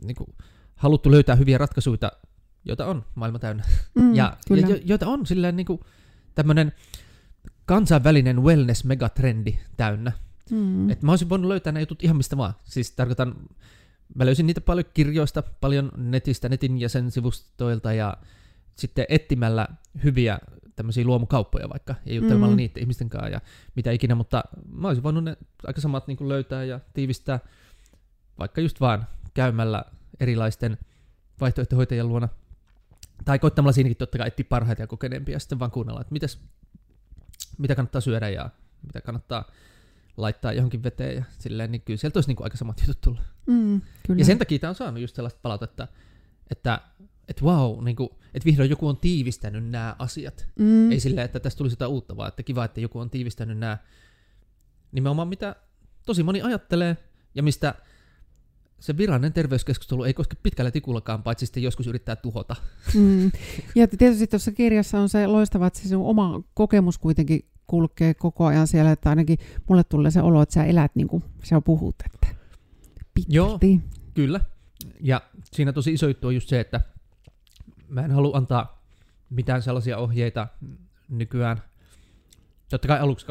niin 0.03 0.15
kuin, 0.15 0.35
haluttu 0.75 1.11
löytää 1.11 1.35
hyviä 1.35 1.57
ratkaisuja, 1.57 2.11
joita 2.65 2.85
on 2.85 3.05
maailma 3.15 3.39
täynnä. 3.39 3.63
Mm, 3.95 4.15
ja, 4.15 4.37
ja 4.49 4.67
jo, 4.67 4.77
joita 4.85 5.07
on 5.07 5.25
silleen 5.25 5.55
niin 5.55 5.65
kuin, 5.65 5.79
tämmöinen 6.35 6.73
kansainvälinen 7.67 8.43
wellness-megatrendi 8.43 9.59
täynnä. 9.77 10.11
Mm. 10.51 10.89
Et 10.89 11.01
mä 11.01 11.11
olisin 11.11 11.29
voinut 11.29 11.47
löytää 11.47 11.73
nämä 11.73 11.81
jutut 11.81 12.03
ihan 12.03 12.17
mistä 12.17 12.37
vaan. 12.37 12.53
Siis 12.63 12.91
tarkoitan, 12.91 13.35
mä 14.15 14.25
löysin 14.25 14.47
niitä 14.47 14.61
paljon 14.61 14.85
kirjoista, 14.93 15.43
paljon 15.61 15.91
netistä, 15.97 16.49
netin 16.49 16.81
ja 16.81 16.89
sen 16.89 17.11
sivustoilta 17.11 17.93
ja 17.93 18.17
sitten 18.75 19.05
etsimällä 19.09 19.67
hyviä 20.03 20.39
tämmöisiä 20.75 21.05
luomukauppoja 21.05 21.69
vaikka 21.69 21.95
ja 22.05 22.13
juttelemalla 22.13 22.53
mm. 22.53 22.57
niiden 22.57 22.81
ihmisten 22.81 23.09
kanssa 23.09 23.29
ja 23.29 23.41
mitä 23.75 23.91
ikinä, 23.91 24.15
mutta 24.15 24.43
mä 24.71 24.87
olisin 24.87 25.03
voinut 25.03 25.23
ne 25.23 25.37
aika 25.67 25.81
samat 25.81 26.07
niin 26.07 26.17
kuin 26.17 26.29
löytää 26.29 26.63
ja 26.63 26.79
tiivistää 26.93 27.39
vaikka 28.39 28.61
just 28.61 28.79
vaan 28.79 29.07
käymällä 29.33 29.83
erilaisten 30.19 30.77
vaihtoehtohoitajien 31.41 32.07
luona 32.07 32.29
tai 33.25 33.39
koittamalla 33.39 33.71
siinäkin 33.71 33.97
totta 33.97 34.17
kai 34.17 34.27
etsiä 34.27 34.45
parhaita 34.49 34.81
ja 34.81 34.87
kokeneempia 34.87 35.35
ja 35.35 35.39
sitten 35.39 35.59
vaan 35.59 35.71
kuunnella, 35.71 36.01
että 36.01 36.13
mites, 36.13 36.39
mitä 37.57 37.75
kannattaa 37.75 38.01
syödä 38.01 38.29
ja 38.29 38.49
mitä 38.87 39.01
kannattaa 39.01 39.51
laittaa 40.17 40.53
johonkin 40.53 40.83
veteen 40.83 41.15
ja 41.15 41.23
silleen, 41.39 41.71
niin 41.71 41.81
kyllä 41.81 41.97
sieltä 41.97 42.17
olisi 42.17 42.29
niin 42.29 42.35
kuin 42.35 42.45
aika 42.45 42.57
samat 42.57 42.81
jutut 42.81 43.01
tullut. 43.01 43.21
Mm, 43.45 43.81
kyllä. 44.07 44.19
Ja 44.19 44.25
sen 44.25 44.37
takia 44.37 44.59
tämä 44.59 44.69
on 44.69 44.75
saanut 44.75 45.01
just 45.01 45.15
sellaista 45.15 45.39
palautetta, 45.41 45.87
että 46.51 46.81
että 47.27 47.45
wow, 47.45 47.83
niin 47.83 47.95
kuin, 47.95 48.09
että 48.33 48.45
vihdoin 48.45 48.69
joku 48.69 48.87
on 48.87 48.97
tiivistänyt 48.97 49.69
nämä 49.69 49.95
asiat. 49.99 50.47
Mm. 50.59 50.91
Ei 50.91 50.99
silleen, 50.99 51.25
että 51.25 51.39
tästä 51.39 51.57
tulisi 51.57 51.73
jotain 51.73 51.91
uutta, 51.91 52.17
vaan 52.17 52.27
että 52.27 52.43
kiva, 52.43 52.65
että 52.65 52.81
joku 52.81 52.99
on 52.99 53.09
tiivistänyt 53.09 53.57
nämä 53.57 53.77
nimenomaan 54.91 55.27
mitä 55.27 55.55
tosi 56.05 56.23
moni 56.23 56.41
ajattelee 56.41 56.97
ja 57.35 57.43
mistä 57.43 57.75
se 58.79 58.97
virallinen 58.97 59.33
terveyskeskustelu 59.33 60.03
ei 60.03 60.13
koske 60.13 60.35
pitkällä 60.43 60.71
tikullakaan, 60.71 61.23
paitsi 61.23 61.45
sitten 61.45 61.63
joskus 61.63 61.87
yrittää 61.87 62.15
tuhota. 62.15 62.55
Mm. 62.93 63.31
Ja 63.75 63.87
tietysti 63.87 64.27
tuossa 64.27 64.51
kirjassa 64.51 64.99
on 64.99 65.09
se 65.09 65.27
loistava, 65.27 65.67
että 65.67 65.79
se 65.79 65.89
sun 65.89 66.05
oma 66.05 66.43
kokemus 66.53 66.97
kuitenkin 66.97 67.49
kulkee 67.67 68.13
koko 68.13 68.45
ajan 68.45 68.67
siellä, 68.67 68.91
että 68.91 69.09
ainakin 69.09 69.37
mulle 69.69 69.83
tulee 69.83 70.11
se 70.11 70.21
olo, 70.21 70.41
että 70.41 70.53
sä 70.53 70.63
elät 70.63 70.95
niin 70.95 71.07
kuin 71.07 71.23
sä 71.43 71.61
puhut, 71.61 71.95
että 72.05 72.27
pitkälti. 73.13 73.73
Joo, 73.73 73.81
kyllä. 74.13 74.39
Ja 75.01 75.21
siinä 75.53 75.73
tosi 75.73 75.93
iso 75.93 76.07
juttu 76.07 76.27
on 76.27 76.35
just 76.35 76.49
se, 76.49 76.59
että 76.59 76.81
mä 77.87 78.01
en 78.01 78.11
halua 78.11 78.37
antaa 78.37 78.83
mitään 79.29 79.61
sellaisia 79.61 79.97
ohjeita 79.97 80.47
nykyään. 81.09 81.61
Totta 82.69 82.87
kai 82.87 82.99
aluksi 82.99 83.25
2005-2006 83.27 83.29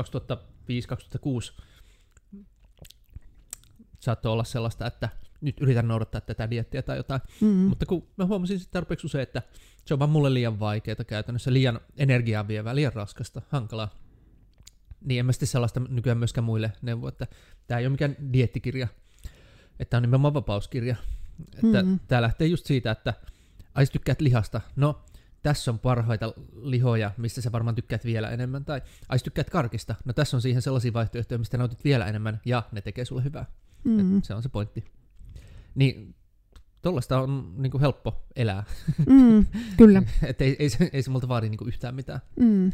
saattoi 4.01 4.33
olla 4.33 4.45
sellaista, 4.45 4.87
että 4.87 5.09
nyt 5.41 5.61
yritän 5.61 5.89
noudattaa 5.89 6.21
tätä 6.21 6.51
diettiä 6.51 6.83
tai 6.83 6.97
jotain. 6.97 7.21
Mm-hmm. 7.41 7.57
Mutta 7.57 7.87
kun 7.87 8.09
mä 8.17 8.25
huomasin 8.25 8.59
sitten 8.59 8.73
tarpeeksi 8.73 9.07
usein, 9.07 9.23
että 9.23 9.43
se 9.85 9.95
on 9.95 9.99
vaan 9.99 10.11
mulle 10.11 10.35
liian 10.35 10.61
vaikeaa 10.61 11.05
käytännössä, 11.07 11.53
liian 11.53 11.81
energiaa 11.97 12.49
vievää, 12.49 12.75
liian 12.75 12.93
raskasta, 12.93 13.43
hankalaa. 13.49 13.89
Niin 15.05 15.21
en 15.21 15.27
mä 15.27 15.33
sitten 15.33 15.49
sellaista 15.49 15.81
nykyään 15.89 16.19
myöskään 16.19 16.45
muille 16.45 16.73
neuvo, 16.83 17.09
että 17.09 17.27
tämä 17.67 17.79
ei 17.79 17.87
ole 17.87 17.93
mikään 17.93 18.17
diettikirja, 18.33 18.89
että 19.81 19.91
tämä 19.91 19.99
on 19.99 20.03
nimenomaan 20.03 20.35
vapauskirja. 20.35 20.97
Että 21.55 21.83
mm-hmm. 21.83 22.01
tämä 22.09 22.23
lähtee 22.23 22.47
just 22.47 22.67
siitä, 22.67 22.91
että 22.91 23.15
ai 23.75 23.87
tykkäät 23.87 24.21
lihasta. 24.21 24.61
No, 24.77 25.05
tässä 25.43 25.71
on 25.71 25.79
parhaita 25.79 26.33
lihoja, 26.63 27.11
mistä 27.17 27.41
sä 27.41 27.53
varmaan 27.53 27.75
tykkäät 27.75 28.05
vielä 28.05 28.31
enemmän, 28.31 28.65
tai 28.65 28.83
ai 29.09 29.19
tykkäät 29.19 29.51
karkista, 29.51 29.95
no 30.05 30.13
tässä 30.13 30.37
on 30.37 30.41
siihen 30.43 30.63
sellaisia 30.63 30.93
vaihtoehtoja, 30.93 31.39
mistä 31.39 31.59
nautit 31.59 31.85
vielä 31.85 32.07
enemmän, 32.07 32.41
ja 32.45 32.63
ne 32.73 32.81
tekee 32.81 33.05
sulle 33.05 33.25
hyvää. 33.25 33.45
Mm. 33.85 34.23
se 34.23 34.35
on 34.35 34.43
se 34.43 34.49
pointti. 34.49 34.85
Niin 35.77 36.17
Tuollaista 36.87 37.21
on 37.21 37.55
niin 37.57 37.71
kuin 37.71 37.81
helppo 37.81 38.27
elää. 38.37 38.65
Mm, 39.07 39.47
kyllä. 39.77 40.03
Et 40.27 40.41
ei, 40.41 40.57
ei, 40.59 40.69
ei 40.93 41.03
se 41.03 41.11
multa 41.11 41.29
vaadi 41.29 41.49
niin 41.49 41.59
kuin 41.59 41.69
yhtään 41.69 41.95
mitään. 41.95 42.21
Mm. 42.41 42.73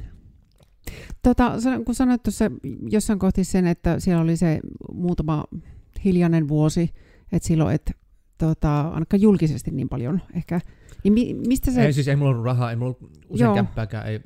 Tota, 1.22 1.52
kun 1.86 1.94
sanoit 1.94 2.22
tuossa 2.22 2.44
jossain 2.90 3.18
kohti 3.18 3.44
sen, 3.44 3.66
että 3.66 4.00
siellä 4.00 4.22
oli 4.22 4.36
se 4.36 4.60
muutama 4.92 5.44
hiljainen 6.04 6.48
vuosi, 6.48 6.90
että 7.32 7.46
silloin 7.46 7.74
et 7.74 7.92
tota, 8.38 8.80
ainakaan 8.80 9.20
julkisesti 9.20 9.70
niin 9.70 9.88
paljon 9.88 10.20
ehkä. 10.34 10.60
Niin 11.04 11.12
mi, 11.12 11.34
mistä 11.34 11.70
se... 11.70 11.84
Ei 11.86 11.92
siis 11.92 12.08
ei 12.08 12.16
mulla 12.16 12.30
ollut 12.30 12.44
rahaa, 12.44 12.70
ei 12.70 12.76
mulla 12.76 12.96
ollut 13.00 13.18
usein 13.28 13.46
Joo. 13.46 13.54
kämppääkään, 13.54 14.06
ei, 14.06 14.20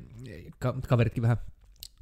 ka- 0.59 0.75
kaveritkin 0.87 1.21
vähän 1.21 1.37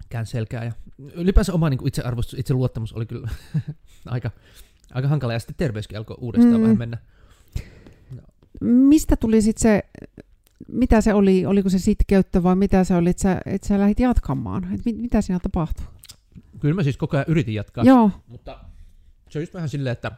kään 0.10 0.26
selkää. 0.26 0.64
Ja 0.64 0.72
ylipäänsä 1.14 1.54
oma 1.54 1.70
niin 1.70 1.88
itsearvostus, 1.88 2.40
itseluottamus 2.40 2.94
oli 2.94 3.06
kyllä 3.06 3.30
aika, 4.06 4.32
aika 4.94 5.08
hankala, 5.08 5.34
ja 5.34 5.40
sitten 5.40 5.56
terveyskin 5.58 5.98
alkoi 5.98 6.18
uudestaan 6.20 6.56
mm. 6.56 6.62
vähän 6.62 6.78
mennä. 6.78 6.98
Mistä 8.62 9.16
tuli 9.16 9.42
sitten 9.42 9.62
se, 9.62 9.84
mitä 10.68 11.02
se 11.02 11.14
oli, 11.14 11.46
oliko 11.46 11.70
se 11.70 11.80
sitkeyttä 11.80 12.44
vai 12.44 12.56
mitä 12.56 12.84
se 12.84 12.96
oli, 12.96 13.10
että 13.10 13.22
sä, 13.22 13.42
et 13.46 13.64
sä 13.64 13.80
lähdit 13.80 14.00
jatkamaan? 14.00 14.74
Et 14.74 14.86
mit, 14.86 14.98
mitä 14.98 15.22
siinä 15.22 15.40
tapahtui? 15.40 15.86
Kyllä 16.60 16.76
mä 16.76 16.84
siis 16.84 16.98
koko 16.98 17.18
ajan 17.18 17.26
yritin 17.28 17.54
jatkaa. 17.54 17.84
Joo. 17.84 18.12
Mutta 18.28 18.60
se 19.30 19.40
on 19.40 19.44
just 19.44 19.54
vähän 19.54 19.70
silleen, 19.70 19.92
että 19.92 20.12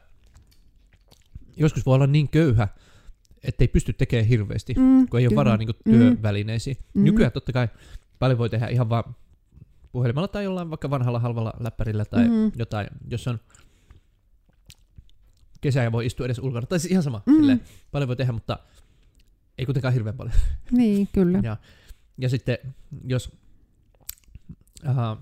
joskus 1.55 1.85
voi 1.85 1.95
olla 1.95 2.07
niin 2.07 2.29
köyhä, 2.29 2.67
että 3.43 3.63
ei 3.63 3.67
pysty 3.67 3.93
tekemään 3.93 4.27
hirveästi, 4.27 4.73
mm, 4.73 5.07
kun 5.07 5.19
ei 5.19 5.27
ole 5.27 5.35
varaa 5.35 5.57
niin 5.57 5.67
kuin, 5.67 5.97
työvälineisiin. 5.97 6.77
Mm. 6.93 7.03
Nykyään 7.03 7.31
totta 7.31 7.53
kai 7.53 7.67
paljon 8.19 8.37
voi 8.37 8.49
tehdä 8.49 8.67
ihan 8.67 8.89
vaan 8.89 9.15
puhelimella 9.91 10.27
tai 10.27 10.43
jollain 10.43 10.69
vaikka 10.69 10.89
vanhalla 10.89 11.19
halvalla 11.19 11.53
läppärillä 11.59 12.05
tai 12.05 12.27
mm. 12.27 12.51
jotain, 12.55 12.87
jos 13.09 13.27
on 13.27 13.39
kesä 15.67 15.83
ja 15.83 15.91
voi 15.91 16.05
istua 16.05 16.25
edes 16.25 16.39
ulkona. 16.39 16.67
Tai 16.67 16.79
siis 16.79 16.91
ihan 16.91 17.03
sama, 17.03 17.21
mm. 17.25 17.35
silleen, 17.35 17.61
paljon 17.91 18.07
voi 18.07 18.15
tehdä, 18.15 18.31
mutta 18.31 18.59
ei 19.57 19.65
kuitenkaan 19.65 19.93
hirveän 19.93 20.17
paljon. 20.17 20.35
Niin, 20.71 21.07
kyllä. 21.13 21.39
ja, 21.43 21.57
ja 22.17 22.29
sitten 22.29 22.57
jos... 23.07 23.31
Uh, 24.85 25.17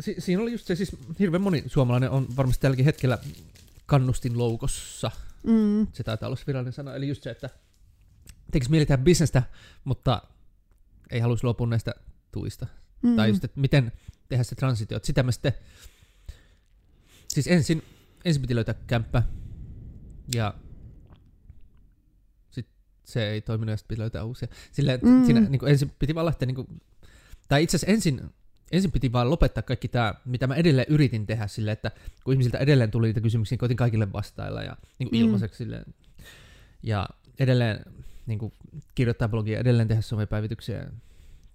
si, 0.00 0.14
siinä 0.18 0.42
oli 0.42 0.52
just 0.52 0.66
se, 0.66 0.74
siis 0.74 0.96
hirveän 1.18 1.42
moni 1.42 1.64
suomalainen 1.66 2.10
on 2.10 2.26
varmasti 2.36 2.62
tälläkin 2.62 2.84
hetkellä 2.84 3.18
kannustin 3.86 4.38
loukossa. 4.38 5.10
Mm. 5.42 5.86
Se 5.92 6.02
taitaa 6.04 6.26
olla 6.26 6.36
se 6.36 6.46
virallinen 6.46 6.72
sana. 6.72 6.94
Eli 6.94 7.08
just 7.08 7.22
se, 7.22 7.30
että 7.30 7.50
tekisi 8.50 8.70
mieli 8.70 8.86
tehdä 8.86 9.02
bisnestä, 9.02 9.42
mutta 9.84 10.22
ei 11.10 11.20
haluaisi 11.20 11.44
luopua 11.44 11.66
näistä 11.66 11.94
tuista. 12.32 12.66
Mm. 13.02 13.16
Tai 13.16 13.28
just, 13.28 13.44
että 13.44 13.60
miten 13.60 13.92
tehdä 14.28 14.44
se 14.44 14.54
transitio. 14.54 15.00
Sitä 15.02 15.22
mä 15.22 15.32
sitten 15.32 15.52
Siis 17.34 17.46
ensin, 17.46 17.82
ensin 18.24 18.42
piti 18.42 18.54
löytää 18.54 18.74
kämppä, 18.86 19.22
ja 20.34 20.54
sit 22.50 22.66
se 23.04 23.30
ei 23.30 23.40
toiminut, 23.40 23.70
ja 23.70 23.76
sitten 23.76 23.88
piti 23.88 24.00
löytää 24.00 24.24
uusia. 24.24 24.48
Silleen, 24.72 25.00
mm. 25.02 25.24
siinä 25.24 25.40
niin 25.40 25.58
kuin 25.58 25.70
ensin 25.70 25.92
piti 25.98 26.14
vaan 26.14 26.26
lähteä, 26.26 26.46
niin 26.46 26.54
kuin, 26.54 26.66
tai 27.48 27.62
itse 27.62 27.76
asiassa 27.76 27.92
ensin, 27.92 28.20
ensin 28.72 28.92
piti 28.92 29.12
vaan 29.12 29.30
lopettaa 29.30 29.62
kaikki 29.62 29.88
tämä, 29.88 30.14
mitä 30.24 30.46
mä 30.46 30.54
edelleen 30.54 30.86
yritin 30.88 31.26
tehdä 31.26 31.46
sille, 31.46 31.72
että 31.72 31.90
kun 32.24 32.34
ihmisiltä 32.34 32.58
edelleen 32.58 32.90
tuli 32.90 33.06
niitä 33.06 33.20
kysymyksiä, 33.20 33.54
niin 33.54 33.60
koitin 33.60 33.76
kaikille 33.76 34.12
vastailla 34.12 34.62
ja 34.62 34.76
niin 34.98 35.08
kuin 35.08 35.20
mm. 35.20 35.24
ilmaiseksi 35.24 35.58
silleen. 35.58 35.84
Ja 36.82 37.08
edelleen 37.38 37.84
niin 38.26 38.38
kuin, 38.38 38.52
kirjoittaa 38.94 39.28
blogia, 39.28 39.58
edelleen 39.58 39.88
tehdä 39.88 40.02
somepäivityksiä. 40.02 40.90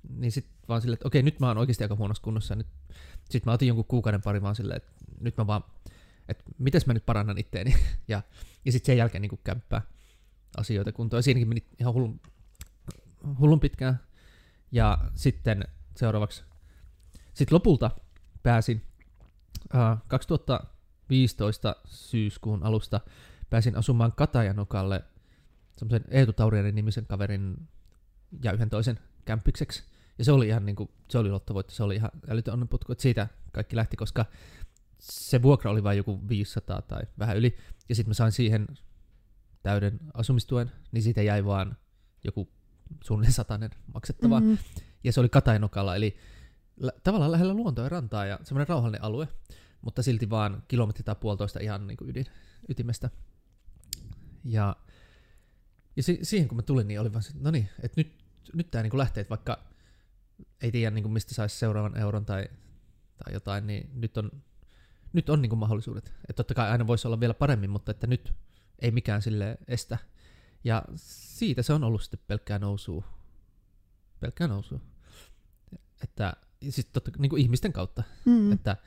Niin 0.10 0.32
sitten 0.32 0.54
vaan 0.70 0.82
silleen, 0.82 0.96
että 0.96 1.08
okei, 1.08 1.24
nyt 1.24 1.40
mä 1.40 1.48
oon 1.48 1.58
oikeasti 1.58 1.84
aika 1.84 1.96
huonossa 1.96 2.24
kunnossa. 2.24 2.56
Nyt, 2.56 2.68
sitten 3.30 3.42
mä 3.46 3.54
otin 3.54 3.68
jonkun 3.68 3.86
kuukauden 3.86 4.22
pari 4.22 4.42
vaan 4.42 4.56
silleen, 4.56 4.78
että 4.78 4.99
nyt 5.20 5.38
mä 5.38 5.48
vaan, 5.48 5.64
että 6.28 6.44
mites 6.58 6.86
mä 6.86 6.94
nyt 6.94 7.06
parannan 7.06 7.38
itteeni. 7.38 7.76
ja, 8.08 8.22
ja 8.66 8.72
sitten 8.72 8.86
sen 8.86 8.98
jälkeen 8.98 9.22
niin 9.22 9.40
kämppää 9.44 9.82
asioita 10.58 10.92
kuntoon. 10.92 11.24
Siinäkin 11.24 11.48
meni 11.48 11.64
ihan 11.80 11.94
hullun, 11.94 12.22
hullun 13.40 13.60
pitkään. 13.60 14.00
Ja 14.72 14.98
sitten 15.16 15.68
seuraavaksi, 15.96 16.44
sitten 17.34 17.56
lopulta 17.56 17.92
pääsin 18.44 18.82
uh, 19.74 19.98
2015 20.08 21.76
syyskuun 21.86 22.64
alusta 22.64 23.02
pääsin 23.50 23.78
asumaan 23.78 24.14
Katajanokalle 24.16 25.04
semmoisen 25.78 26.06
Eetu 26.12 26.34
Taurianin 26.34 26.76
nimisen 26.76 27.06
kaverin 27.06 27.68
ja 28.44 28.52
yhden 28.52 28.70
toisen 28.70 29.00
kämppikseksi. 29.26 29.84
Ja 30.18 30.26
se 30.26 30.32
oli 30.32 30.48
ihan 30.48 30.66
niin 30.66 30.76
kuin, 30.76 30.90
se 31.10 31.18
oli 31.18 31.32
lottovoitto, 31.32 31.74
se 31.74 31.84
oli 31.84 31.96
ihan 31.96 32.12
älytön 32.30 32.54
onnenputku, 32.54 32.92
että 32.92 33.02
siitä 33.02 33.28
kaikki 33.52 33.76
lähti, 33.76 33.98
koska 33.98 34.26
se 35.00 35.42
vuokra 35.42 35.72
oli 35.72 35.84
vain 35.84 35.98
joku 35.98 36.30
500 36.30 36.82
tai 36.82 37.02
vähän 37.20 37.38
yli, 37.38 37.58
ja 37.90 37.96
sitten 37.96 38.10
mä 38.10 38.14
sain 38.14 38.32
siihen 38.32 38.68
täyden 39.64 40.00
asumistuen, 40.14 40.72
niin 40.92 41.04
siitä 41.04 41.22
jäi 41.22 41.46
vaan 41.46 41.78
joku 42.24 42.50
suunnilleen 43.04 43.34
satainen 43.34 43.70
maksettava. 43.94 44.40
Mm-hmm. 44.40 44.58
Ja 45.04 45.14
se 45.14 45.20
oli 45.20 45.30
Katainokalla, 45.30 45.96
eli 45.96 46.18
lä- 46.78 46.94
tavallaan 47.04 47.32
lähellä 47.32 47.54
luontoa 47.54 47.86
ja 47.86 47.90
rantaa 47.90 48.26
ja 48.26 48.40
semmoinen 48.44 48.68
rauhallinen 48.68 49.04
alue, 49.04 49.28
mutta 49.82 50.04
silti 50.04 50.30
vaan 50.30 50.64
kilometri 50.68 51.04
tai 51.04 51.16
puolitoista 51.16 51.60
ihan 51.60 51.88
niin 51.88 51.98
kuin 51.98 52.10
ydin, 52.10 52.26
ytimestä. 52.70 53.10
Ja, 54.44 54.76
ja 55.96 56.04
si- 56.04 56.20
siihen 56.24 56.48
kun 56.48 56.56
mä 56.56 56.62
tulin, 56.62 56.88
niin 56.88 57.00
oli 57.00 57.14
vaan 57.14 57.24
se, 57.24 57.34
no 57.40 57.52
niin, 57.52 57.70
että 57.84 58.02
nyt, 58.02 58.24
nyt 58.54 58.72
tämä 58.72 58.84
niin 58.84 58.98
lähtee, 58.98 59.22
että 59.22 59.30
vaikka 59.30 59.64
ei 60.62 60.72
tiedä 60.72 60.92
niin 60.92 61.04
kuin 61.04 61.14
mistä 61.14 61.34
saisi 61.34 61.58
seuraavan 61.58 61.98
euron 61.98 62.26
tai, 62.26 62.50
tai 63.18 63.34
jotain, 63.34 63.68
niin 63.68 63.90
nyt 63.94 64.18
on 64.18 64.32
nyt 65.14 65.30
on 65.30 65.42
niin 65.42 65.50
kuin 65.50 65.60
mahdollisuudet. 65.60 66.06
Että 66.06 66.34
totta 66.34 66.54
kai 66.54 66.70
aina 66.70 66.88
voisi 66.88 67.08
olla 67.08 67.20
vielä 67.20 67.34
paremmin, 67.34 67.70
mutta 67.70 67.92
että 67.92 68.08
nyt 68.08 68.34
ei 68.80 68.92
mikään 68.92 69.22
sille 69.22 69.58
estä. 69.68 69.98
Ja 70.64 70.84
siitä 70.96 71.62
se 71.62 71.74
on 71.74 71.84
ollut 71.84 72.02
sitten 72.02 72.20
pelkkää 72.28 72.60
nousua. 72.60 73.04
Pelkkää 74.20 74.48
nousua. 74.48 74.80
Että 76.04 76.34
siis 76.70 76.86
totta, 76.86 77.12
niin 77.18 77.30
kuin 77.30 77.42
ihmisten 77.42 77.74
kautta. 77.74 78.04
Mm. 78.26 78.52
Että 78.52 78.78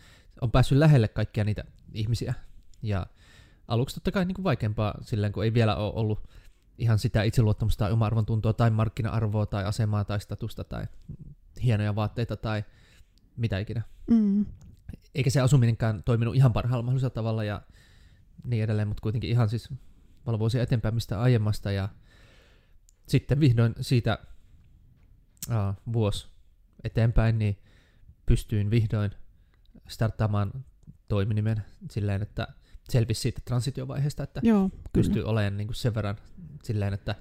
on 0.40 0.50
päässyt 0.50 0.78
lähelle 0.78 1.08
kaikkia 1.08 1.44
niitä 1.44 1.64
ihmisiä. 1.92 2.34
Ja 2.82 3.06
aluksi 3.68 3.94
totta 3.94 4.12
kai 4.12 4.24
niin 4.24 4.34
kuin 4.34 4.44
vaikeampaa 4.44 4.94
silleen, 5.00 5.32
kun 5.32 5.44
ei 5.44 5.54
vielä 5.54 5.76
ole 5.76 5.92
ollut 5.94 6.28
ihan 6.78 6.98
sitä 6.98 7.22
itseluottamusta 7.22 7.84
tai 7.84 7.92
oma 7.92 8.06
arvon 8.06 8.26
tuntua 8.26 8.52
tai 8.52 8.70
markkina-arvoa 8.70 9.46
tai 9.46 9.64
asemaa 9.64 10.04
tai 10.04 10.20
statusta 10.20 10.64
tai 10.64 10.86
hienoja 11.62 11.94
vaatteita 11.94 12.36
tai 12.36 12.64
mitä 13.36 13.58
ikinä. 13.58 13.82
Mm 14.06 14.46
eikä 15.14 15.30
se 15.30 15.40
asuminenkään 15.40 16.02
toiminut 16.02 16.34
ihan 16.34 16.52
parhaalla 16.52 16.82
mahdollisella 16.82 17.14
tavalla 17.14 17.44
ja 17.44 17.62
niin 18.44 18.64
edelleen, 18.64 18.88
mutta 18.88 19.00
kuitenkin 19.00 19.30
ihan 19.30 19.48
siis 19.48 19.68
vuosia 20.38 20.62
eteenpäin 20.62 20.94
mistä 20.94 21.20
aiemmasta 21.20 21.72
ja 21.72 21.88
sitten 23.06 23.40
vihdoin 23.40 23.74
siitä 23.80 24.18
uh, 25.48 25.92
vuosi 25.92 26.26
eteenpäin, 26.84 27.38
niin 27.38 27.58
pystyin 28.26 28.70
vihdoin 28.70 29.10
starttaamaan 29.88 30.64
toiminimen 31.08 31.62
silleen, 31.90 32.22
että 32.22 32.48
selvisi 32.90 33.20
siitä 33.20 33.40
transitiovaiheesta, 33.44 34.22
että 34.22 34.40
Joo, 34.44 34.70
pystyy 34.92 35.22
olemaan 35.24 35.56
niin 35.56 35.68
kuin 35.68 35.74
sen 35.74 35.94
verran 35.94 36.16
silleen, 36.62 36.94
että 36.94 37.14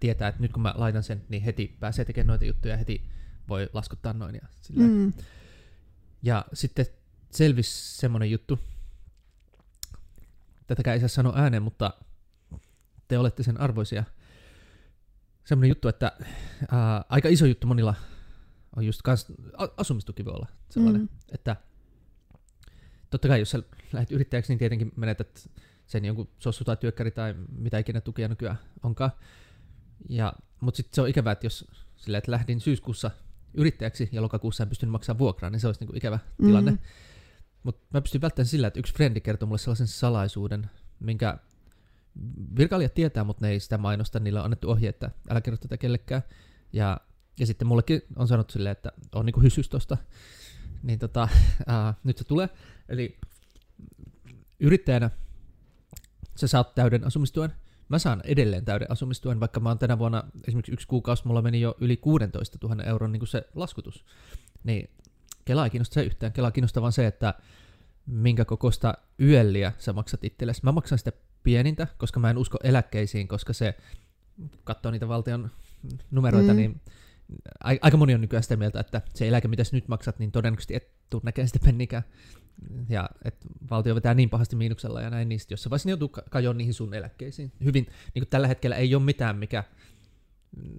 tietää, 0.00 0.28
että 0.28 0.40
nyt 0.40 0.52
kun 0.52 0.62
mä 0.62 0.74
laitan 0.76 1.02
sen, 1.02 1.24
niin 1.28 1.42
heti 1.42 1.76
pääsee 1.80 2.04
tekemään 2.04 2.26
noita 2.26 2.44
juttuja, 2.44 2.76
heti 2.76 3.02
voi 3.48 3.68
laskuttaa 3.72 4.12
noin. 4.12 4.34
Ja, 4.34 4.48
silleen. 4.60 4.90
Mm. 4.90 5.12
ja 6.22 6.44
sitten 6.52 6.86
selvisi 7.32 7.96
semmonen 7.96 8.30
juttu, 8.30 8.58
tätäkään 10.66 10.94
ei 10.94 11.00
saa 11.00 11.08
sanoa 11.08 11.32
ääneen, 11.36 11.62
mutta 11.62 11.94
te 13.08 13.18
olette 13.18 13.42
sen 13.42 13.60
arvoisia. 13.60 14.04
Semmoinen 15.44 15.68
juttu, 15.68 15.88
että 15.88 16.12
ää, 16.70 17.04
aika 17.08 17.28
iso 17.28 17.46
juttu 17.46 17.66
monilla 17.66 17.94
on 18.76 18.86
just 18.86 19.02
kans, 19.02 19.26
asumistuki 19.76 20.24
voi 20.24 20.34
olla 20.34 20.46
sellainen, 20.70 21.02
mm. 21.02 21.08
että 21.32 21.56
totta 23.10 23.28
kai 23.28 23.38
jos 23.38 23.50
sä 23.50 23.62
lähdet 23.92 24.12
yrittäjäksi, 24.12 24.52
niin 24.52 24.58
tietenkin 24.58 24.92
menetät 24.96 25.50
sen 25.86 26.04
jonkun 26.04 26.28
sossu 26.38 26.64
tai 26.64 26.76
työkkäri 26.76 27.10
tai 27.10 27.34
mitä 27.58 27.78
ikinä 27.78 28.00
tukia 28.00 28.28
nykyään 28.28 28.58
onkaan. 28.82 29.10
Ja, 30.08 30.32
mutta 30.60 30.76
sitten 30.76 30.94
se 30.94 31.02
on 31.02 31.08
ikävää, 31.08 31.32
että 31.32 31.46
jos 31.46 31.68
sillä, 31.96 32.18
että 32.18 32.30
lähdin 32.30 32.60
syyskuussa 32.60 33.10
yrittäjäksi 33.54 34.08
ja 34.12 34.22
lokakuussa 34.22 34.62
en 34.62 34.68
pystynyt 34.68 34.92
maksamaan 34.92 35.18
vuokraa, 35.18 35.50
niin 35.50 35.60
se 35.60 35.66
olisi 35.66 35.80
niinku 35.80 35.96
ikävä 35.96 36.18
mm. 36.38 36.46
tilanne. 36.46 36.78
Mutta 37.62 37.86
mä 37.94 38.00
pystyn 38.00 38.20
välttämään 38.20 38.48
sillä, 38.48 38.66
että 38.66 38.80
yksi 38.80 38.94
frendi 38.94 39.20
kertoi 39.20 39.46
mulle 39.46 39.58
sellaisen 39.58 39.86
salaisuuden, 39.86 40.70
minkä 41.00 41.38
virkailijat 42.58 42.94
tietää, 42.94 43.24
mutta 43.24 43.46
ne 43.46 43.52
ei 43.52 43.60
sitä 43.60 43.78
mainosta, 43.78 44.20
niillä 44.20 44.40
on 44.40 44.44
annettu 44.44 44.70
ohje, 44.70 44.88
että 44.88 45.10
älä 45.30 45.40
kerro 45.40 45.56
tätä 45.56 45.76
kellekään. 45.76 46.22
Ja, 46.72 47.00
ja 47.40 47.46
sitten 47.46 47.68
mullekin 47.68 48.02
on 48.16 48.28
sanottu 48.28 48.52
silleen, 48.52 48.72
että 48.72 48.92
on 49.14 49.26
niinku 49.26 49.40
hysys 49.40 49.68
tosta. 49.68 49.96
Niin 50.82 50.98
tota, 50.98 51.28
ää, 51.66 51.94
nyt 52.04 52.18
se 52.18 52.24
tulee. 52.24 52.48
Eli 52.88 53.18
yrittäjänä 54.60 55.10
sä 56.36 56.46
saat 56.46 56.74
täyden 56.74 57.04
asumistuen, 57.04 57.52
mä 57.88 57.98
saan 57.98 58.22
edelleen 58.24 58.64
täyden 58.64 58.90
asumistuen, 58.90 59.40
vaikka 59.40 59.60
mä 59.60 59.68
oon 59.68 59.78
tänä 59.78 59.98
vuonna, 59.98 60.24
esimerkiksi 60.48 60.72
yksi 60.72 60.86
kuukausi, 60.86 61.26
mulla 61.26 61.42
meni 61.42 61.60
jo 61.60 61.76
yli 61.80 61.96
16 61.96 62.58
000 62.62 62.84
euron 62.84 63.12
niin 63.12 63.20
kuin 63.20 63.28
se 63.28 63.48
laskutus. 63.54 64.04
Niin 64.64 64.90
Kela 65.44 65.64
ei 65.64 65.70
kiinnosta 65.70 65.94
se 65.94 66.02
yhtään. 66.02 66.32
Kela 66.32 66.50
kiinnostaa 66.50 66.80
vaan 66.80 66.92
se, 66.92 67.06
että 67.06 67.34
minkä 68.06 68.44
kokoista 68.44 68.94
yölliä 69.20 69.72
sä 69.78 69.92
maksat 69.92 70.24
itsellesi. 70.24 70.60
Mä 70.64 70.72
maksan 70.72 70.98
sitä 70.98 71.12
pienintä, 71.42 71.86
koska 71.98 72.20
mä 72.20 72.30
en 72.30 72.38
usko 72.38 72.58
eläkkeisiin, 72.64 73.28
koska 73.28 73.52
se 73.52 73.74
katsoo 74.64 74.92
niitä 74.92 75.08
valtion 75.08 75.50
numeroita, 76.10 76.52
mm. 76.52 76.56
niin 76.56 76.80
aika 77.60 77.96
moni 77.96 78.14
on 78.14 78.20
nykyään 78.20 78.42
sitä 78.42 78.56
mieltä, 78.56 78.80
että 78.80 79.02
se 79.14 79.28
eläke, 79.28 79.48
mitä 79.48 79.62
nyt 79.72 79.88
maksat, 79.88 80.18
niin 80.18 80.32
todennäköisesti 80.32 80.74
et 80.74 80.88
tuu 81.10 81.20
näkemään 81.24 81.48
sitä 81.48 81.64
pennikään. 81.64 82.02
Ja 82.88 83.10
että 83.24 83.48
valtio 83.70 83.94
vetää 83.94 84.14
niin 84.14 84.30
pahasti 84.30 84.56
miinuksella 84.56 85.00
ja 85.00 85.10
näin, 85.10 85.28
niin 85.28 85.40
jossain 85.50 85.70
vaiheessa 85.70 85.88
joutuu 85.88 86.08
kajoon 86.30 86.58
niihin 86.58 86.74
sun 86.74 86.94
eläkkeisiin. 86.94 87.52
Hyvin, 87.64 87.86
niin 88.14 88.22
kuin 88.22 88.28
tällä 88.28 88.48
hetkellä 88.48 88.76
ei 88.76 88.94
ole 88.94 89.02
mitään, 89.02 89.36
mikä 89.36 89.64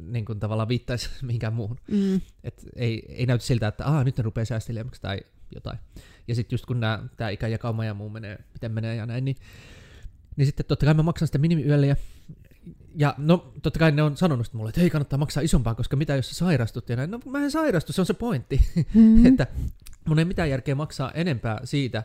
niin 0.08 0.26
kuin 0.26 0.40
tavallaan 0.40 0.68
viittaisi 0.68 1.10
mihinkään 1.26 1.54
muuhun. 1.54 1.80
Mm. 1.92 2.22
Et 2.44 2.66
ei, 2.76 3.06
ei 3.10 3.26
näytä 3.26 3.46
siltä, 3.46 3.68
että 3.68 3.86
Aa, 3.86 4.04
nyt 4.04 4.18
ne 4.18 4.24
rupeaa 4.24 4.46
säästelijämmäksi 4.46 5.02
tai 5.02 5.20
jotain. 5.56 5.80
Ja 6.28 6.36
sitten 6.36 6.54
just 6.54 6.66
kun 6.66 6.82
tämä 7.18 7.30
ikäjakauma 7.30 7.86
ja 7.86 7.94
muu 7.94 8.10
menee, 8.10 8.40
miten 8.54 8.72
menee 8.72 8.96
ja 8.96 9.06
näin, 9.06 9.26
niin, 9.26 9.38
niin 10.36 10.46
sitten 10.46 10.66
totta 10.66 10.86
kai 10.86 10.94
mä 10.94 11.04
maksan 11.04 11.28
sitä 11.28 11.38
minimiyölle 11.38 11.88
ja 11.88 11.96
ja 12.96 13.16
no, 13.18 13.54
totta 13.62 13.80
kai 13.80 13.92
ne 13.92 14.04
on 14.04 14.18
sanonut 14.18 14.54
mulle, 14.54 14.70
että 14.70 14.82
hei, 14.82 14.90
kannattaa 14.90 15.20
maksaa 15.20 15.44
isompaa, 15.44 15.76
koska 15.76 15.96
mitä 15.96 16.16
jos 16.16 16.30
sä 16.30 16.36
sairastut 16.36 16.90
ja 16.90 16.96
näin. 16.96 17.12
No 17.12 17.20
mä 17.26 17.40
en 17.40 17.52
sairastu, 17.52 17.94
se 17.94 18.02
on 18.02 18.06
se 18.06 18.14
pointti. 18.14 18.62
Mm-hmm. 18.76 19.26
että 19.30 19.48
mun 20.08 20.20
ei 20.20 20.26
mitään 20.26 20.50
järkeä 20.50 20.76
maksaa 20.76 21.12
enempää 21.12 21.60
siitä, 21.64 22.04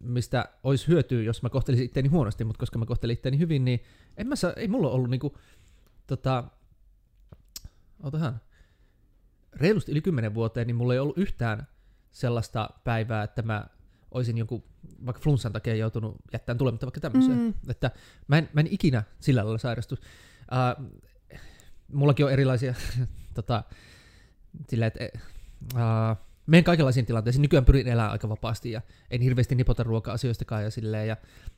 mistä 0.00 0.48
olisi 0.62 0.88
hyötyä, 0.88 1.22
jos 1.22 1.42
mä 1.42 1.48
kohtelisin 1.48 1.84
itteeni 1.84 2.08
huonosti, 2.08 2.44
mutta 2.44 2.60
koska 2.60 2.78
mä 2.78 2.86
kohtelin 2.86 3.14
itteeni 3.14 3.38
hyvin, 3.38 3.64
niin 3.64 3.80
en 4.16 4.26
mä 4.26 4.36
saa, 4.36 4.52
ei 4.52 4.68
mulla 4.68 4.90
ollut 4.90 5.10
niinku, 5.10 5.38
tota, 6.08 6.44
otahan, 8.02 8.40
reilusti 9.52 9.92
yli 9.92 10.00
kymmenen 10.00 10.34
vuoteen, 10.34 10.66
niin 10.66 10.76
mulla 10.76 10.94
ei 10.94 11.00
ollut 11.00 11.18
yhtään 11.18 11.66
sellaista 12.10 12.70
päivää, 12.84 13.22
että 13.22 13.42
mä 13.42 13.66
olisin 14.10 14.38
joku 14.38 14.64
vaikka 15.06 15.22
flunssan 15.22 15.52
takia 15.52 15.74
joutunut 15.74 16.16
jättämään 16.32 16.58
tulematta 16.58 16.86
vaikka 16.86 17.00
tämmöiseen. 17.00 17.38
Mm. 17.38 17.54
Että 17.68 17.90
mä 18.28 18.38
en, 18.38 18.48
mä 18.52 18.60
en 18.60 18.66
ikinä 18.70 19.02
sillä 19.20 19.44
lailla 19.44 19.58
sairastu. 19.58 19.94
Uh, 19.94 20.90
mullakin 21.92 22.26
on 22.26 22.32
erilaisia, 22.32 22.74
tota, 23.34 23.64
sillä, 24.68 24.86
että 24.86 25.00
uh, 25.74 26.16
menen 26.46 26.64
kaikenlaisiin 26.64 27.06
tilanteisiin. 27.06 27.42
Nykyään 27.42 27.64
pyrin 27.64 27.88
elämään 27.88 28.12
aika 28.12 28.28
vapaasti 28.28 28.70
ja 28.70 28.82
en 29.10 29.20
hirveästi 29.20 29.54
nipota 29.54 29.82
ruoka-asioistakaan 29.82 30.64
ja 30.64 30.70
silleen. 30.70 31.08
Ja 31.08 31.16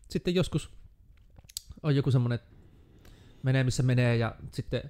sitten 0.09 0.35
joskus 0.35 0.71
on 1.83 1.97
joku 1.97 2.11
semmoinen, 2.11 2.35
että 2.35 2.60
menee 3.43 3.65
missä 3.65 3.83
menee 3.83 4.17
ja 4.17 4.35
sitten 4.53 4.83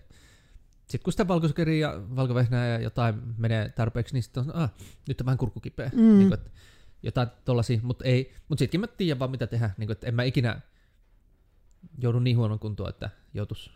sitten 0.90 1.04
kun 1.04 1.12
sitä 1.12 1.28
valkosokeria 1.28 1.88
ja 1.88 2.00
valkovehnää 2.16 2.68
ja 2.68 2.78
jotain 2.78 3.14
menee 3.38 3.68
tarpeeksi, 3.68 4.14
niin 4.14 4.22
sitten 4.22 4.42
on, 4.42 4.56
ah, 4.56 4.70
nyt 5.08 5.20
on 5.20 5.24
vähän 5.24 5.38
kurkukipeä. 5.38 5.90
Mm. 5.94 6.00
Niin 6.00 6.28
kuin, 6.28 6.34
että 6.34 6.50
jotain 7.02 7.28
tollasia, 7.44 7.80
mutta 7.82 8.04
ei, 8.04 8.32
mutta 8.48 8.58
sittenkin 8.58 8.80
mä 8.80 8.86
tiedän 8.86 9.18
vaan 9.18 9.30
mitä 9.30 9.46
tehdä, 9.46 9.70
niin 9.76 9.86
kuin, 9.86 9.92
että 9.92 10.06
en 10.06 10.14
mä 10.14 10.22
ikinä 10.22 10.60
joudu 11.98 12.18
niin 12.18 12.36
huonon 12.36 12.58
kuntoon, 12.58 12.88
että 12.88 13.10
joutus 13.34 13.72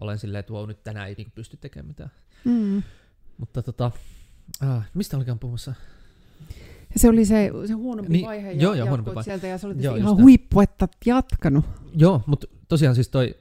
olen 0.00 0.18
silleen, 0.18 0.40
että 0.40 0.52
wow, 0.52 0.68
nyt 0.68 0.82
tänään 0.82 1.08
ei 1.08 1.14
niin 1.14 1.32
pysty 1.34 1.56
tekemään 1.56 1.86
mitään. 1.86 2.10
Mm. 2.44 2.82
Mutta 3.38 3.62
tota, 3.62 3.90
ah, 4.60 4.90
mistä 4.94 5.16
olikaan 5.16 5.38
puhumassa? 5.38 5.74
Ja 6.92 6.98
se 6.98 7.08
oli 7.08 7.24
se, 7.24 7.50
se 7.66 7.72
huonompi 7.72 8.12
niin, 8.12 8.26
vaihe 8.26 8.52
ja 8.52 8.62
joo, 8.62 8.74
joo, 8.74 8.86
huonompi 8.86 9.14
vaihe. 9.14 9.24
sieltä 9.24 9.46
ja 9.46 9.58
se 9.58 9.66
oli 9.66 9.74
joo, 9.78 9.94
ihan 9.96 10.16
huippu, 10.16 10.60
että 10.60 10.88
jatkanut. 11.06 11.64
Joo, 11.94 12.22
mutta 12.26 12.46
tosiaan 12.68 12.94
siis 12.94 13.08
toi, 13.08 13.36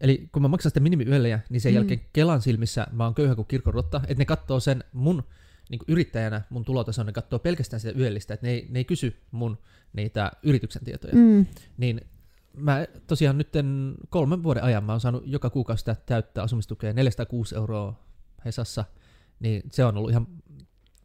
eli 0.00 0.28
kun 0.32 0.42
mä 0.42 0.48
maksan 0.48 0.70
sitä 0.70 0.80
minimiyöllejä, 0.80 1.40
niin 1.50 1.60
sen 1.60 1.72
mm. 1.72 1.76
jälkeen 1.76 2.00
Kelan 2.12 2.42
silmissä 2.42 2.86
mä 2.92 3.04
oon 3.04 3.14
köyhä 3.14 3.34
kuin 3.34 3.48
kirkorotta, 3.48 4.00
että 4.08 4.20
ne 4.20 4.24
katsoo 4.24 4.60
sen 4.60 4.84
mun 4.92 5.22
niin 5.70 5.78
kuin 5.78 5.88
yrittäjänä 5.88 6.42
mun 6.50 6.64
tulotaso, 6.64 7.02
ne 7.02 7.12
katsoo 7.12 7.38
pelkästään 7.38 7.80
sitä 7.80 7.98
yöllistä, 7.98 8.34
että 8.34 8.46
ne 8.46 8.52
ei, 8.52 8.66
ne 8.70 8.78
ei 8.78 8.84
kysy 8.84 9.16
mun 9.30 9.58
niitä 9.92 10.32
yrityksen 10.42 10.84
tietoja. 10.84 11.14
Mm. 11.14 11.46
Niin 11.76 12.00
mä 12.56 12.86
tosiaan 13.06 13.38
nyt 13.38 13.48
kolmen 14.08 14.42
vuoden 14.42 14.64
ajan 14.64 14.84
mä 14.84 14.92
oon 14.92 15.00
saanut 15.00 15.22
joka 15.26 15.50
kuukausi 15.50 15.80
sitä 15.80 15.96
täyttää 16.06 16.44
asumistukea 16.44 16.92
406 16.92 17.54
euroa 17.54 18.06
Hesassa, 18.44 18.84
niin 19.40 19.62
se 19.72 19.84
on 19.84 19.96
ollut 19.96 20.10
ihan 20.10 20.26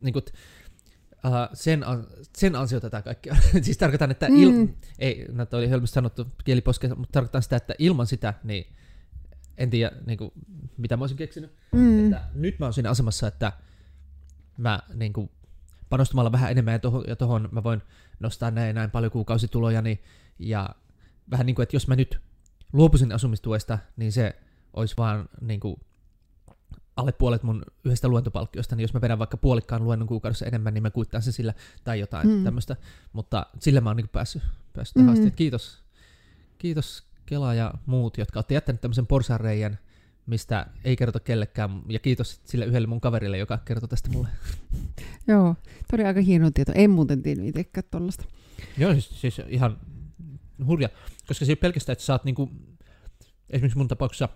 niin 0.01 0.13
kuin, 0.13 0.23
uh, 1.25 1.49
sen, 1.53 1.85
sen 2.37 2.55
ansiota 2.55 2.89
tätä 2.89 3.01
kaikkea. 3.01 3.35
siis 3.61 3.77
tarkoitan, 3.77 4.11
että 4.11 4.27
il, 4.29 4.51
mm. 4.51 4.73
ei, 4.99 5.25
no 5.31 5.45
toi 5.45 5.59
oli 5.59 5.69
hölmästi 5.69 5.93
sanottu 5.93 6.27
kieliposke, 6.43 6.87
mutta 6.87 7.11
tarkoitan 7.11 7.43
sitä, 7.43 7.55
että 7.55 7.73
ilman 7.79 8.07
sitä, 8.07 8.33
niin 8.43 8.75
en 9.57 9.69
tiedä, 9.69 9.91
niin 10.05 10.17
kuin, 10.17 10.31
mitä 10.77 10.97
mä 10.97 11.03
olisin 11.03 11.17
keksinyt. 11.17 11.55
Mm. 11.71 12.03
Että 12.03 12.21
nyt 12.33 12.59
mä 12.59 12.65
oon 12.65 12.73
siinä 12.73 12.89
asemassa, 12.89 13.27
että 13.27 13.51
mä 14.57 14.79
niin 14.93 15.13
kuin, 15.13 15.29
panostamalla 15.89 16.31
vähän 16.31 16.51
enemmän 16.51 16.73
ja 16.73 16.79
tohon, 16.79 17.03
ja 17.07 17.15
tohon 17.15 17.49
mä 17.51 17.63
voin 17.63 17.81
nostaa 18.19 18.51
näin 18.51 18.75
näin 18.75 18.91
paljon 18.91 19.11
kuukausituloja, 19.11 19.81
niin, 19.81 19.99
ja 20.39 20.69
vähän 21.31 21.45
niin 21.45 21.55
kuin, 21.55 21.63
että 21.63 21.75
jos 21.75 21.87
mä 21.87 21.95
nyt 21.95 22.19
luopuisin 22.73 23.11
asumistuesta, 23.11 23.79
niin 23.97 24.11
se 24.11 24.35
olisi 24.73 24.97
vaan 24.97 25.29
niin 25.41 25.59
kuin, 25.59 25.75
alle 26.95 27.11
puolet 27.11 27.43
mun 27.43 27.65
yhdestä 27.83 28.07
luentopalkkiosta, 28.07 28.75
niin 28.75 28.81
jos 28.81 28.93
mä 28.93 29.01
vedän 29.01 29.19
vaikka 29.19 29.37
puolikkaan 29.37 29.83
luennon 29.83 30.07
kuukaudessa 30.07 30.45
enemmän, 30.45 30.73
niin 30.73 30.83
mä 30.83 30.89
kuittaan 30.89 31.21
sen 31.21 31.33
sillä 31.33 31.53
tai 31.83 31.99
jotain 31.99 32.27
mm. 32.27 32.43
tämmöistä. 32.43 32.75
Mutta 33.13 33.45
sillä 33.59 33.81
mä 33.81 33.89
oon 33.89 33.97
niin 33.97 34.09
päässyt, 34.09 34.43
päässyt 34.73 34.95
mm. 34.95 35.01
tähän 35.01 35.19
asti. 35.19 35.31
Kiitos, 35.31 35.83
kiitos 36.57 37.10
Kela 37.31 37.53
ja 37.53 37.73
muut, 37.85 38.17
jotka 38.17 38.39
olette 38.39 38.53
jättäneet 38.53 38.81
tämmöisen 38.81 39.07
porsareijän 39.07 39.79
mistä 40.25 40.65
ei 40.83 40.95
kerrota 40.95 41.19
kellekään. 41.19 41.81
Ja 41.89 41.99
kiitos 41.99 42.41
sille 42.45 42.65
yhdelle 42.65 42.87
mun 42.87 43.01
kaverille, 43.01 43.37
joka 43.37 43.57
kertoi 43.57 43.89
tästä 43.89 44.09
mulle. 44.09 44.29
Joo, 45.27 45.55
toi 45.63 45.97
oli 45.97 46.03
aika 46.03 46.21
hieno 46.21 46.51
tieto. 46.51 46.71
En 46.75 46.89
muuten 46.89 47.23
tiennyt 47.23 47.47
itsekään 47.47 47.83
tollasta. 47.91 48.25
Joo, 48.77 48.93
siis, 48.93 49.21
siis 49.21 49.41
ihan 49.47 49.77
hurja. 50.65 50.89
Koska 51.27 51.45
se 51.45 51.51
ei 51.51 51.55
pelkästään, 51.55 51.93
että 51.93 52.05
saat 52.05 52.23
niinku, 52.23 52.51
esimerkiksi 53.49 53.77
mun 53.77 53.87
tapauksessa 53.87 54.29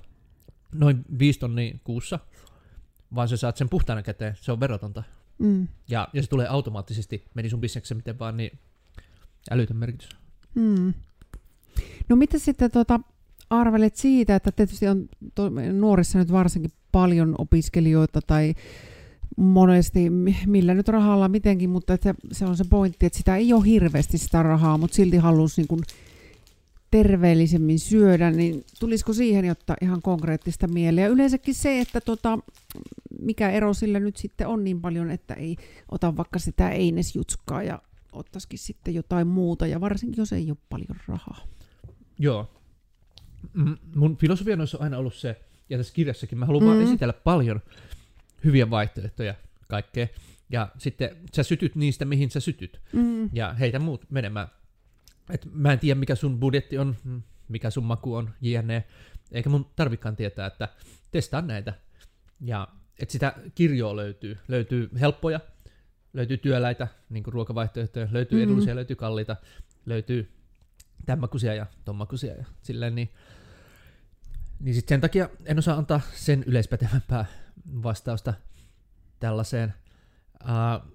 noin 0.72 1.06
5 1.20 1.40
tonnia 1.40 1.78
kuussa, 1.84 2.20
vaan 3.16 3.30
sä 3.30 3.38
saat 3.38 3.58
sen 3.58 3.70
puhtaana 3.70 4.04
käteen. 4.04 4.36
Se 4.42 4.52
on 4.52 4.60
verotonta. 4.60 5.04
Mm. 5.38 5.68
Ja, 5.88 6.08
ja 6.14 6.22
se 6.22 6.30
tulee 6.30 6.48
automaattisesti, 6.48 7.26
meni 7.34 7.50
sun 7.50 7.62
bisnekseen 7.62 7.98
miten 7.98 8.20
vaan, 8.20 8.38
niin 8.38 8.60
älytön 9.52 9.78
merkitys. 9.78 10.10
Mm. 10.56 10.94
No 12.10 12.16
mitä 12.16 12.40
sitten 12.40 12.72
tota, 12.72 13.00
arvelet 13.50 13.96
siitä, 13.96 14.36
että 14.36 14.52
tietysti 14.52 14.88
on 14.88 15.10
to, 15.36 15.50
nuorissa 15.74 16.20
nyt 16.20 16.32
varsinkin 16.32 16.72
paljon 16.92 17.36
opiskelijoita 17.38 18.20
tai 18.28 18.54
monesti, 19.38 20.10
millä 20.46 20.74
nyt 20.74 20.88
rahalla 20.88 21.28
mitenkin, 21.28 21.70
mutta 21.70 21.94
että 21.94 22.16
se 22.32 22.46
on 22.46 22.58
se 22.58 22.64
pointti, 22.70 23.06
että 23.06 23.18
sitä 23.18 23.36
ei 23.36 23.54
ole 23.54 23.66
hirveästi 23.66 24.18
sitä 24.18 24.44
rahaa, 24.44 24.78
mutta 24.78 24.96
silti 24.96 25.18
haluaisi 25.18 25.62
niin 25.62 25.82
terveellisemmin 26.92 27.80
syödä, 27.80 28.32
niin 28.32 28.64
tulisiko 28.80 29.14
siihen 29.14 29.46
jotta 29.46 29.76
ihan 29.82 30.02
konkreettista 30.02 30.68
mieleen? 30.68 31.04
Ja 31.04 31.10
yleensäkin 31.10 31.56
se, 31.56 31.82
että 31.82 32.02
tota, 32.02 32.40
mikä 33.22 33.50
ero 33.50 33.74
sillä 33.74 34.00
nyt 34.00 34.18
sitten 34.18 34.48
on 34.48 34.64
niin 34.64 34.82
paljon, 34.82 35.12
että 35.12 35.34
ei 35.34 35.58
ota 35.92 36.18
vaikka 36.18 36.40
sitä 36.40 36.70
einesjutskaa 36.70 37.64
ja 37.64 37.82
ottaisikin 38.12 38.60
sitten 38.60 38.94
jotain 38.94 39.28
muuta, 39.28 39.68
ja 39.68 39.82
varsinkin 39.82 40.22
jos 40.22 40.34
ei 40.34 40.50
ole 40.50 40.58
paljon 40.70 41.00
rahaa. 41.08 41.55
Joo, 42.20 42.62
mun 43.96 44.18
filosofia 44.18 44.56
on 44.56 44.82
aina 44.82 44.98
ollut 44.98 45.14
se, 45.14 45.42
ja 45.70 45.78
tässä 45.78 45.94
kirjassakin 45.94 46.38
mä 46.38 46.46
haluan 46.46 46.64
mm. 46.64 46.70
vaan 46.70 46.82
esitellä 46.82 47.14
paljon 47.14 47.62
hyviä 48.44 48.70
vaihtoehtoja 48.70 49.36
kaikkea. 49.68 50.08
Ja 50.50 50.70
sitten 50.78 51.18
sä 51.36 51.44
sytyt 51.44 51.76
niistä, 51.76 52.06
mihin 52.06 52.32
sä 52.32 52.40
sytyt. 52.40 52.82
Mm. 52.94 53.30
Ja 53.34 53.54
heitä 53.54 53.80
muut 53.80 54.06
menemään. 54.10 54.48
Et 55.30 55.48
mä 55.54 55.74
en 55.74 55.80
tiedä, 55.80 56.00
mikä 56.00 56.16
sun 56.16 56.40
budjetti 56.40 56.78
on, 56.78 56.96
mikä 57.48 57.70
sun 57.70 57.84
maku 57.84 58.16
on, 58.16 58.30
jne. 58.42 58.84
Eikä 59.32 59.50
mun 59.50 59.66
tarvikaan 59.76 60.16
tietää, 60.16 60.48
että 60.48 60.70
testaa 61.12 61.42
näitä. 61.42 61.74
Ja 62.42 62.68
että 63.00 63.12
sitä 63.12 63.36
kirjoa 63.56 63.96
löytyy. 63.96 64.38
Löytyy 64.48 64.90
helppoja, 65.00 65.40
löytyy 66.14 66.38
työläitä, 66.38 66.88
niin 67.10 67.24
kuin 67.24 67.34
ruokavaihtoehtoja, 67.34 68.08
löytyy 68.12 68.40
mm. 68.40 68.44
edullisia, 68.44 68.76
löytyy 68.76 68.96
kalliita, 68.96 69.36
löytyy 69.86 70.35
tämmakuisia 71.06 71.54
ja 71.54 71.66
tommakuisia 71.86 72.34
ja 72.34 72.46
silleen, 72.62 72.96
niin 72.96 73.10
niin 74.60 74.76
sit 74.76 74.88
sen 74.88 75.02
takia 75.02 75.30
en 75.46 75.60
osaa 75.60 75.78
antaa 75.78 76.02
sen 76.14 76.44
yleispätevämpää 76.48 77.26
vastausta 77.84 78.34
tällaiseen. 79.20 79.74
Uh, 80.44 80.92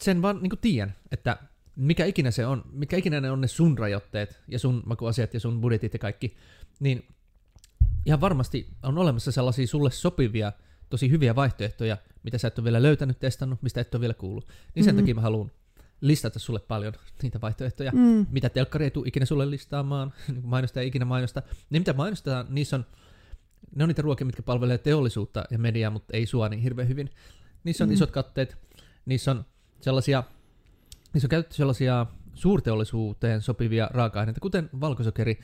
sen 0.00 0.22
vaan 0.22 0.42
niin 0.42 0.58
tiedän, 0.60 0.94
että 1.12 1.38
mikä 1.76 2.04
ikinä 2.04 2.30
se 2.30 2.46
on, 2.46 2.64
mikä 2.72 2.96
ikinä 2.96 3.20
ne 3.20 3.30
on 3.30 3.40
ne 3.40 3.48
sun 3.48 3.78
rajoitteet 3.78 4.40
ja 4.48 4.58
sun 4.58 4.82
makuasiat 4.86 5.34
ja 5.34 5.40
sun 5.40 5.60
budjetit 5.60 5.92
ja 5.92 5.98
kaikki, 5.98 6.36
niin 6.80 7.06
ihan 8.06 8.20
varmasti 8.20 8.68
on 8.82 8.98
olemassa 8.98 9.32
sellaisia 9.32 9.66
sulle 9.66 9.90
sopivia, 9.90 10.52
tosi 10.90 11.10
hyviä 11.10 11.34
vaihtoehtoja, 11.34 11.96
mitä 12.22 12.38
sä 12.38 12.48
et 12.48 12.58
ole 12.58 12.64
vielä 12.64 12.82
löytänyt, 12.82 13.18
testannut, 13.18 13.62
mistä 13.62 13.80
et 13.80 13.94
ole 13.94 14.00
vielä 14.00 14.14
kuullut. 14.14 14.48
Niin 14.74 14.84
sen 14.84 14.94
mm-hmm. 14.94 15.02
takia 15.04 15.14
mä 15.14 15.20
haluan 15.20 15.50
listata 16.00 16.38
sulle 16.38 16.60
paljon 16.60 16.92
niitä 17.22 17.40
vaihtoehtoja, 17.40 17.92
mm. 17.94 18.26
mitä 18.30 18.48
telkkari 18.48 18.84
ei 18.84 18.90
tule 18.90 19.08
ikinä 19.08 19.26
sulle 19.26 19.50
listaamaan, 19.50 20.12
niin 20.28 20.46
mainostaja 20.46 20.82
ei 20.82 20.88
ikinä 20.88 21.04
mainosta. 21.04 21.42
Ne, 21.70 21.78
mitä 21.78 21.92
mainostetaan, 21.92 22.46
niissä 22.48 22.76
on, 22.76 22.86
ne 23.76 23.84
on 23.84 23.88
niitä 23.88 24.02
ruokia, 24.02 24.26
mitkä 24.26 24.42
palvelee 24.42 24.78
teollisuutta 24.78 25.44
ja 25.50 25.58
mediaa, 25.58 25.90
mutta 25.90 26.16
ei 26.16 26.26
sua 26.26 26.48
niin 26.48 26.62
hirveän 26.62 26.88
hyvin. 26.88 27.10
Niissä 27.64 27.84
on 27.84 27.90
mm. 27.90 27.94
isot 27.94 28.10
katteet, 28.10 28.56
niissä 29.06 29.30
on 29.30 29.44
sellaisia, 29.80 30.24
niissä 31.12 31.26
on 31.26 31.30
käytetty 31.30 31.56
sellaisia 31.56 32.06
suurteollisuuteen 32.34 33.42
sopivia 33.42 33.90
raaka-aineita, 33.92 34.40
kuten 34.40 34.70
valkosokeri. 34.80 35.40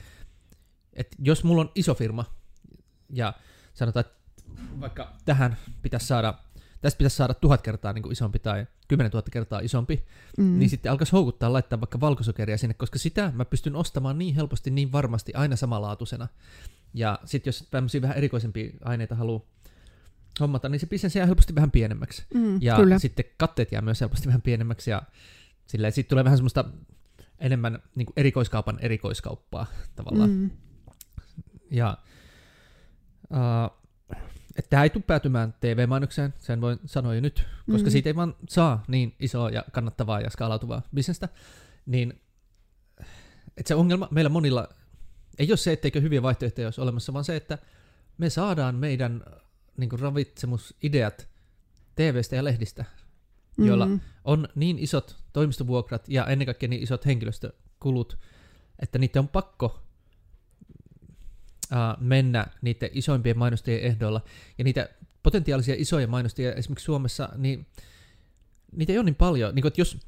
Et 0.92 1.16
jos 1.18 1.44
mulla 1.44 1.61
on 1.61 1.70
iso 1.74 1.94
firma, 1.94 2.24
ja 3.11 3.32
sanotaan, 3.74 4.05
että 4.07 4.16
vaikka 4.80 5.12
tähän 5.24 5.57
pitäisi 5.82 6.07
saada, 6.07 6.34
tästä 6.85 6.99
pitäisi 6.99 7.16
saada 7.16 7.35
tuhat 7.35 7.62
kertaa 7.62 7.93
niin 7.93 8.03
kuin 8.03 8.12
isompi 8.12 8.39
tai 8.39 8.66
kymmenen 8.89 9.11
tuhatta 9.11 9.30
kertaa 9.30 9.61
isompi, 9.61 10.05
mm. 10.39 10.59
niin 10.59 10.70
sitten 10.70 10.93
alkaisi 10.93 11.12
houkuttaa 11.12 11.53
laittaa 11.53 11.80
vaikka 11.80 12.01
valkosokeria 12.01 12.59
sinne, 12.59 12.74
koska 12.74 12.99
sitä 12.99 13.32
mä 13.35 13.45
pystyn 13.45 13.76
ostamaan 13.76 14.18
niin 14.18 14.35
helposti, 14.35 14.70
niin 14.70 14.93
varmasti, 14.93 15.35
aina 15.35 15.57
samanlaatuisena. 15.57 16.28
Ja 16.95 17.18
sitten 17.24 17.49
jos 17.49 17.68
tämmöisiä 17.70 18.03
vähän 18.03 18.16
erikoisempia 18.16 18.70
aineita 18.85 19.14
haluaa 19.14 19.41
hommata, 20.41 20.68
niin 20.68 20.80
se 20.80 20.87
bisnes 20.87 21.16
jää 21.16 21.26
helposti 21.26 21.55
vähän 21.55 21.70
pienemmäksi. 21.70 22.24
Mm, 22.35 22.62
ja 22.62 22.76
kyllä. 22.76 22.99
sitten 22.99 23.24
katteet 23.37 23.72
jää 23.72 23.82
myös 23.82 24.01
helposti 24.01 24.26
vähän 24.26 24.43
pienemmäksi, 24.43 24.91
ja 24.91 25.03
silleen, 25.66 25.93
sitten 25.93 26.11
tulee 26.11 26.24
vähän 26.24 26.39
semmoista 26.39 26.64
enemmän 27.39 27.82
niin 27.95 28.07
kuin 28.07 28.14
erikoiskaupan 28.16 28.78
erikoiskauppaa 28.80 29.66
tavallaan. 29.97 30.30
Mm. 30.30 30.51
Ja 31.70 31.99
uh, 33.30 33.85
että 34.57 34.70
tämä 34.70 34.82
ei 34.82 34.90
tule 34.90 35.05
päätymään 35.07 35.55
TV-mainokseen, 35.61 36.34
sen 36.38 36.61
voin 36.61 36.78
sanoa 36.86 37.14
jo 37.14 37.20
nyt, 37.20 37.46
koska 37.70 37.88
mm. 37.88 37.92
siitä 37.92 38.09
ei 38.09 38.16
vaan 38.16 38.34
saa 38.48 38.84
niin 38.88 39.14
isoa 39.20 39.50
ja 39.50 39.64
kannattavaa 39.72 40.20
ja 40.20 40.30
skaalautuvaa 40.30 40.82
bisnestä, 40.94 41.28
niin 41.86 42.20
että 43.57 43.68
se 43.68 43.74
ongelma 43.74 44.09
meillä 44.11 44.28
monilla 44.28 44.68
ei 45.38 45.50
ole 45.50 45.57
se, 45.57 45.72
etteikö 45.72 46.00
hyviä 46.00 46.22
vaihtoehtoja 46.22 46.66
olisi 46.66 46.80
olemassa, 46.80 47.12
vaan 47.12 47.24
se, 47.24 47.36
että 47.36 47.59
me 48.18 48.30
saadaan 48.30 48.74
meidän 48.74 49.24
niin 49.76 49.90
kuin 49.90 50.00
ravitsemusideat 50.00 51.28
TVstä 51.94 52.36
ja 52.36 52.44
lehdistä, 52.44 52.84
joilla 53.59 53.86
mm-hmm. 53.86 54.00
on 54.24 54.48
niin 54.55 54.78
isot 54.78 55.16
toimistovuokrat 55.32 56.09
ja 56.09 56.26
ennen 56.26 56.46
kaikkea 56.46 56.68
niin 56.68 56.82
isot 56.82 57.07
henkilöstökulut, 57.07 58.18
että 58.78 58.98
niitä 58.98 59.20
on 59.20 59.28
pakko 59.28 59.84
mennä 62.01 62.47
niiden 62.62 62.91
isoimpien 62.93 63.39
mainostajien 63.39 63.83
ehdoilla. 63.83 64.21
Ja 64.59 64.65
niitä 64.65 64.89
potentiaalisia 65.23 65.75
isoja 65.79 66.09
mainostajia 66.09 66.53
esimerkiksi 66.53 66.85
Suomessa, 66.85 67.29
niin 67.37 67.67
niitä 68.73 68.93
ei 68.93 68.99
ole 68.99 69.05
niin 69.05 69.15
paljon. 69.15 69.55
Niin 69.55 69.62
kuin, 69.62 69.71
että 69.71 69.81
jos, 69.81 69.99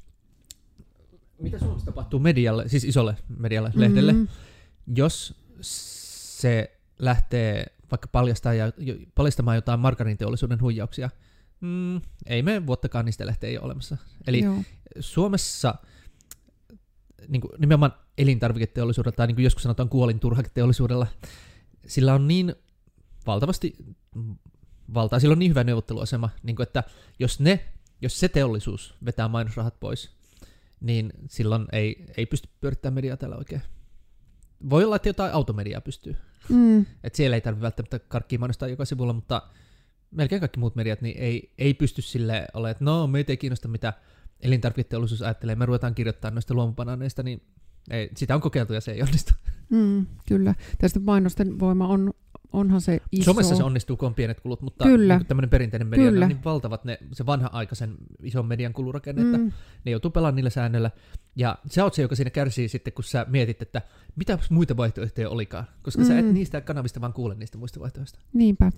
mitä 1.41 1.59
Suomessa 1.59 1.85
tapahtuu 1.85 2.19
medialle, 2.19 2.69
siis 2.69 2.83
isolle 2.83 3.17
medialle, 3.37 3.69
mm-hmm. 3.69 3.81
lehdelle, 3.81 4.15
jos 4.95 5.35
se 6.39 6.77
lähtee 6.99 7.65
vaikka 7.91 8.07
paljastaa 8.11 8.53
ja, 8.53 8.71
paljastamaan 9.15 9.57
jotain 9.57 9.79
margarinteollisuuden 9.79 10.61
huijauksia, 10.61 11.09
mm, 11.61 12.01
ei 12.25 12.41
me 12.41 12.67
vuottakaan 12.67 13.05
niistä 13.05 13.25
lehteä 13.25 13.49
ei 13.49 13.57
ole 13.57 13.65
olemassa. 13.65 13.97
Eli 14.27 14.43
Joo. 14.43 14.63
Suomessa 14.99 15.75
niin 17.27 17.41
kuin 17.41 17.51
nimenomaan 17.57 17.93
elintarviketeollisuudella, 18.17 19.15
tai 19.15 19.27
niin 19.27 19.35
kuin 19.35 19.43
joskus 19.43 19.63
sanotaan 19.63 19.89
kuolinturhaketeollisuudella, 19.89 21.07
sillä 21.87 22.13
on 22.13 22.27
niin 22.27 22.55
valtavasti 23.27 23.75
valtaa, 24.93 25.19
sillä 25.19 25.31
on 25.31 25.39
niin 25.39 25.51
hyvä 25.51 25.63
neuvotteluasema, 25.63 26.29
niin 26.43 26.55
kuin, 26.55 26.63
että 26.67 26.83
jos 27.19 27.39
ne, 27.39 27.65
jos 28.01 28.19
se 28.19 28.29
teollisuus 28.29 28.95
vetää 29.05 29.27
mainosrahat 29.27 29.79
pois, 29.79 30.11
niin 30.79 31.13
silloin 31.29 31.65
ei, 31.71 32.05
ei 32.17 32.25
pysty 32.25 32.49
pyörittämään 32.59 32.93
mediaa 32.93 33.17
täällä 33.17 33.37
oikein. 33.37 33.61
Voi 34.69 34.83
olla, 34.83 34.95
että 34.95 35.09
jotain 35.09 35.33
automediaa 35.33 35.81
pystyy. 35.81 36.15
Mm. 36.49 36.85
Et 37.03 37.15
siellä 37.15 37.35
ei 37.35 37.41
tarvitse 37.41 37.61
välttämättä 37.61 37.99
karkkia 37.99 38.39
mainostaa 38.39 38.67
joka 38.67 38.85
sivulla, 38.85 39.13
mutta 39.13 39.41
melkein 40.11 40.39
kaikki 40.39 40.59
muut 40.59 40.75
mediat 40.75 41.01
niin 41.01 41.17
ei, 41.17 41.53
ei 41.57 41.73
pysty 41.73 42.01
sille 42.01 42.47
olemaan, 42.53 42.71
että 42.71 42.83
no 42.83 43.07
meitä 43.07 43.31
ei 43.31 43.37
kiinnosta 43.37 43.67
mitä 43.67 43.93
elintarviketeollisuus 44.39 45.21
ajattelee, 45.21 45.55
me 45.55 45.65
ruvetaan 45.65 45.95
kirjoittamaan 45.95 46.35
noista 46.35 46.53
luomubanaaneista, 46.53 47.23
niin 47.23 47.41
ei, 47.91 48.09
sitä 48.15 48.35
on 48.35 48.41
kokeiltu 48.41 48.73
ja 48.73 48.81
se 48.81 48.91
ei 48.91 49.01
onnistu. 49.01 49.33
Mm, 49.69 50.05
kyllä. 50.27 50.55
Tästä 50.77 50.99
mainosten 50.99 51.59
voima 51.59 51.87
on, 51.87 52.13
onhan 52.53 52.81
se 52.81 53.01
iso. 53.11 53.23
Somessa 53.23 53.55
se 53.55 53.63
onnistuu, 53.63 53.97
kun 53.97 54.07
on 54.07 54.15
pienet 54.15 54.39
kulut, 54.39 54.61
mutta 54.61 54.83
kyllä. 54.83 55.17
Niin 55.17 55.25
tämmöinen 55.25 55.49
perinteinen 55.49 55.87
media 55.87 56.11
kyllä. 56.11 56.25
on 56.25 56.29
niin 56.29 56.43
valtavat 56.43 56.85
ne, 56.85 56.97
se 57.13 57.25
vanha-aikaisen 57.25 57.95
ison 58.23 58.45
median 58.45 58.73
kulurakenne, 58.73 59.23
mm. 59.23 59.35
että 59.35 59.57
ne 59.85 59.91
joutuu 59.91 60.11
pelaamaan 60.11 60.35
niillä 60.35 60.49
säännöillä. 60.49 60.91
Ja 61.35 61.57
sä 61.71 61.83
oot 61.83 61.93
se, 61.93 62.01
joka 62.01 62.15
siinä 62.15 62.29
kärsii 62.29 62.67
sitten, 62.67 62.93
kun 62.93 63.03
sä 63.03 63.25
mietit, 63.29 63.61
että 63.61 63.81
mitä 64.15 64.39
muita 64.49 64.77
vaihtoehtoja 64.77 65.29
olikaan, 65.29 65.65
koska 65.81 66.01
mm. 66.01 66.07
sä 66.07 66.19
et 66.19 66.25
mm. 66.25 66.33
niistä 66.33 66.61
kanavista 66.61 67.01
vaan 67.01 67.13
kuule 67.13 67.35
niistä 67.35 67.57
muista 67.57 67.79
vaihtoehtoista. 67.79 68.19
Niinpä. 68.33 68.71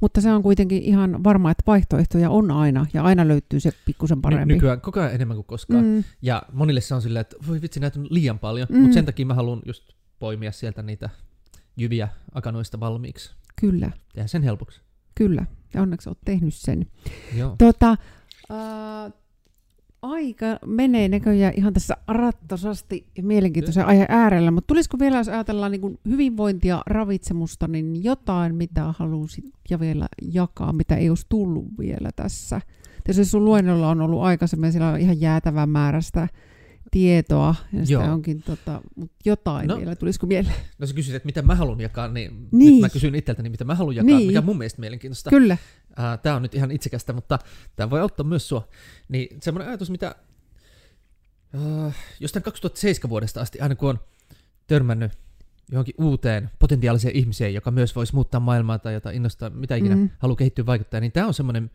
Mutta 0.00 0.20
se 0.20 0.32
on 0.32 0.42
kuitenkin 0.42 0.82
ihan 0.82 1.24
varma, 1.24 1.50
että 1.50 1.62
vaihtoehtoja 1.66 2.30
on 2.30 2.50
aina, 2.50 2.86
ja 2.92 3.02
aina 3.02 3.28
löytyy 3.28 3.60
se 3.60 3.70
pikkusen 3.84 4.22
parempi. 4.22 4.46
Ny- 4.46 4.54
nykyään 4.54 4.80
koko 4.80 5.00
ajan 5.00 5.14
enemmän 5.14 5.36
kuin 5.36 5.46
koskaan. 5.46 5.84
Mm. 5.84 6.04
Ja 6.22 6.42
monille 6.52 6.80
se 6.80 6.94
on 6.94 7.02
silleen, 7.02 7.20
että 7.20 7.36
voi 7.48 7.62
vitsi, 7.62 7.80
näitä 7.80 8.00
on 8.00 8.06
liian 8.10 8.38
paljon, 8.38 8.68
mm. 8.70 8.78
mutta 8.78 8.94
sen 8.94 9.04
takia 9.04 9.26
mä 9.26 9.34
haluan 9.34 9.62
just 9.66 9.82
poimia 10.18 10.52
sieltä 10.52 10.82
niitä 10.82 11.10
jyviä 11.76 12.08
akanoista 12.32 12.80
valmiiksi. 12.80 13.34
Kyllä. 13.60 13.90
Tehdä 14.14 14.26
sen 14.26 14.42
helpoksi. 14.42 14.80
Kyllä, 15.14 15.46
ja 15.74 15.82
onneksi 15.82 16.08
olet 16.08 16.18
tehnyt 16.24 16.54
sen. 16.54 16.86
Joo. 17.36 17.56
Tota, 17.58 17.90
äh, 17.90 19.12
aika 20.04 20.46
menee 20.66 21.08
näköjään 21.08 21.54
ihan 21.56 21.72
tässä 21.72 21.96
rattosasti 22.08 23.06
ja 23.16 23.22
mielenkiintoisen 23.22 23.86
aiheen 23.86 24.06
äärellä, 24.10 24.50
mutta 24.50 24.66
tulisiko 24.66 24.98
vielä, 24.98 25.16
jos 25.16 25.28
ajatellaan 25.28 25.72
niin 25.72 25.98
hyvinvointia, 26.08 26.82
ravitsemusta, 26.86 27.68
niin 27.68 28.04
jotain, 28.04 28.54
mitä 28.54 28.94
halusit 28.98 29.44
ja 29.70 29.80
vielä 29.80 30.06
jakaa, 30.32 30.72
mitä 30.72 30.96
ei 30.96 31.08
olisi 31.08 31.26
tullut 31.28 31.66
vielä 31.78 32.10
tässä? 32.16 32.60
Tietysti 33.04 33.30
sun 33.30 33.44
luennolla 33.44 33.88
on 33.88 34.00
ollut 34.00 34.22
aikaisemmin, 34.22 34.72
siellä 34.72 34.90
on 34.90 35.00
ihan 35.00 35.20
jäätävä 35.20 35.66
määrästä 35.66 36.28
tietoa, 36.94 37.54
ja 37.72 37.86
sitä 37.86 37.92
Joo. 37.92 38.12
onkin, 38.12 38.42
tota, 38.42 38.80
mutta 38.96 39.16
jotain 39.24 39.68
no, 39.68 39.78
vielä, 39.78 39.96
tulisiko 39.96 40.26
mieleen? 40.26 40.54
No 40.78 40.86
sä 40.86 40.94
kysyt, 40.94 41.14
että 41.14 41.26
mitä 41.26 41.42
mä 41.42 41.54
haluan 41.54 41.80
jakaa, 41.80 42.08
niin, 42.08 42.48
niin. 42.52 42.72
nyt 42.72 42.80
mä 42.80 42.88
kysyn 42.88 43.14
itseltäni, 43.14 43.48
mitä 43.48 43.64
mä 43.64 43.74
haluan 43.74 43.96
jakaa, 43.96 44.16
niin. 44.16 44.26
mikä 44.26 44.38
on 44.38 44.44
mun 44.44 44.58
mielestä 44.58 44.80
mielenkiintoista. 44.80 45.30
Kyllä. 45.30 45.56
Uh, 45.90 46.20
tämä 46.22 46.36
on 46.36 46.42
nyt 46.42 46.54
ihan 46.54 46.70
itsekästä, 46.70 47.12
mutta 47.12 47.38
tämä 47.76 47.90
voi 47.90 48.00
auttaa 48.00 48.26
myös 48.26 48.48
sua. 48.48 48.68
Niin 49.08 49.36
semmoinen 49.42 49.68
ajatus, 49.68 49.90
mitä 49.90 50.14
uh, 51.54 51.92
jostain 52.20 52.42
2007 52.42 53.10
vuodesta 53.10 53.40
asti, 53.40 53.60
aina 53.60 53.74
kun 53.74 53.90
on 53.90 53.98
törmännyt 54.66 55.12
johonkin 55.72 55.94
uuteen 55.98 56.50
potentiaaliseen 56.58 57.16
ihmiseen, 57.16 57.54
joka 57.54 57.70
myös 57.70 57.96
voisi 57.96 58.14
muuttaa 58.14 58.40
maailmaa 58.40 58.78
tai 58.78 58.94
jotain 58.94 59.16
innostaa, 59.16 59.50
mitä 59.50 59.76
ikinä 59.76 59.96
mm. 59.96 60.10
haluaa 60.18 60.36
kehittyä 60.36 60.66
vaikuttaa, 60.66 61.00
niin 61.00 61.12
tämä 61.12 61.26
on 61.26 61.34
semmoinen 61.34 61.70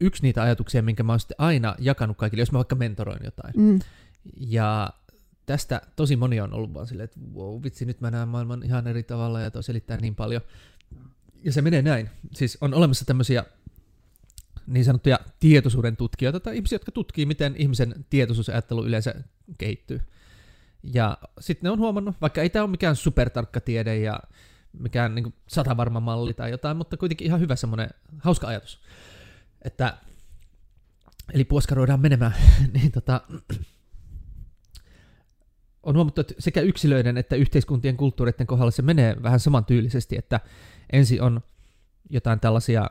yksi 0.00 0.22
niitä 0.22 0.42
ajatuksia, 0.42 0.82
minkä 0.82 1.02
mä 1.02 1.12
oon 1.12 1.20
sitten 1.20 1.34
aina 1.38 1.74
jakanut 1.78 2.16
kaikille, 2.16 2.42
jos 2.42 2.52
mä 2.52 2.56
vaikka 2.58 2.76
mentoroin 2.76 3.20
jotain. 3.24 3.54
Mm. 3.56 3.78
Ja 4.36 4.90
tästä 5.46 5.82
tosi 5.96 6.16
moni 6.16 6.40
on 6.40 6.52
ollut 6.52 6.74
vaan 6.74 6.86
silleen, 6.86 7.04
että 7.04 7.20
wow, 7.34 7.62
vitsi, 7.62 7.84
nyt 7.84 8.00
mä 8.00 8.10
näen 8.10 8.28
maailman 8.28 8.62
ihan 8.62 8.86
eri 8.86 9.02
tavalla 9.02 9.40
ja 9.40 9.50
toi 9.50 9.62
selittää 9.62 9.96
niin 9.96 10.14
paljon. 10.14 10.42
Ja 11.44 11.52
se 11.52 11.62
menee 11.62 11.82
näin. 11.82 12.10
Siis 12.32 12.58
on 12.60 12.74
olemassa 12.74 13.04
tämmöisiä 13.04 13.44
niin 14.66 14.84
sanottuja 14.84 15.20
tietoisuuden 15.40 15.96
tutkijoita 15.96 16.40
tai 16.40 16.56
ihmisiä, 16.56 16.76
jotka 16.76 16.92
tutkii, 16.92 17.26
miten 17.26 17.54
ihmisen 17.58 17.94
tietoisuusajattelu 18.10 18.86
yleensä 18.86 19.14
kehittyy. 19.58 20.00
Ja 20.82 21.18
sitten 21.40 21.68
ne 21.68 21.70
on 21.70 21.78
huomannut, 21.78 22.16
vaikka 22.20 22.42
ei 22.42 22.50
tämä 22.50 22.62
ole 22.62 22.70
mikään 22.70 22.96
supertarkka 22.96 23.60
tiede 23.60 23.96
ja 23.98 24.20
mikään 24.72 25.14
niin 25.14 25.34
satavarma 25.46 26.00
malli 26.00 26.34
tai 26.34 26.50
jotain, 26.50 26.76
mutta 26.76 26.96
kuitenkin 26.96 27.26
ihan 27.26 27.40
hyvä 27.40 27.56
semmoinen 27.56 27.90
hauska 28.18 28.46
ajatus. 28.46 28.80
Että, 29.62 29.96
eli 31.32 31.44
puoskaroidaan 31.44 32.00
menemään, 32.00 32.34
niin 32.74 32.92
tota, 32.92 33.20
on 35.82 35.94
huomattu, 35.94 36.20
että 36.20 36.34
sekä 36.38 36.60
yksilöiden 36.60 37.18
että 37.18 37.36
yhteiskuntien 37.36 37.96
kulttuureiden 37.96 38.46
kohdalla 38.46 38.70
se 38.70 38.82
menee 38.82 39.16
vähän 39.22 39.40
samantyylisesti, 39.40 40.16
että 40.18 40.40
ensin 40.92 41.22
on 41.22 41.40
jotain 42.10 42.40
tällaisia, 42.40 42.90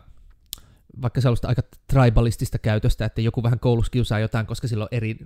vaikka 1.01 1.21
sellaista 1.21 1.47
aika 1.47 1.61
tribalistista 1.87 2.57
käytöstä, 2.57 3.05
että 3.05 3.21
joku 3.21 3.43
vähän 3.43 3.59
koulussa 3.59 3.91
kiusaa 3.91 4.19
jotain, 4.19 4.45
koska 4.45 4.67
sillä 4.67 4.83
on 4.83 4.89
eri 4.91 5.17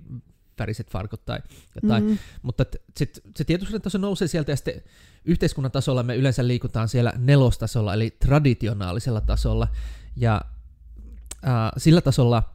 väriset 0.58 0.90
farkut 0.90 1.24
tai 1.24 1.38
jotain. 1.82 2.04
Mm-hmm. 2.04 2.18
Mutta 2.42 2.64
sit, 2.96 3.20
se 3.36 3.44
tietoisuuden 3.44 3.82
taso 3.82 3.98
nousee 3.98 4.28
sieltä 4.28 4.52
ja 4.52 4.56
sitten 4.56 4.82
yhteiskunnan 5.24 5.72
tasolla 5.72 6.02
me 6.02 6.16
yleensä 6.16 6.46
liikutaan 6.46 6.88
siellä 6.88 7.12
nelostasolla, 7.18 7.94
eli 7.94 8.10
traditionaalisella 8.10 9.20
tasolla. 9.20 9.68
Ja 10.16 10.40
äh, 11.46 11.70
sillä 11.76 12.00
tasolla 12.00 12.54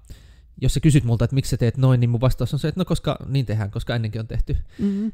jos 0.62 0.74
sä 0.74 0.80
kysyt 0.80 1.04
multa, 1.04 1.26
että 1.26 1.36
miksi 1.36 1.50
sä 1.50 1.58
teet 1.58 1.78
noin, 1.78 2.00
niin 2.00 2.10
mun 2.10 2.22
vastaus 2.22 2.54
on 2.54 2.60
se, 2.60 2.68
että 2.68 2.80
no 2.80 2.86
koska 2.86 3.18
niin 3.28 3.46
tehdään, 3.46 3.72
koska 3.72 3.96
ennenkin 3.96 4.22
on 4.22 4.28
tehty. 4.28 4.58
Mm-hmm. 4.80 5.12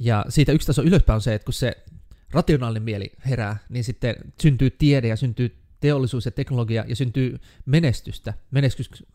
Ja 0.00 0.24
siitä 0.28 0.52
yksi 0.52 0.66
taso 0.66 0.82
ylöspäin 0.82 1.14
on 1.14 1.20
se, 1.20 1.34
että 1.34 1.44
kun 1.44 1.54
se 1.54 1.76
rationaalinen 2.30 2.82
mieli 2.82 3.12
herää, 3.26 3.56
niin 3.68 3.84
sitten 3.84 4.16
syntyy 4.42 4.70
tiede 4.70 5.08
ja 5.08 5.16
syntyy 5.16 5.56
teollisuus 5.80 6.24
ja 6.24 6.30
teknologia 6.30 6.84
ja 6.88 6.96
syntyy 6.96 7.38
menestystä, 7.66 8.34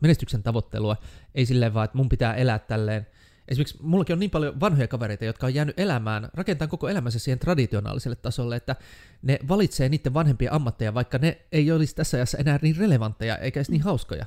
menestyksen 0.00 0.42
tavoittelua. 0.42 0.96
Ei 1.34 1.46
silleen 1.46 1.74
vaan, 1.74 1.84
että 1.84 1.96
mun 1.96 2.08
pitää 2.08 2.34
elää 2.34 2.58
tälleen. 2.58 3.06
Esimerkiksi 3.48 3.78
mullakin 3.82 4.12
on 4.12 4.20
niin 4.20 4.30
paljon 4.30 4.60
vanhoja 4.60 4.88
kavereita, 4.88 5.24
jotka 5.24 5.46
on 5.46 5.54
jäänyt 5.54 5.80
elämään, 5.80 6.28
rakentaa 6.34 6.68
koko 6.68 6.88
elämänsä 6.88 7.18
siihen 7.18 7.38
traditionaaliselle 7.38 8.16
tasolle, 8.16 8.56
että 8.56 8.76
ne 9.22 9.38
valitsee 9.48 9.88
niiden 9.88 10.14
vanhempien 10.14 10.52
ammatteja, 10.52 10.94
vaikka 10.94 11.18
ne 11.18 11.40
ei 11.52 11.72
olisi 11.72 11.94
tässä 11.94 12.16
ajassa 12.16 12.38
enää 12.38 12.58
niin 12.62 12.76
relevantteja 12.76 13.38
eikä 13.38 13.60
edes 13.60 13.70
niin 13.70 13.82
hauskoja. 13.82 14.26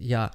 Ja, 0.00 0.30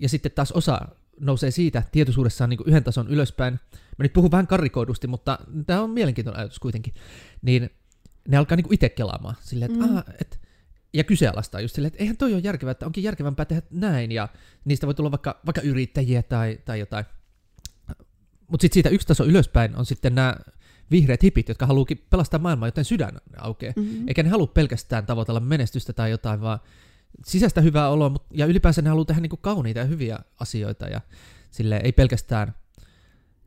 ja 0.00 0.08
sitten 0.08 0.32
taas 0.32 0.52
osa 0.52 0.80
nousee 1.20 1.50
siitä 1.50 1.82
tietoisuudessaan 1.92 2.50
niin 2.50 2.60
yhden 2.66 2.84
tason 2.84 3.08
ylöspäin. 3.08 3.60
Mä 3.72 4.02
nyt 4.02 4.12
puhun 4.12 4.30
vähän 4.30 4.46
karrikoidusti, 4.46 5.06
mutta 5.06 5.38
tämä 5.66 5.82
on 5.82 5.90
mielenkiintoinen 5.90 6.40
ajatus 6.40 6.58
kuitenkin. 6.58 6.94
Niin 7.42 7.70
ne 8.28 8.36
alkaa 8.36 8.56
niin 8.56 8.74
itse 8.74 8.88
kelaamaan 8.88 9.36
silleen, 9.40 9.70
että 9.70 9.86
mm. 9.86 10.02
et, 10.20 10.40
ja 10.96 11.04
kyseenalaistaa 11.04 11.60
just 11.60 11.74
silleen, 11.74 11.88
että 11.88 12.02
eihän 12.02 12.16
toi 12.16 12.34
ole 12.34 12.40
järkevää, 12.44 12.72
että 12.72 12.86
onkin 12.86 13.04
järkevämpää 13.04 13.44
tehdä 13.44 13.62
näin, 13.70 14.12
ja 14.12 14.28
niistä 14.64 14.86
voi 14.86 14.94
tulla 14.94 15.10
vaikka, 15.10 15.40
vaikka 15.46 15.60
yrittäjiä 15.60 16.22
tai, 16.22 16.58
tai 16.64 16.80
jotain. 16.80 17.04
Mutta 18.48 18.62
sitten 18.62 18.74
siitä 18.74 18.88
yksi 18.88 19.06
taso 19.06 19.24
ylöspäin 19.24 19.76
on 19.76 19.86
sitten 19.86 20.14
nämä 20.14 20.36
vihreät 20.90 21.22
hipit, 21.22 21.48
jotka 21.48 21.66
haluukin 21.66 22.06
pelastaa 22.10 22.40
maailmaa, 22.40 22.68
joten 22.68 22.84
sydän 22.84 23.18
aukeaa. 23.36 23.72
Mm-hmm. 23.76 24.08
Eikä 24.08 24.22
ne 24.22 24.28
halua 24.28 24.46
pelkästään 24.46 25.06
tavoitella 25.06 25.40
menestystä 25.40 25.92
tai 25.92 26.10
jotain, 26.10 26.40
vaan 26.40 26.58
sisäistä 27.26 27.60
hyvää 27.60 27.88
oloa, 27.88 28.08
mutta, 28.08 28.28
ja 28.30 28.46
ylipäänsä 28.46 28.82
ne 28.82 28.88
haluaa 28.88 29.04
tehdä 29.04 29.20
niinku 29.20 29.36
kauniita 29.36 29.78
ja 29.78 29.84
hyviä 29.84 30.18
asioita, 30.40 30.86
ja 30.86 31.00
sille 31.50 31.80
ei 31.84 31.92
pelkästään 31.92 32.54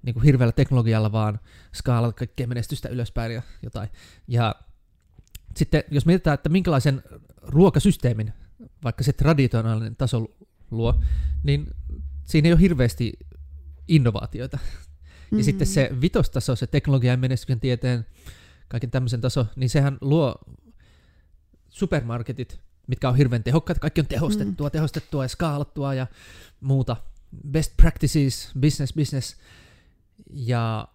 niinku 0.03 0.19
hirveällä 0.19 0.51
teknologialla, 0.51 1.11
vaan 1.11 1.39
skaalata 1.75 2.13
kaikkea 2.13 2.47
menestystä 2.47 2.89
ylöspäin 2.89 3.31
ja 3.31 3.41
jotain. 3.63 3.89
Ja 4.27 4.55
sitten 5.57 5.83
jos 5.91 6.05
mietitään, 6.05 6.33
että 6.33 6.49
minkälaisen 6.49 7.03
ruokasysteemin 7.41 8.33
vaikka 8.83 9.03
se 9.03 9.13
traditionaalinen 9.13 9.95
taso 9.95 10.35
luo, 10.71 11.01
niin 11.43 11.67
siinä 12.23 12.47
ei 12.47 12.53
ole 12.53 12.61
hirveästi 12.61 13.13
innovaatioita. 13.87 14.57
Mm-hmm. 14.57 15.37
Ja 15.37 15.43
sitten 15.43 15.67
se 15.67 15.89
vitostaso, 16.01 16.55
se 16.55 16.67
teknologian 16.67 17.13
ja 17.13 17.17
menestyksen 17.17 17.59
tieteen, 17.59 18.05
kaiken 18.67 18.91
tämmöisen 18.91 19.21
taso, 19.21 19.45
niin 19.55 19.69
sehän 19.69 19.97
luo 20.01 20.35
supermarketit, 21.69 22.59
mitkä 22.87 23.09
on 23.09 23.15
hirveän 23.15 23.43
tehokkaita, 23.43 23.79
kaikki 23.79 24.01
on 24.01 24.07
tehostettua, 24.07 24.67
mm. 24.67 24.71
tehostettua 24.71 25.23
ja 25.23 25.27
skaalattua 25.27 25.93
ja 25.93 26.07
muuta. 26.59 26.95
Best 27.51 27.73
practices, 27.77 28.51
business, 28.59 28.93
business. 28.93 29.35
Ja 30.31 30.87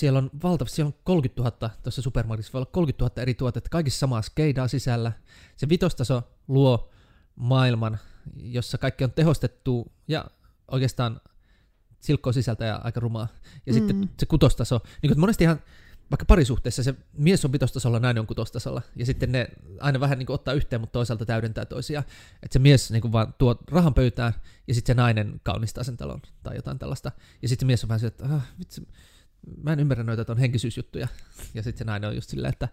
siellä 0.00 0.18
on 0.18 0.30
valtavasti, 0.42 0.76
siellä 0.76 0.88
on 0.88 1.00
30 1.04 1.42
000, 1.42 1.74
tuossa 1.82 2.02
supermarketissa 2.02 2.52
voi 2.52 2.58
olla 2.58 2.70
30 2.72 3.04
000 3.04 3.22
eri 3.22 3.34
tuotetta, 3.34 3.70
kaikissa 3.70 3.98
samaa 3.98 4.22
skeidaa 4.22 4.68
sisällä. 4.68 5.12
Se 5.56 5.68
vitostaso 5.68 6.22
luo 6.48 6.90
maailman, 7.36 7.98
jossa 8.36 8.78
kaikki 8.78 9.04
on 9.04 9.12
tehostettu 9.12 9.92
ja 10.08 10.24
oikeastaan 10.70 11.20
silkkoa 12.00 12.32
sisältä 12.32 12.64
ja 12.64 12.80
aika 12.84 13.00
rumaa. 13.00 13.28
Ja 13.66 13.72
mm. 13.72 13.78
sitten 13.78 14.10
se 14.18 14.26
kutostaso, 14.26 14.80
niin 15.02 15.10
kuin 15.10 15.20
monesti 15.20 15.44
ihan 15.44 15.60
vaikka 16.10 16.24
parisuhteessa 16.24 16.82
se 16.82 16.94
mies 17.12 17.44
on 17.44 17.52
vitostasolla, 17.52 17.98
nainen 17.98 18.20
on 18.20 18.26
kutostasolla, 18.26 18.82
ja 18.96 19.06
sitten 19.06 19.32
ne 19.32 19.48
aina 19.80 20.00
vähän 20.00 20.18
niin 20.18 20.26
kuin 20.26 20.34
ottaa 20.34 20.54
yhteen, 20.54 20.80
mutta 20.80 20.92
toisaalta 20.92 21.26
täydentää 21.26 21.64
toisiaan. 21.64 22.04
Että 22.42 22.52
se 22.52 22.58
mies 22.58 22.90
niin 22.90 23.00
kuin 23.00 23.12
vaan 23.12 23.34
tuo 23.38 23.56
rahan 23.70 23.94
pöytään, 23.94 24.32
ja 24.68 24.74
sitten 24.74 24.96
se 24.96 25.02
nainen 25.02 25.40
kaunistaa 25.42 25.84
sen 25.84 25.96
talon, 25.96 26.22
tai 26.42 26.56
jotain 26.56 26.78
tällaista. 26.78 27.12
Ja 27.42 27.48
sitten 27.48 27.66
se 27.66 27.66
mies 27.66 27.84
on 27.84 27.88
vähän 27.88 28.00
se, 28.00 28.06
että 28.06 28.24
ah, 28.24 28.46
vitsi, 28.58 28.88
mä 29.62 29.72
en 29.72 29.80
ymmärrä 29.80 30.04
noita 30.04 30.24
ton 30.24 30.38
henkisyysjuttuja. 30.38 31.08
Ja 31.54 31.62
sitten 31.62 31.78
se 31.78 31.84
nainen 31.84 32.08
on 32.08 32.14
just 32.14 32.30
silleen, 32.30 32.52
että 32.52 32.68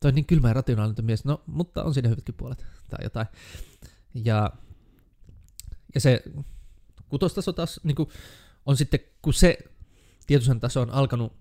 toi 0.00 0.08
on 0.08 0.14
niin 0.14 0.26
kylmä 0.26 0.48
ja 0.48 0.54
rationaalinen 0.54 1.04
mies, 1.04 1.24
no, 1.24 1.42
mutta 1.46 1.84
on 1.84 1.94
siinä 1.94 2.08
hyvätkin 2.08 2.34
puolet, 2.34 2.66
tai 2.88 3.04
jotain. 3.04 3.26
Ja, 4.14 4.52
ja 5.94 6.00
se 6.00 6.22
kutostaso 7.08 7.52
taas 7.52 7.80
niin 7.82 7.94
kuin, 7.94 8.08
on 8.66 8.76
sitten, 8.76 9.00
kun 9.22 9.34
se 9.34 9.58
tietoisen 10.26 10.60
taso 10.60 10.80
on 10.80 10.90
alkanut 10.90 11.32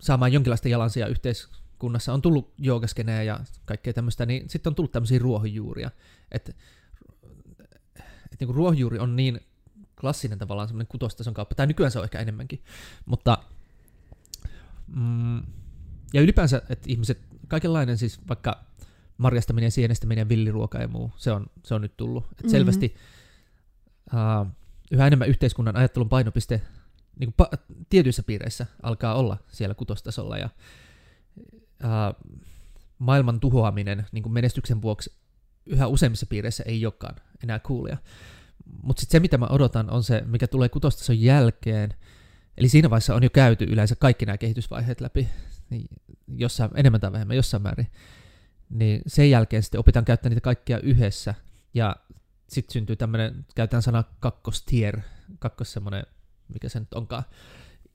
saamaan 0.00 0.32
jonkinlaista 0.32 0.68
jalansia 0.68 1.06
yhteiskunnassa, 1.06 2.12
on 2.12 2.22
tullut 2.22 2.54
joogaskeneja 2.58 3.22
ja 3.22 3.40
kaikkea 3.64 3.92
tämmöistä, 3.92 4.26
niin 4.26 4.50
sitten 4.50 4.70
on 4.70 4.74
tullut 4.74 4.92
tämmöisiä 4.92 5.18
ruohonjuuria. 5.18 5.90
Että 6.30 6.52
et 8.32 8.40
niin 8.40 8.54
ruohonjuuri 8.54 8.98
on 8.98 9.16
niin 9.16 9.40
klassinen 10.04 10.38
tavallaan 10.38 10.68
semmoinen 10.68 10.86
kutostason 10.86 11.34
kauppa, 11.34 11.54
tai 11.54 11.66
nykyään 11.66 11.90
se 11.90 11.98
on 11.98 12.04
ehkä 12.04 12.18
enemmänkin, 12.18 12.62
mutta 13.06 13.38
mm, 14.86 15.42
ja 16.12 16.20
ylipäänsä, 16.20 16.62
että 16.68 16.86
ihmiset, 16.88 17.20
kaikenlainen 17.48 17.98
siis 17.98 18.20
vaikka 18.28 18.64
marjastaminen, 19.18 19.70
sienestäminen, 19.70 20.28
villiruoka 20.28 20.78
ja 20.78 20.88
muu, 20.88 21.12
se 21.16 21.32
on, 21.32 21.46
se 21.64 21.74
on 21.74 21.80
nyt 21.80 21.96
tullut. 21.96 22.24
Et 22.24 22.30
mm-hmm. 22.30 22.50
selvästi 22.50 22.94
uh, 24.12 24.46
yhä 24.90 25.06
enemmän 25.06 25.28
yhteiskunnan 25.28 25.76
ajattelun 25.76 26.08
painopiste 26.08 26.62
niin 27.18 27.32
kuin 27.32 27.46
pa- 27.46 27.58
tietyissä 27.90 28.22
piireissä 28.22 28.66
alkaa 28.82 29.14
olla 29.14 29.36
siellä 29.48 29.74
kutostasolla 29.74 30.38
ja 30.38 30.50
uh, 31.84 32.34
maailman 32.98 33.40
tuhoaminen 33.40 34.06
niin 34.12 34.22
kuin 34.22 34.32
menestyksen 34.32 34.82
vuoksi 34.82 35.12
yhä 35.66 35.86
useimmissa 35.86 36.26
piireissä 36.26 36.64
ei 36.66 36.86
olekaan 36.86 37.16
enää 37.42 37.58
coolia. 37.58 37.96
Mutta 38.82 39.00
sitten 39.00 39.18
se, 39.18 39.20
mitä 39.20 39.38
mä 39.38 39.46
odotan, 39.46 39.90
on 39.90 40.02
se, 40.02 40.22
mikä 40.26 40.46
tulee 40.46 40.68
kutostason 40.68 41.20
jälkeen. 41.20 41.94
Eli 42.56 42.68
siinä 42.68 42.90
vaiheessa 42.90 43.14
on 43.14 43.22
jo 43.22 43.30
käyty 43.30 43.64
yleensä 43.64 43.96
kaikki 43.96 44.26
nämä 44.26 44.38
kehitysvaiheet 44.38 45.00
läpi, 45.00 45.28
niin 45.70 45.88
jossain, 46.36 46.70
enemmän 46.74 47.00
tai 47.00 47.12
vähemmän, 47.12 47.36
jossain 47.36 47.62
määrin. 47.62 47.86
Niin 48.70 49.02
sen 49.06 49.30
jälkeen 49.30 49.62
sitten 49.62 49.80
opitaan 49.80 50.04
käyttää 50.04 50.28
niitä 50.28 50.40
kaikkia 50.40 50.78
yhdessä, 50.78 51.34
ja 51.74 51.96
sitten 52.48 52.72
syntyy 52.72 52.96
tämmöinen, 52.96 53.46
käytetään 53.54 53.82
sana 53.82 54.04
kakkostier, 54.20 55.00
kakkos 55.38 55.72
semmoinen, 55.72 56.06
mikä 56.48 56.68
se 56.68 56.80
nyt 56.80 56.94
onkaan, 56.94 57.24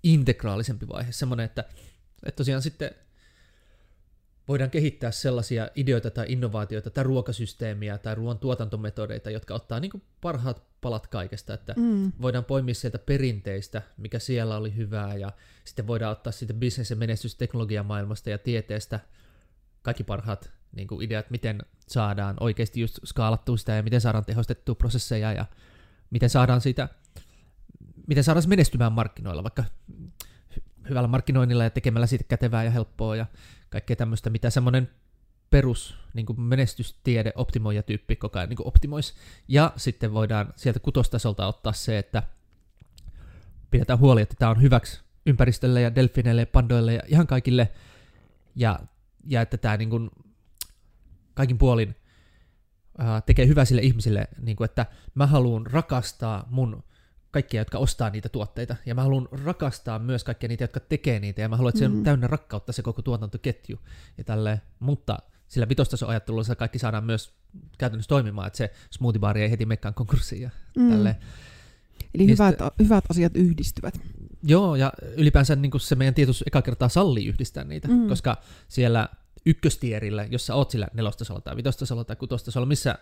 integraalisempi 0.03 0.87
vaihe, 0.87 1.11
semmoinen, 1.11 1.45
että, 1.45 1.63
että 2.25 2.37
tosiaan 2.37 2.61
sitten 2.61 2.91
voidaan 4.49 4.69
kehittää 4.69 5.11
sellaisia 5.11 5.69
ideoita 5.75 6.11
tai 6.11 6.25
innovaatioita 6.29 6.89
tai 6.89 7.03
ruokasysteemiä 7.03 7.97
tai 7.97 8.15
ruoan 8.15 8.39
tuotantometodeita, 8.39 9.29
jotka 9.29 9.53
ottaa 9.53 9.79
niin 9.79 10.03
parhaat 10.21 10.63
palat 10.81 11.07
kaikesta, 11.07 11.53
että 11.53 11.73
mm. 11.77 12.11
voidaan 12.21 12.45
poimia 12.45 12.73
sieltä 12.73 12.99
perinteistä, 12.99 13.81
mikä 13.97 14.19
siellä 14.19 14.57
oli 14.57 14.75
hyvää, 14.75 15.15
ja 15.15 15.31
sitten 15.65 15.87
voidaan 15.87 16.11
ottaa 16.11 16.31
siitä 16.31 16.53
business- 16.53 16.89
ja 16.89 16.95
menestysteknologian 16.95 17.85
maailmasta 17.85 18.29
ja 18.29 18.37
tieteestä 18.37 18.99
kaikki 19.81 20.03
parhaat 20.03 20.51
niin 20.71 20.87
kuin 20.87 21.01
ideat, 21.01 21.29
miten 21.29 21.61
saadaan 21.87 22.35
oikeasti 22.39 22.81
just 22.81 22.99
skaalattua 23.05 23.57
sitä 23.57 23.75
ja 23.75 23.83
miten 23.83 24.01
saadaan 24.01 24.25
tehostettua 24.25 24.75
prosesseja 24.75 25.33
ja 25.33 25.45
miten 26.09 26.29
saadaan 26.29 26.61
sitä, 26.61 26.89
miten 28.07 28.23
saadaan 28.23 28.43
se 28.43 28.49
menestymään 28.49 28.93
markkinoilla, 28.93 29.43
vaikka 29.43 29.63
hyvällä 30.89 31.07
markkinoinnilla 31.07 31.63
ja 31.63 31.69
tekemällä 31.69 32.07
siitä 32.07 32.23
kätevää 32.27 32.63
ja 32.63 32.71
helppoa 32.71 33.15
ja 33.15 33.25
kaikkea 33.69 33.95
tämmöistä, 33.95 34.29
mitä 34.29 34.49
semmoinen 34.49 34.89
perus 35.49 35.97
niin 36.13 36.25
kuin 36.25 36.41
menestystiede 36.41 37.31
optimoija 37.35 37.83
tyyppi 37.83 38.15
koko 38.15 38.39
ajan 38.39 38.49
niin 38.49 38.57
optimoisi. 38.67 39.13
Ja 39.47 39.73
sitten 39.77 40.13
voidaan 40.13 40.53
sieltä 40.55 40.79
kutostasolta 40.79 41.47
ottaa 41.47 41.73
se, 41.73 41.97
että 41.97 42.23
pidetään 43.71 43.99
huoli, 43.99 44.21
että 44.21 44.35
tämä 44.39 44.51
on 44.51 44.61
hyväksi 44.61 45.01
ympäristölle 45.25 45.81
ja 45.81 45.95
delfineille 45.95 46.41
ja 46.41 46.45
pandoille 46.45 46.93
ja 46.93 47.01
ihan 47.07 47.27
kaikille. 47.27 47.71
Ja, 48.55 48.79
ja 49.25 49.41
että 49.41 49.57
tämä 49.57 49.77
niin 49.77 49.89
kuin 49.89 50.09
kaikin 51.33 51.57
puolin 51.57 51.95
ää, 52.97 53.21
tekee 53.21 53.47
hyvää 53.47 53.65
sille 53.65 53.81
ihmisille, 53.81 54.27
niin 54.41 54.57
kuin, 54.57 54.65
että 54.65 54.85
mä 55.15 55.27
haluan 55.27 55.65
rakastaa 55.65 56.47
mun 56.49 56.83
kaikkia, 57.31 57.61
jotka 57.61 57.77
ostaa 57.77 58.09
niitä 58.09 58.29
tuotteita. 58.29 58.75
Ja 58.85 58.95
mä 58.95 59.03
haluan 59.03 59.27
rakastaa 59.31 59.99
myös 59.99 60.23
kaikkia 60.23 60.49
niitä, 60.49 60.63
jotka 60.63 60.79
tekee 60.79 61.19
niitä. 61.19 61.41
Ja 61.41 61.49
mä 61.49 61.57
haluan, 61.57 61.69
että 61.69 61.79
se 61.79 61.85
on 61.85 61.95
mm. 61.95 62.03
täynnä 62.03 62.27
rakkautta 62.27 62.71
se 62.71 62.81
koko 62.81 63.01
tuotantoketju. 63.01 63.79
Ja 64.17 64.23
tälleen. 64.23 64.61
Mutta 64.79 65.17
sillä 65.47 65.69
vitostasoajattelulla 65.69 66.43
se 66.43 66.55
kaikki 66.55 66.79
saadaan 66.79 67.03
myös 67.03 67.33
käytännössä 67.77 68.09
toimimaan, 68.09 68.47
että 68.47 68.57
se 68.57 68.71
smoothie 68.89 69.19
bar 69.19 69.37
ei 69.37 69.51
heti 69.51 69.65
mekkään 69.65 69.93
konkurssiin 69.93 70.41
ja 70.41 70.49
mm. 70.77 70.89
tälleen. 70.89 71.15
Eli 72.13 72.23
ja 72.23 72.29
hyvät, 72.29 72.49
sitten, 72.49 72.85
hyvät 72.85 73.03
asiat 73.09 73.35
yhdistyvät. 73.35 74.01
Joo, 74.43 74.75
ja 74.75 74.93
ylipäänsä 75.15 75.55
niin 75.55 75.71
se 75.79 75.95
meidän 75.95 76.13
tietoisuus 76.13 76.47
eka 76.47 76.61
kertaa 76.61 76.89
sallii 76.89 77.27
yhdistää 77.27 77.63
niitä, 77.63 77.87
mm. 77.87 78.07
koska 78.07 78.37
siellä 78.67 79.09
ykköstierillä, 79.45 80.27
jos 80.29 80.45
sä 80.45 80.55
oot 80.55 80.71
sillä 80.71 80.87
nelostasolla 80.93 81.41
tai 81.41 81.55
vitostasolla 81.55 82.03
tai 82.03 82.15
kutostasolla, 82.15 82.65
missä 82.65 82.97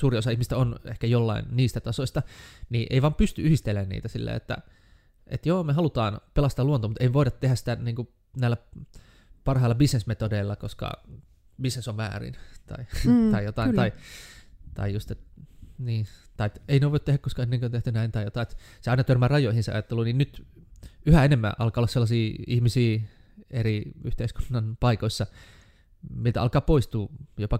suuri 0.00 0.18
osa 0.18 0.30
ihmistä 0.30 0.56
on 0.56 0.76
ehkä 0.84 1.06
jollain 1.06 1.44
niistä 1.50 1.80
tasoista, 1.80 2.22
niin 2.70 2.86
ei 2.90 3.02
vaan 3.02 3.14
pysty 3.14 3.42
yhdistelemään 3.42 3.88
niitä 3.88 4.08
silleen, 4.08 4.36
että 4.36 4.58
että 5.26 5.48
joo, 5.48 5.64
me 5.64 5.72
halutaan 5.72 6.20
pelastaa 6.34 6.64
luontoa, 6.64 6.88
mutta 6.88 7.04
ei 7.04 7.12
voida 7.12 7.30
tehdä 7.30 7.54
sitä 7.54 7.74
niin 7.74 7.96
kuin 7.96 8.08
näillä 8.36 8.56
parhailla 9.44 9.74
bisnesmetodeilla, 9.74 10.56
koska 10.56 10.92
business 11.62 11.88
on 11.88 11.96
väärin 11.96 12.34
tai, 12.66 12.86
mm, 13.04 13.32
tai 13.32 13.44
jotain, 13.44 13.70
kyllä. 13.70 13.82
tai, 13.82 13.92
tai 14.74 14.92
just, 14.92 15.10
että 15.10 15.24
niin, 15.78 16.06
tai 16.36 16.46
että 16.46 16.60
ei 16.68 16.80
ne 16.80 16.90
voi 16.90 17.00
tehdä, 17.00 17.18
koska 17.18 17.42
ennen 17.42 17.60
kuin 17.60 17.66
on 17.66 17.72
tehty 17.72 17.92
näin 17.92 18.12
tai 18.12 18.24
jotain, 18.24 18.42
että 18.42 18.56
se 18.80 18.90
aina 18.90 19.04
törmää 19.04 19.28
rajoihin 19.28 19.62
se 19.62 19.72
ajattelu, 19.72 20.02
niin 20.02 20.18
nyt 20.18 20.46
yhä 21.06 21.24
enemmän 21.24 21.52
alkaa 21.58 21.80
olla 21.80 21.88
sellaisia 21.88 22.34
ihmisiä 22.46 23.00
eri 23.50 23.92
yhteiskunnan 24.04 24.76
paikoissa, 24.80 25.26
mitä 26.10 26.42
alkaa 26.42 26.60
poistua 26.60 27.08
jopa 27.38 27.58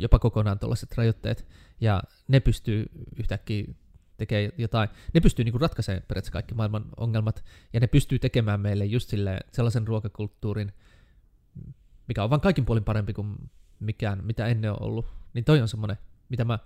jopa 0.00 0.18
kokonaan 0.18 0.58
tuollaiset 0.58 0.96
rajoitteet, 0.96 1.46
ja 1.80 2.02
ne 2.28 2.40
pystyy 2.40 2.86
yhtäkkiä 3.16 3.64
tekee 4.16 4.52
jotain, 4.58 4.88
ne 5.14 5.20
pystyy 5.20 5.44
niinku 5.44 5.58
ratkaisemaan 5.58 6.02
periaatteessa 6.08 6.32
kaikki 6.32 6.54
maailman 6.54 6.84
ongelmat, 6.96 7.44
ja 7.72 7.80
ne 7.80 7.86
pystyy 7.86 8.18
tekemään 8.18 8.60
meille 8.60 8.84
just 8.84 9.08
sille, 9.08 9.40
sellaisen 9.52 9.88
ruokakulttuurin, 9.88 10.72
mikä 12.08 12.24
on 12.24 12.30
vain 12.30 12.40
kaikin 12.40 12.64
puolin 12.64 12.84
parempi 12.84 13.12
kuin 13.12 13.50
mikään, 13.80 14.24
mitä 14.24 14.46
ennen 14.46 14.70
on 14.70 14.82
ollut. 14.82 15.06
Niin 15.34 15.44
toi 15.44 15.60
on 15.60 15.68
semmoinen, 15.68 15.98
mitä 16.28 16.44
mä 16.44 16.58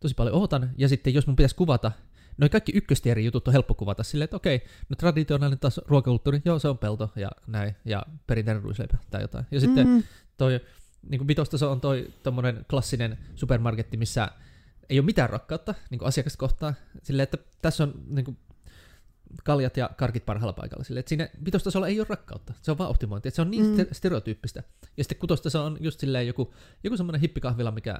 tosi 0.00 0.14
paljon 0.14 0.36
ootan. 0.36 0.70
Ja 0.76 0.88
sitten 0.88 1.14
jos 1.14 1.26
mun 1.26 1.36
pitäisi 1.36 1.56
kuvata, 1.56 1.92
noin 2.38 2.50
kaikki 2.50 2.72
ykköstierin 2.74 3.24
jutut 3.24 3.48
on 3.48 3.52
helppo 3.52 3.74
kuvata 3.74 4.02
silleen, 4.02 4.24
että 4.24 4.36
okei, 4.36 4.62
no 4.88 4.96
traditionaalinen 4.96 5.58
taas 5.58 5.80
ruokakulttuuri, 5.86 6.42
joo 6.44 6.58
se 6.58 6.68
on 6.68 6.78
pelto 6.78 7.12
ja 7.16 7.30
näin, 7.46 7.76
ja 7.84 8.02
perinteinen 8.26 8.62
ruisleipä 8.62 8.96
tai 9.10 9.20
jotain. 9.20 9.46
Ja 9.50 9.60
sitten 9.60 9.86
mm-hmm. 9.86 10.02
toi, 10.36 10.60
niin 11.08 11.18
kuin 11.18 11.28
vitostaso 11.28 11.70
on 11.70 11.80
toi 11.80 12.12
tommonen 12.22 12.66
klassinen 12.70 13.18
supermarketti, 13.34 13.96
missä 13.96 14.28
ei 14.88 14.98
ole 14.98 15.06
mitään 15.06 15.30
rakkautta 15.30 15.74
niin 15.90 16.04
asiakasta 16.04 16.38
kohtaan. 16.38 16.76
Silleen, 17.02 17.22
että 17.24 17.38
tässä 17.62 17.82
on 17.84 17.94
niin 18.06 18.24
kuin, 18.24 18.38
kaljat 19.44 19.76
ja 19.76 19.90
karkit 19.96 20.26
parhaalla 20.26 20.52
paikalla. 20.52 20.84
Silleen, 20.84 21.00
että 21.00 21.08
siinä 21.08 21.28
vitostasolla 21.44 21.88
ei 21.88 22.00
ole 22.00 22.06
rakkautta. 22.10 22.54
Se 22.62 22.70
on 22.70 22.78
vaan 22.78 22.90
optimointi. 22.90 23.28
Että 23.28 23.36
se 23.36 23.42
on 23.42 23.50
niin 23.50 23.76
mm. 23.76 23.86
stereotyyppistä. 23.92 24.62
Ja 24.96 25.04
sitten 25.04 25.18
kutostaso 25.18 25.64
on 25.64 25.76
just 25.80 26.00
silleen 26.00 26.26
joku, 26.26 26.54
joku 26.84 26.96
semmoinen 26.96 27.20
hippikahvila, 27.20 27.70
mikä 27.70 27.98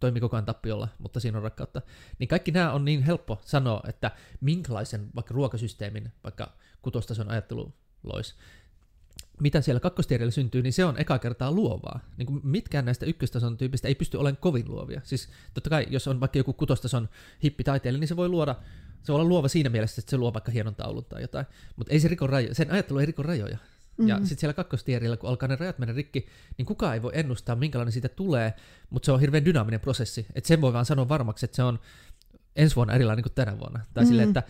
toimii 0.00 0.20
koko 0.20 0.36
ajan 0.36 0.44
tappiolla, 0.44 0.88
mutta 0.98 1.20
siinä 1.20 1.38
on 1.38 1.44
rakkautta. 1.44 1.82
Niin 2.18 2.28
kaikki 2.28 2.50
nämä 2.50 2.72
on 2.72 2.84
niin 2.84 3.02
helppo 3.02 3.40
sanoa, 3.44 3.82
että 3.88 4.10
minkälaisen 4.40 5.08
vaikka 5.14 5.34
ruokasysteemin 5.34 6.12
vaikka 6.24 6.52
kutostason 6.82 7.28
ajattelu 7.28 7.74
lois 8.02 8.34
mitä 9.40 9.60
siellä 9.60 9.80
kakkostiedellä 9.80 10.30
syntyy, 10.30 10.62
niin 10.62 10.72
se 10.72 10.84
on 10.84 10.98
eka 10.98 11.18
kertaa 11.18 11.52
luovaa. 11.52 12.00
Niin 12.16 12.26
kuin 12.26 12.40
mitkään 12.44 12.84
näistä 12.84 13.06
ykköstason 13.06 13.56
tyypistä 13.56 13.88
ei 13.88 13.94
pysty 13.94 14.16
olemaan 14.16 14.40
kovin 14.40 14.68
luovia. 14.68 15.00
Siis 15.04 15.28
totta 15.54 15.70
kai, 15.70 15.86
jos 15.90 16.08
on 16.08 16.20
vaikka 16.20 16.38
joku 16.38 16.52
kutostason 16.52 17.08
hippitaiteilija, 17.42 18.00
niin 18.00 18.08
se 18.08 18.16
voi 18.16 18.28
luoda, 18.28 18.56
se 19.02 19.12
voi 19.12 19.20
olla 19.20 19.28
luova 19.28 19.48
siinä 19.48 19.70
mielessä, 19.70 20.00
että 20.00 20.10
se 20.10 20.16
luo 20.16 20.32
vaikka 20.32 20.52
hienon 20.52 20.74
taulun 20.74 21.04
tai 21.04 21.22
jotain. 21.22 21.46
Mutta 21.76 21.92
ei 21.92 22.00
se 22.00 22.08
riko 22.08 22.26
rajoja, 22.26 22.54
sen 22.54 22.70
ajattelu 22.70 22.98
ei 22.98 23.06
riko 23.06 23.22
rajoja. 23.22 23.56
Mm-hmm. 23.56 24.08
Ja 24.08 24.18
sitten 24.18 24.38
siellä 24.38 24.54
kakkostierillä, 24.54 25.16
kun 25.16 25.28
alkaa 25.28 25.48
ne 25.48 25.56
rajat 25.56 25.78
mennä 25.78 25.94
rikki, 25.94 26.26
niin 26.58 26.66
kukaan 26.66 26.94
ei 26.94 27.02
voi 27.02 27.12
ennustaa, 27.14 27.56
minkälainen 27.56 27.92
siitä 27.92 28.08
tulee, 28.08 28.54
mutta 28.90 29.06
se 29.06 29.12
on 29.12 29.20
hirveän 29.20 29.44
dynaaminen 29.44 29.80
prosessi. 29.80 30.26
Että 30.34 30.48
sen 30.48 30.60
voi 30.60 30.72
vaan 30.72 30.84
sanoa 30.84 31.08
varmaksi, 31.08 31.44
että 31.44 31.56
se 31.56 31.62
on 31.62 31.78
ensi 32.56 32.76
vuonna 32.76 32.94
erilainen 32.94 33.22
kuin 33.22 33.32
tänä 33.32 33.58
vuonna. 33.58 33.78
Tai 33.78 33.86
mm-hmm. 33.86 34.08
silleen, 34.08 34.28
että 34.28 34.42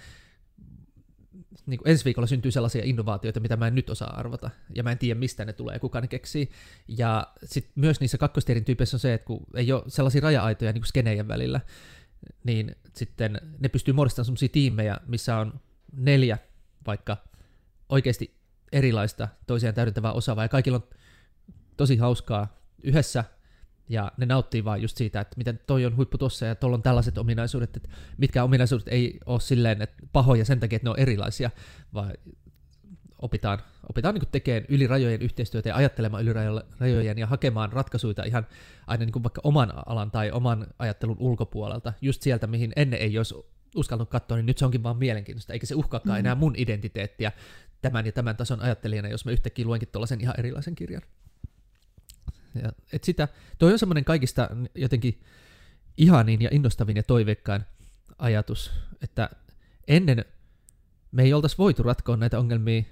niin 1.66 1.78
kuin 1.78 1.88
ensi 1.88 2.05
viikolla 2.05 2.26
syntyy 2.26 2.51
sellaisia 2.51 2.84
innovaatioita, 2.84 3.40
mitä 3.40 3.57
mä 3.57 3.66
en 3.66 3.74
nyt 3.74 3.90
osaa 3.90 4.16
arvata, 4.16 4.51
ja 4.74 4.82
mä 4.82 4.92
en 4.92 4.98
tiedä, 4.98 5.20
mistä 5.20 5.44
ne 5.44 5.53
tulee, 5.53 5.78
kuka 5.78 6.01
ne 6.01 6.09
keksii. 6.09 6.51
Ja 6.88 7.26
sitten 7.44 7.72
myös 7.74 8.01
niissä 8.01 8.18
kakkostierin 8.18 8.64
tyypeissä 8.64 8.96
on 8.96 9.01
se, 9.01 9.14
että 9.14 9.26
kun 9.26 9.46
ei 9.55 9.72
ole 9.72 9.82
sellaisia 9.88 10.20
raja-aitoja 10.20 10.72
niin 10.72 10.82
kuin 10.82 10.88
skenejen 10.88 11.28
välillä, 11.28 11.61
niin 12.44 12.76
sitten 12.96 13.40
ne 13.59 13.68
pystyy 13.68 13.94
muodostamaan 13.94 14.24
sellaisia 14.26 14.48
tiimejä, 14.48 14.96
missä 15.07 15.36
on 15.36 15.61
neljä 15.92 16.38
vaikka 16.86 17.16
oikeasti 17.88 18.40
erilaista 18.72 19.28
toisiaan 19.46 19.74
täydentävää 19.74 20.12
osaavaa, 20.12 20.44
ja 20.44 20.48
kaikilla 20.48 20.76
on 20.76 20.96
tosi 21.76 21.96
hauskaa 21.96 22.61
yhdessä 22.82 23.24
ja 23.91 24.12
ne 24.16 24.26
nauttii 24.26 24.64
vaan 24.64 24.82
just 24.82 24.97
siitä, 24.97 25.20
että 25.20 25.36
miten 25.36 25.61
toi 25.66 25.86
on 25.86 25.97
huippu 25.97 26.18
tossa 26.18 26.47
ja 26.47 26.55
tuolla 26.55 26.74
on 26.74 26.82
tällaiset 26.82 27.18
ominaisuudet, 27.18 27.76
että 27.76 27.88
mitkä 28.18 28.45
ominaisuudet 28.45 28.88
ei 28.88 29.18
ole 29.26 29.41
silleen 29.41 29.82
että 29.82 30.07
pahoja 30.12 30.45
sen 30.45 30.61
takia, 30.61 30.76
että 30.76 30.86
ne 30.86 30.91
on 30.91 30.99
erilaisia, 30.99 31.51
vaan 31.95 32.12
opitaan, 33.18 33.59
opitaan 33.88 34.14
niin 34.14 34.24
tekemään 34.32 34.64
yli 34.68 34.86
rajojen 34.86 35.22
yhteistyötä 35.22 35.68
ja 35.68 35.76
ajattelemaan 35.76 36.22
yli 36.22 36.32
rajojen 36.78 37.18
ja 37.18 37.26
hakemaan 37.26 37.72
ratkaisuja 37.72 38.24
ihan 38.26 38.47
aina 38.86 39.05
niin 39.05 39.22
vaikka 39.22 39.41
oman 39.45 39.72
alan 39.86 40.11
tai 40.11 40.30
oman 40.30 40.66
ajattelun 40.78 41.16
ulkopuolelta, 41.18 41.93
just 42.01 42.22
sieltä, 42.22 42.47
mihin 42.47 42.72
ennen 42.76 43.01
ei 43.01 43.18
olisi 43.18 43.34
uskaltanut 43.76 44.11
katsoa, 44.11 44.36
niin 44.36 44.47
nyt 44.47 44.59
se 44.59 44.64
onkin 44.64 44.82
vaan 44.82 44.97
mielenkiintoista, 44.97 45.53
eikä 45.53 45.66
se 45.66 45.74
uhkaakaan 45.74 46.16
mm. 46.16 46.20
enää 46.20 46.34
mun 46.34 46.55
identiteettiä 46.57 47.32
tämän 47.82 48.07
ja 48.07 48.12
tämän 48.12 48.36
tason 48.36 48.61
ajattelijana, 48.61 49.09
jos 49.09 49.24
mä 49.24 49.30
yhtäkkiä 49.30 49.66
luenkin 49.66 49.88
tuollaisen 49.93 50.20
ihan 50.20 50.34
erilaisen 50.38 50.74
kirjan. 50.74 51.03
Ja, 52.62 52.72
et 52.92 53.05
sitä, 53.05 53.28
toi 53.59 53.72
on 53.72 53.78
semmoinen 53.78 54.05
kaikista 54.05 54.48
jotenkin 54.74 55.20
ihanin 55.96 56.42
ja 56.42 56.48
innostavin 56.53 56.96
ja 56.96 57.03
toiveikkaan 57.03 57.66
ajatus, 58.18 58.70
että 59.03 59.30
ennen 59.88 60.24
me 61.12 61.22
ei 61.22 61.32
oltaisi 61.32 61.59
voitu 61.59 61.82
ratkoa 61.82 62.16
näitä 62.16 62.38
ongelmia. 62.38 62.82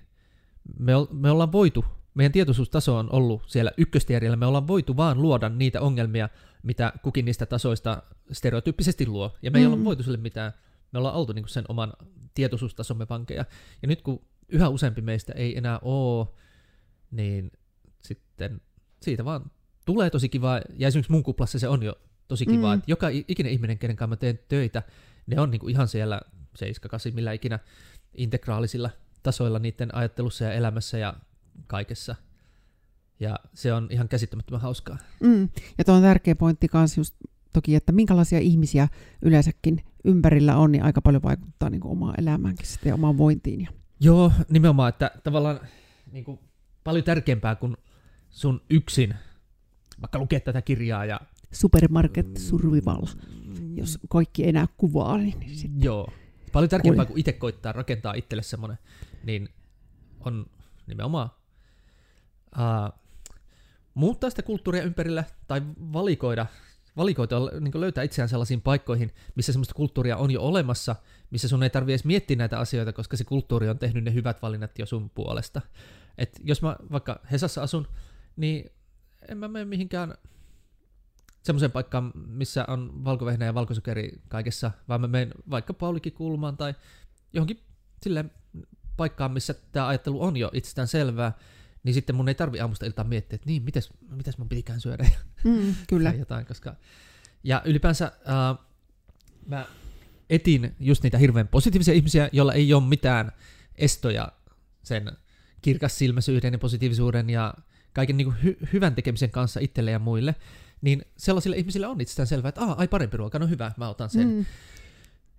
Me, 0.78 0.92
me 1.12 1.30
ollaan 1.30 1.52
voitu, 1.52 1.84
meidän 2.14 2.32
tietoisuustaso 2.32 2.98
on 2.98 3.12
ollut 3.12 3.42
siellä 3.46 3.72
ykköstierillä, 3.76 4.36
me 4.36 4.46
ollaan 4.46 4.66
voitu 4.66 4.96
vaan 4.96 5.22
luoda 5.22 5.48
niitä 5.48 5.80
ongelmia, 5.80 6.28
mitä 6.62 6.92
kukin 7.02 7.24
niistä 7.24 7.46
tasoista 7.46 8.02
stereotyyppisesti 8.32 9.06
luo. 9.06 9.36
Ja 9.42 9.50
me 9.50 9.59
ei 9.59 9.66
mm. 9.66 9.72
olla 9.72 9.84
voitu 9.84 10.02
sille 10.02 10.18
mitään, 10.18 10.52
me 10.92 10.98
ollaan 10.98 11.14
oltu 11.14 11.32
niin 11.32 11.48
sen 11.48 11.64
oman 11.68 11.92
tietoisuustasomme 12.34 13.06
vankeja. 13.11 13.44
Ja 13.82 13.88
nyt 13.88 14.02
kun 14.02 14.22
yhä 14.48 14.68
useampi 14.68 15.00
meistä 15.00 15.32
ei 15.32 15.59
enää 15.59 15.78
ole, 15.82 16.26
niin 17.11 17.52
sitten 18.00 18.61
siitä 19.01 19.24
vaan 19.24 19.51
tulee 19.84 20.11
tosi 20.11 20.28
kiva, 20.28 20.61
ja 20.76 20.88
esimerkiksi 20.88 21.12
mun 21.12 21.22
kuplassa 21.22 21.59
se 21.59 21.68
on 21.68 21.82
jo 21.82 21.94
tosi 22.28 22.46
kiva, 22.46 22.74
mm. 22.74 22.78
että 22.78 22.90
joka 22.90 23.09
ikinen 23.28 23.53
ihminen, 23.53 23.78
kenen 23.78 23.96
kanssa 23.96 24.11
mä 24.11 24.16
teen 24.16 24.38
töitä, 24.49 24.82
ne 25.26 25.40
on 25.40 25.51
niinku 25.51 25.68
ihan 25.68 25.88
siellä 25.88 26.20
7 26.55 27.01
millä 27.14 27.32
ikinä 27.32 27.59
integraalisilla 28.14 28.90
tasoilla 29.22 29.59
niiden 29.59 29.94
ajattelussa 29.94 30.44
ja 30.44 30.53
elämässä 30.53 30.99
ja 30.99 31.14
kaikessa. 31.66 32.14
Ja 33.20 33.38
se 33.55 33.72
on 33.72 33.88
ihan 33.90 34.09
käsittämättömän 34.09 34.61
hauskaa. 34.61 34.99
Mm. 35.20 35.49
Ja 35.78 35.84
tuo 35.84 35.94
on 35.94 36.03
tärkeä 36.03 36.36
pointti 36.36 36.68
kanssa 36.68 37.01
just 37.01 37.14
toki, 37.53 37.74
että 37.74 37.92
minkälaisia 37.92 38.38
ihmisiä 38.38 38.88
yleensäkin 39.22 39.84
ympärillä 40.05 40.57
on, 40.57 40.72
niin 40.72 40.84
aika 40.84 41.03
paljon 41.03 41.22
vaikuttaa 41.22 41.70
niin 41.70 41.80
kuin 41.80 41.92
omaan 41.92 42.14
elämäänkin 42.18 42.66
ja 42.84 42.94
omaan 42.94 43.18
vointiin. 43.18 43.61
Ja... 43.61 43.68
Joo, 44.01 44.32
nimenomaan, 44.49 44.88
että 44.88 45.11
tavallaan 45.24 45.61
niin 46.12 46.24
kuin, 46.24 46.38
paljon 46.84 47.05
tärkeämpää 47.05 47.55
kuin 47.55 47.76
sun 48.39 48.61
yksin 48.70 49.14
vaikka 50.01 50.18
lukea 50.18 50.41
tätä 50.41 50.62
kirjaa. 50.62 51.05
Ja... 51.05 51.20
Supermarket 51.53 52.36
Survival, 52.36 53.07
jos 53.74 53.99
kaikki 54.09 54.49
enää 54.49 54.66
kuvaa. 54.76 55.18
Niin, 55.18 55.41
niin 55.41 55.57
sitten... 55.57 55.82
Joo, 55.82 56.12
paljon 56.53 56.68
tärkeämpää 56.68 57.05
kuin 57.05 57.18
itse 57.18 57.32
koittaa 57.32 57.72
rakentaa 57.72 58.14
itselle 58.14 58.43
semmoinen, 58.43 58.78
niin 59.24 59.49
on 60.20 60.47
nimenomaan 60.86 61.30
uh, 62.57 63.01
muuttaa 63.95 64.30
sitä 64.30 64.43
kulttuuria 64.43 64.82
ympärillä 64.82 65.24
tai 65.47 65.62
valikoida, 65.93 66.47
valikoida 66.97 67.36
niin 67.61 67.80
löytää 67.80 68.05
itseään 68.05 68.28
sellaisiin 68.28 68.61
paikkoihin, 68.61 69.14
missä 69.34 69.53
semmoista 69.53 69.74
kulttuuria 69.74 70.16
on 70.16 70.30
jo 70.30 70.43
olemassa, 70.43 70.97
missä 71.30 71.49
sun 71.49 71.62
ei 71.62 71.70
tarvitse 71.70 71.93
edes 71.93 72.05
miettiä 72.05 72.36
näitä 72.36 72.59
asioita, 72.59 72.93
koska 72.93 73.16
se 73.16 73.24
kulttuuri 73.24 73.68
on 73.68 73.78
tehnyt 73.78 74.05
ne 74.05 74.14
hyvät 74.14 74.43
valinnat 74.43 74.78
jo 74.78 74.86
sun 74.86 75.11
puolesta. 75.11 75.61
Et 76.18 76.41
jos 76.45 76.62
mä 76.62 76.76
vaikka 76.93 77.20
Hesassa 77.32 77.62
asun, 77.62 77.89
niin 78.39 78.70
en 79.28 79.39
mä 79.39 79.49
mene 79.49 79.64
mihinkään 79.64 80.14
semmoiseen 81.43 81.72
paikkaan, 81.72 82.12
missä 82.14 82.64
on 82.68 83.05
valkovehnä 83.05 83.47
ja 83.47 83.55
valkosokeri 83.55 84.12
kaikessa, 84.28 84.70
vaan 84.89 85.01
mä 85.01 85.07
menen 85.07 85.34
vaikka 85.51 85.74
Paulikin 85.74 86.12
kulmaan 86.12 86.57
tai 86.57 86.74
johonkin 87.32 87.61
silleen 88.03 88.30
paikkaan, 88.97 89.32
missä 89.32 89.55
tämä 89.72 89.89
ajattelu 89.89 90.22
on 90.22 90.36
jo 90.36 90.51
itsestään 90.53 90.89
selvää, 90.89 91.32
niin 91.82 91.95
sitten 91.95 92.16
mun 92.16 92.28
ei 92.28 92.34
tarvi 92.34 92.61
aamusta 92.61 92.86
iltaan 92.86 93.09
miettiä, 93.09 93.34
että 93.34 93.47
niin, 93.47 93.62
mites, 93.62 93.91
mites 94.11 94.39
mun 94.39 94.49
pitikään 94.49 94.80
syödä 94.80 95.09
mm, 95.45 95.74
kyllä. 95.89 96.11
jotain, 96.18 96.47
koska... 96.47 96.76
Ja 97.45 97.62
ylipäänsä 97.64 98.12
uh, 98.20 98.64
mä 99.47 99.66
etin 100.30 100.76
just 100.80 101.03
niitä 101.03 101.18
hirveän 101.18 101.49
positiivisia 101.49 101.95
ihmisiä, 101.95 102.28
joilla 102.32 102.53
ei 102.55 102.74
ole 102.74 102.82
mitään 102.82 103.32
estoja 103.74 104.32
sen 104.82 105.12
kirkassilmäisyyden 105.62 106.53
ja 106.53 106.59
positiivisuuden 106.59 107.30
ja 107.30 107.55
kaiken 107.99 108.16
niin 108.16 108.24
kuin 108.24 108.36
hy- 108.44 108.68
hyvän 108.72 108.94
tekemisen 108.94 109.30
kanssa 109.30 109.61
itselle 109.61 109.90
ja 109.90 109.99
muille, 109.99 110.34
niin 110.82 111.03
sellaisille 111.16 111.57
ihmisille 111.57 111.86
on 111.86 112.01
itsestään 112.01 112.26
selvää, 112.26 112.49
että 112.49 112.61
ai 112.61 112.88
parempi 112.88 113.16
ruoka, 113.16 113.38
no 113.38 113.46
hyvä, 113.46 113.72
mä 113.76 113.88
otan 113.88 114.11
sen. 114.11 114.28
Mm. 114.28 114.44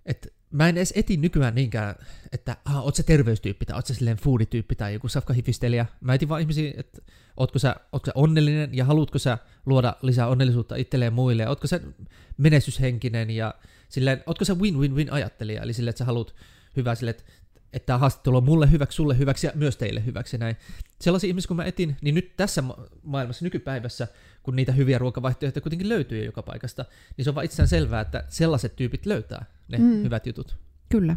Et 0.06 0.34
mä 0.50 0.68
en 0.68 0.76
edes 0.76 0.92
eti 0.96 1.16
nykyään 1.16 1.54
niinkään, 1.54 1.94
että 2.32 2.56
ah, 2.64 2.84
oot 2.84 2.94
se 2.94 3.02
terveystyyppi 3.02 3.66
tai 3.66 3.76
oot 3.76 3.86
se 3.86 3.94
silleen 3.94 4.16
foodityyppi 4.16 4.74
tai 4.76 4.94
joku 4.94 5.08
safkahifistelijä. 5.08 5.86
Mä 6.00 6.14
etin 6.14 6.28
vaan 6.28 6.40
ihmisiä, 6.40 6.72
että 6.76 7.02
ootko 7.36 7.58
sä, 7.58 7.76
ootko 7.92 8.06
sä 8.06 8.12
onnellinen 8.14 8.70
ja 8.72 8.84
haluatko 8.84 9.18
sä 9.18 9.38
luoda 9.66 9.96
lisää 10.02 10.28
onnellisuutta 10.28 10.76
itselleen 10.76 11.06
ja 11.06 11.10
muille. 11.10 11.48
Ootko 11.48 11.66
sä 11.66 11.80
menestyshenkinen 12.36 13.30
ja 13.30 13.54
silleen, 13.88 14.22
ootko 14.26 14.44
sä 14.44 14.54
win-win-win 14.54 15.12
ajattelija, 15.12 15.62
eli 15.62 15.72
silleen, 15.72 15.90
että 15.90 15.98
sä 15.98 16.04
haluat 16.04 16.34
hyvää 16.76 16.94
silleen, 16.94 17.16
että 17.18 17.32
että 17.72 17.86
tämä 17.86 17.98
haastattelu 17.98 18.36
on 18.36 18.44
mulle 18.44 18.70
hyväksi, 18.70 18.96
sulle 18.96 19.18
hyväksi 19.18 19.46
ja 19.46 19.52
myös 19.54 19.76
teille 19.76 20.04
hyväksi. 20.04 20.38
Näin. 20.38 20.56
Sellaisia 21.00 21.28
ihmisiä, 21.28 21.48
kun 21.48 21.56
mä 21.56 21.64
etin, 21.64 21.96
niin 22.02 22.14
nyt 22.14 22.36
tässä 22.36 22.64
maailmassa, 23.02 23.44
nykypäivässä, 23.44 24.08
kun 24.42 24.56
niitä 24.56 24.72
hyviä 24.72 24.98
ruokavaihtoehtoja 24.98 25.62
kuitenkin 25.62 25.88
löytyy 25.88 26.24
joka 26.24 26.42
paikasta, 26.42 26.84
niin 27.16 27.24
se 27.24 27.30
on 27.30 27.34
vaan 27.34 27.44
itsestään 27.44 27.68
selvää, 27.68 28.00
että 28.00 28.24
sellaiset 28.28 28.76
tyypit 28.76 29.06
löytää 29.06 29.44
ne 29.68 29.78
mm. 29.78 30.02
hyvät 30.02 30.26
jutut. 30.26 30.56
Kyllä. 30.88 31.16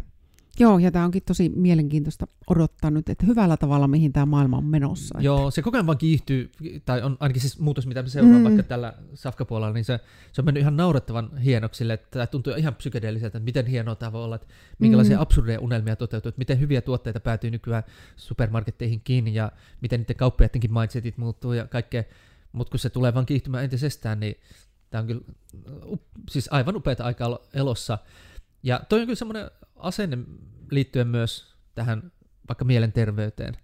Joo, 0.58 0.78
ja 0.78 0.90
tämä 0.90 1.04
onkin 1.04 1.22
tosi 1.26 1.48
mielenkiintoista 1.56 2.26
odottaa 2.50 2.90
nyt, 2.90 3.08
että 3.08 3.26
hyvällä 3.26 3.56
tavalla, 3.56 3.88
mihin 3.88 4.12
tämä 4.12 4.26
maailma 4.26 4.56
on 4.56 4.64
menossa. 4.64 5.18
Joo, 5.20 5.50
se 5.50 5.62
koko 5.62 5.76
ajan 5.76 5.86
vaan 5.86 5.98
kiihtyy, 5.98 6.50
tai 6.84 7.02
on 7.02 7.16
ainakin 7.20 7.40
siis 7.40 7.58
muutos, 7.58 7.86
mitä 7.86 8.02
me 8.02 8.08
seuraamme 8.08 8.38
mm. 8.38 8.44
vaikka 8.44 8.62
tällä 8.62 8.94
Safka-puolella, 9.14 9.74
niin 9.74 9.84
se, 9.84 10.00
se 10.32 10.40
on 10.40 10.44
mennyt 10.44 10.60
ihan 10.60 10.76
naurettavan 10.76 11.38
hienoksi 11.38 11.92
että 11.92 12.10
tämä 12.10 12.26
tuntuu 12.26 12.52
ihan 12.56 12.74
psykedeelliseltä, 12.74 13.38
että 13.38 13.44
miten 13.44 13.66
hienoa 13.66 13.94
tämä 13.94 14.12
voi 14.12 14.24
olla, 14.24 14.36
että 14.36 14.48
minkälaisia 14.78 15.16
mm. 15.16 15.22
absurdeja 15.22 15.60
unelmia 15.60 15.96
toteutuu, 15.96 16.28
että 16.28 16.38
miten 16.38 16.60
hyviä 16.60 16.80
tuotteita 16.80 17.20
päätyy 17.20 17.50
nykyään 17.50 17.82
supermarketteihin 18.16 19.00
kiinni, 19.00 19.34
ja 19.34 19.52
miten 19.80 20.00
niiden 20.00 20.16
kauppiaidenkin 20.16 20.72
mindsetit 20.72 21.18
muuttuu 21.18 21.52
ja 21.52 21.66
kaikkea, 21.66 22.04
mutta 22.52 22.70
kun 22.70 22.80
se 22.80 22.90
tulee 22.90 23.14
vaan 23.14 23.26
kiihtymään 23.26 23.64
entisestään, 23.64 24.20
niin 24.20 24.34
tämä 24.90 25.00
on 25.00 25.06
kyllä 25.06 25.22
siis 26.30 26.48
aivan 26.50 26.76
upeita 26.76 27.04
aikaa 27.04 27.38
elossa. 27.54 27.98
Ja 28.62 28.80
toi 28.88 29.00
on 29.00 29.06
kyllä 29.06 29.16
semmoinen 29.16 29.50
asenne 29.84 30.18
liittyen 30.70 31.08
myös 31.08 31.54
tähän 31.74 32.12
vaikka 32.48 32.64
mielenterveyteen, 32.64 33.56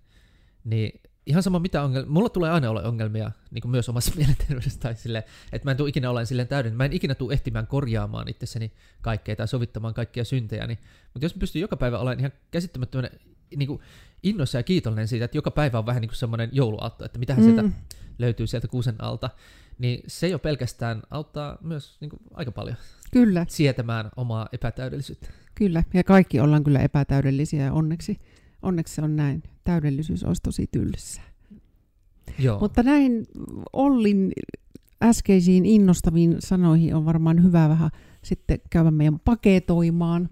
niin 0.65 1.01
ihan 1.27 1.43
sama 1.43 1.59
mitä 1.59 1.83
ongelmia, 1.83 2.11
mulla 2.11 2.29
tulee 2.29 2.51
aina 2.51 2.71
olla 2.71 2.83
ongelmia 2.83 3.31
niin 3.51 3.63
kuin 3.63 3.71
myös 3.71 3.89
omassa 3.89 4.13
mielenterveydessä 4.21 4.81
tai 4.81 4.95
silleen, 4.95 5.25
että 5.53 5.67
mä 5.67 5.71
en 5.71 5.77
tule 5.77 5.89
ikinä 5.89 6.11
olemaan 6.11 6.27
silleen 6.27 6.49
täyden, 6.49 6.77
mä 6.77 6.85
en 6.85 6.93
ikinä 6.93 7.15
tule 7.15 7.33
ehtimään 7.33 7.67
korjaamaan 7.67 8.29
itsessäni 8.29 8.73
kaikkea 9.01 9.37
tai 9.37 9.49
sovittamaan 9.49 9.95
kaikkia 9.95 10.25
syntejä, 10.25 10.67
niin, 10.67 10.79
mutta 11.15 11.25
jos 11.25 11.35
mä 11.35 11.41
pystyn 11.41 11.61
joka 11.61 11.77
päivä 11.77 11.99
olemaan 11.99 12.21
ihan 12.21 12.33
käsittämättömän 12.51 13.11
niin 13.57 13.67
kuin 13.67 13.81
innoissa 14.23 14.59
ja 14.59 14.63
kiitollinen 14.63 15.09
siitä, 15.09 15.25
että 15.25 15.39
joka 15.39 15.51
päivä 15.51 15.79
on 15.79 15.87
vähän 15.87 16.01
niin 16.01 16.09
kuin 16.09 16.17
semmoinen 16.17 16.49
jouluaatto, 16.53 17.05
että 17.05 17.19
mitähän 17.19 17.45
mm. 17.45 17.55
sieltä 17.55 17.77
löytyy 18.19 18.47
sieltä 18.47 18.69
kuusen 18.69 18.95
alta, 18.99 19.31
niin 19.79 20.03
se 20.07 20.29
jo 20.29 20.39
pelkästään 20.39 21.03
auttaa 21.11 21.59
myös 21.61 21.97
niin 22.01 22.11
kuin, 22.11 22.23
aika 22.35 22.53
paljon 22.53 22.77
kyllä. 23.13 23.47
sietämään 23.49 24.11
omaa 24.17 24.49
epätäydellisyyttä. 24.53 25.29
Kyllä, 25.55 25.85
ja 25.95 26.05
kaikki 26.05 26.41
ollaan 26.41 26.65
kyllä 26.65 26.79
epätäydellisiä 26.79 27.65
ja 27.65 27.73
onneksi, 27.73 28.19
onneksi 28.63 28.95
se 28.95 29.03
on 29.03 29.17
näin. 29.17 29.43
Täydellisyys 29.65 30.25
olisi 30.25 30.43
tosi 30.43 30.67
tylsää. 30.73 31.25
Joo. 32.39 32.61
Mutta 32.61 32.83
näin 32.83 33.27
Ollin 33.73 34.33
äskeisiin 35.03 35.67
innostaviin 35.67 36.37
sanoihin 36.39 36.95
on 36.95 37.05
varmaan 37.05 37.43
hyvä 37.43 37.69
vähän 37.69 37.91
sitten 38.25 38.61
käydä 38.71 38.91
meidän 38.91 39.21
paketoimaan. 39.21 40.29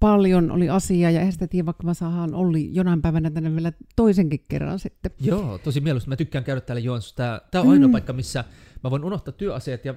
Paljon 0.00 0.50
oli 0.50 0.68
asiaa 0.68 1.10
ja 1.10 1.20
eihän 1.20 1.32
sitä 1.32 1.46
tiedä, 1.46 1.66
vaikka 1.66 1.84
mä 1.84 1.94
saadaan 1.94 2.34
Olli 2.34 2.74
jonain 2.74 3.02
päivänä 3.02 3.30
tänne 3.30 3.54
vielä 3.54 3.72
toisenkin 3.96 4.44
kerran 4.48 4.78
sitten. 4.78 5.10
Joo, 5.20 5.58
tosi 5.58 5.80
mieluusti. 5.80 6.08
Mä 6.08 6.16
tykkään 6.16 6.44
käydä 6.44 6.60
täällä 6.60 6.80
Joensuussa. 6.80 7.16
Tämä, 7.16 7.40
tämä 7.50 7.62
on 7.62 7.70
ainoa 7.70 7.88
mm. 7.88 7.92
paikka, 7.92 8.12
missä 8.12 8.44
mä 8.84 8.90
voin 8.90 9.04
unohtaa 9.04 9.32
työasiat 9.32 9.84
ja 9.84 9.94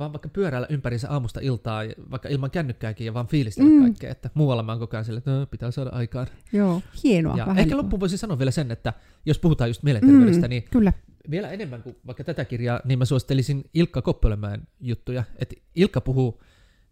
vaan 0.00 0.12
vaikka 0.12 0.28
pyöräillä 0.28 0.66
ympärinsä 0.70 1.10
aamusta 1.10 1.40
iltaa, 1.42 1.82
vaikka 2.10 2.28
ilman 2.28 2.50
kännykkääkin 2.50 3.04
ja 3.04 3.14
vaan 3.14 3.26
fiilistellä 3.26 3.70
mm. 3.70 3.82
kaikkea, 3.82 4.10
että 4.10 4.30
muualla 4.34 4.62
mä 4.62 4.72
oon 4.72 4.78
koko 4.78 4.96
ajan 4.96 5.04
sille, 5.04 5.18
että 5.18 5.30
no, 5.30 5.46
pitää 5.46 5.70
saada 5.70 5.90
aikaan. 5.90 6.26
Joo, 6.52 6.82
hienoa. 7.04 7.36
Ja 7.36 7.46
ehkä 7.56 7.76
loppuun 7.76 8.00
voisin 8.00 8.18
sanoa 8.18 8.38
vielä 8.38 8.50
sen, 8.50 8.70
että 8.70 8.92
jos 9.26 9.38
puhutaan 9.38 9.70
just 9.70 9.82
mielenterveydestä, 9.82 10.46
mm, 10.46 10.50
niin 10.50 10.62
kyllä. 10.70 10.92
vielä 11.30 11.50
enemmän 11.50 11.82
kuin 11.82 11.96
vaikka 12.06 12.24
tätä 12.24 12.44
kirjaa, 12.44 12.80
niin 12.84 12.98
mä 12.98 13.04
suosittelisin 13.04 13.64
Ilkka 13.74 14.02
Koppelemään 14.02 14.68
juttuja. 14.80 15.24
Että 15.38 15.54
Ilkka 15.74 16.00
puhuu, 16.00 16.42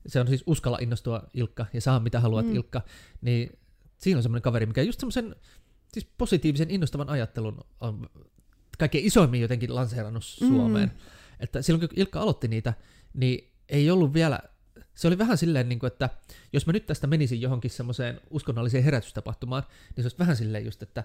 se 0.06 0.20
on 0.20 0.28
siis 0.28 0.44
Uskalla 0.46 0.78
innostua 0.80 1.22
Ilkka 1.34 1.66
ja 1.72 1.80
saa 1.80 2.00
mitä 2.00 2.20
haluat 2.20 2.46
mm. 2.46 2.54
Ilkka, 2.54 2.82
niin 3.20 3.58
siinä 3.98 4.18
on 4.18 4.22
semmoinen 4.22 4.42
kaveri, 4.42 4.66
mikä 4.66 4.82
just 4.82 5.00
semmoisen 5.00 5.36
siis 5.92 6.06
positiivisen 6.18 6.70
innostavan 6.70 7.08
ajattelun 7.08 7.64
on 7.80 8.06
kaikkein 8.78 9.04
isoimmin 9.04 9.40
jotenkin 9.40 9.74
lanseerannut 9.74 10.22
mm. 10.40 10.48
Suomeen. 10.48 10.92
Että 11.40 11.62
silloin 11.62 11.88
kun 11.88 11.98
Ilkka 11.98 12.20
aloitti 12.20 12.48
niitä, 12.48 12.74
niin 13.14 13.52
ei 13.68 13.90
ollut 13.90 14.12
vielä, 14.14 14.40
se 14.94 15.08
oli 15.08 15.18
vähän 15.18 15.38
silleen, 15.38 15.68
niin 15.68 15.78
kuin, 15.78 15.88
että 15.88 16.10
jos 16.52 16.66
mä 16.66 16.72
nyt 16.72 16.86
tästä 16.86 17.06
menisin 17.06 17.40
johonkin 17.40 17.70
semmoiseen 17.70 18.20
uskonnolliseen 18.30 18.84
herätystapahtumaan, 18.84 19.62
niin 19.96 20.02
se 20.02 20.06
olisi 20.06 20.18
vähän 20.18 20.36
silleen 20.36 20.64
just, 20.64 20.82
että 20.82 21.04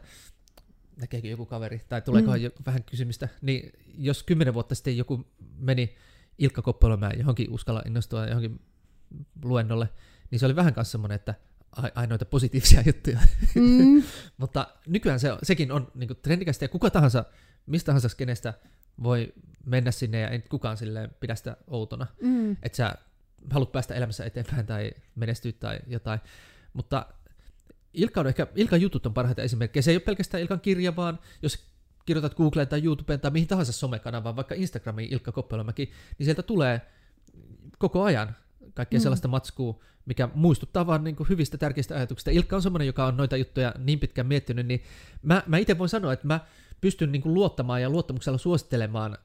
näkeekö 1.01 1.27
joku 1.27 1.45
kaveri, 1.45 1.81
tai 1.89 2.01
tuleekohan 2.01 2.41
mm. 2.41 2.51
vähän 2.65 2.83
kysymystä, 2.83 3.29
niin 3.41 3.71
jos 3.97 4.23
kymmenen 4.23 4.53
vuotta 4.53 4.75
sitten 4.75 4.97
joku 4.97 5.25
meni 5.57 5.95
Ilkka 6.37 6.61
Koppelomäen 6.61 7.19
johonkin 7.19 7.49
uskalla 7.49 7.83
innostua 7.85 8.25
johonkin 8.25 8.59
luennolle, 9.43 9.89
niin 10.31 10.39
se 10.39 10.45
oli 10.45 10.55
vähän 10.55 10.73
kanssa 10.73 10.91
semmoinen, 10.91 11.15
että 11.15 11.35
ainoita 11.95 12.25
positiivisia 12.25 12.83
juttuja. 12.89 13.19
Mm. 13.55 14.03
Mutta 14.37 14.67
nykyään 14.87 15.19
se, 15.19 15.29
sekin 15.43 15.71
on 15.71 15.91
niin 15.95 16.07
kuin, 16.07 16.19
trendikästä 16.21 16.65
ja 16.65 16.69
kuka 16.69 16.89
tahansa, 16.89 17.25
mistä 17.65 17.85
tahansa 17.85 18.09
kenestä 18.17 18.53
voi 19.03 19.33
mennä 19.65 19.91
sinne 19.91 20.19
ja 20.19 20.29
ei 20.29 20.39
kukaan 20.39 20.77
silleen 20.77 21.11
pidä 21.19 21.35
sitä 21.35 21.57
outona. 21.67 22.07
Mm. 22.21 22.51
Että 22.51 22.75
sä 22.75 22.95
haluat 23.49 23.71
päästä 23.71 23.95
elämässä 23.95 24.25
eteenpäin 24.25 24.65
tai 24.65 24.91
menestyä 25.15 25.51
tai 25.51 25.79
jotain. 25.87 26.19
Mutta 26.73 27.05
Ilkka 27.93 28.19
on 28.19 28.27
ehkä, 28.27 28.47
Ilkan 28.55 28.81
jutut 28.81 29.05
on 29.05 29.13
parhaita 29.13 29.41
esimerkkejä. 29.41 29.81
Se 29.81 29.91
ei 29.91 29.97
ole 29.97 30.03
pelkästään 30.03 30.41
Ilkan 30.41 30.59
kirja, 30.61 30.95
vaan 30.95 31.19
jos 31.41 31.73
kirjoitat 32.05 32.33
Googleen 32.33 32.67
tai 32.67 32.83
YouTubeen 32.83 33.19
tai 33.19 33.31
mihin 33.31 33.47
tahansa 33.47 33.71
somekanavaan, 33.71 34.35
vaikka 34.35 34.55
Instagramiin 34.55 35.13
Ilkka 35.13 35.31
Koppelomäki, 35.31 35.91
niin 36.17 36.25
sieltä 36.25 36.43
tulee 36.43 36.81
koko 37.79 38.03
ajan 38.03 38.35
kaikkea 38.73 38.99
mm. 38.99 39.03
sellaista 39.03 39.27
matskua, 39.27 39.79
mikä 40.05 40.29
muistuttaa 40.35 40.87
vaan 40.87 41.03
niin 41.03 41.15
hyvistä 41.29 41.57
tärkeistä 41.57 41.95
ajatuksista. 41.95 42.31
Ilkka 42.31 42.55
on 42.55 42.61
semmoinen, 42.61 42.87
joka 42.87 43.05
on 43.05 43.17
noita 43.17 43.37
juttuja 43.37 43.73
niin 43.77 43.99
pitkään 43.99 44.27
miettinyt, 44.27 44.65
niin 44.65 44.83
mä, 45.21 45.43
mä 45.47 45.57
itse 45.57 45.77
voin 45.77 45.89
sanoa, 45.89 46.13
että 46.13 46.27
mä 46.27 46.39
pystyn 46.83 47.11
niin 47.11 47.21
kuin 47.21 47.33
luottamaan 47.33 47.81
ja 47.81 47.89
luottamuksella 47.89 48.37
suosittelemaan 48.37 49.17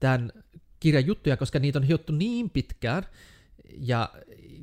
tämän 0.00 0.32
kirjan 0.80 1.06
juttuja, 1.06 1.36
koska 1.36 1.58
niitä 1.58 1.78
on 1.78 1.84
hiottu 1.84 2.12
niin 2.12 2.50
pitkään, 2.50 3.02
ja, 3.78 4.10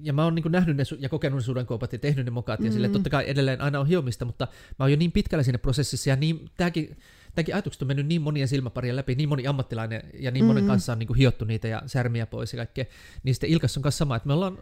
ja 0.01 0.13
mä 0.13 0.23
oon 0.23 0.35
niin 0.35 0.51
nähnyt 0.51 0.77
ne 0.77 0.83
ja 0.99 1.09
kokenut 1.09 1.37
ne 1.37 1.43
sudenkuopat 1.43 1.93
ja 1.93 1.99
tehnyt 1.99 2.25
ne 2.25 2.31
mokat, 2.31 2.59
mm. 2.59 2.65
ja 2.65 2.71
sille 2.71 2.89
totta 2.89 3.09
kai 3.09 3.23
edelleen 3.27 3.61
aina 3.61 3.79
on 3.79 3.87
hiomista, 3.87 4.25
mutta 4.25 4.47
mä 4.79 4.83
oon 4.83 4.91
jo 4.91 4.97
niin 4.97 5.11
pitkällä 5.11 5.43
siinä 5.43 5.57
prosessissa, 5.57 6.09
ja 6.09 6.15
niin, 6.15 6.49
tämäkin, 6.57 6.97
tämäkin 7.35 7.55
ajatukset 7.55 7.81
on 7.81 7.87
mennyt 7.87 8.07
niin 8.07 8.21
monien 8.21 8.47
silmäparien 8.47 8.95
läpi, 8.95 9.15
niin 9.15 9.29
moni 9.29 9.47
ammattilainen 9.47 10.03
ja 10.19 10.31
niin 10.31 10.45
monen 10.45 10.63
mm. 10.63 10.67
kanssa 10.67 10.91
on 10.91 10.99
niin 10.99 11.07
kuin 11.07 11.17
hiottu 11.17 11.45
niitä 11.45 11.67
ja 11.67 11.81
särmiä 11.85 12.25
pois 12.25 12.53
ja 12.53 12.57
kaikkea, 12.57 12.85
niin 13.23 13.35
sitten 13.35 13.49
Ilkas 13.49 13.77
on 13.77 13.83
kanssa 13.83 13.97
sama, 13.97 14.15
että 14.15 14.27
me 14.27 14.33
ollaan, 14.33 14.57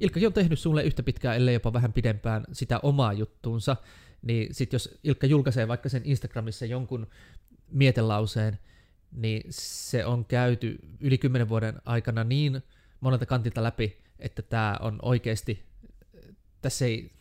Ilkkakin 0.00 0.26
on 0.26 0.32
tehnyt 0.32 0.58
sulle 0.58 0.82
yhtä 0.84 1.02
pitkään, 1.02 1.36
ellei 1.36 1.54
jopa 1.54 1.72
vähän 1.72 1.92
pidempään 1.92 2.44
sitä 2.52 2.80
omaa 2.82 3.12
juttuunsa, 3.12 3.76
niin 4.22 4.54
sitten 4.54 4.74
jos 4.74 4.98
Ilkka 5.04 5.26
julkaisee 5.26 5.68
vaikka 5.68 5.88
sen 5.88 6.02
Instagramissa 6.04 6.66
jonkun 6.66 7.06
mietelauseen, 7.70 8.58
niin 9.12 9.42
se 9.50 10.04
on 10.04 10.24
käyty 10.24 10.78
yli 11.00 11.18
kymmenen 11.18 11.48
vuoden 11.48 11.80
aikana 11.84 12.24
niin 12.24 12.62
monelta 13.00 13.26
kantilta 13.26 13.62
läpi, 13.62 13.98
että 14.18 14.42
tämä 14.42 14.76
on 14.80 14.98
oikeasti, 15.02 15.64
tässä 16.62 16.84
ei, 16.84 17.12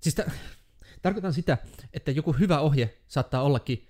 siis 0.00 0.14
t- 0.14 0.30
tarkoitan 1.02 1.32
sitä, 1.32 1.58
että 1.94 2.10
joku 2.10 2.32
hyvä 2.32 2.60
ohje 2.60 2.96
saattaa 3.08 3.42
ollakin 3.42 3.88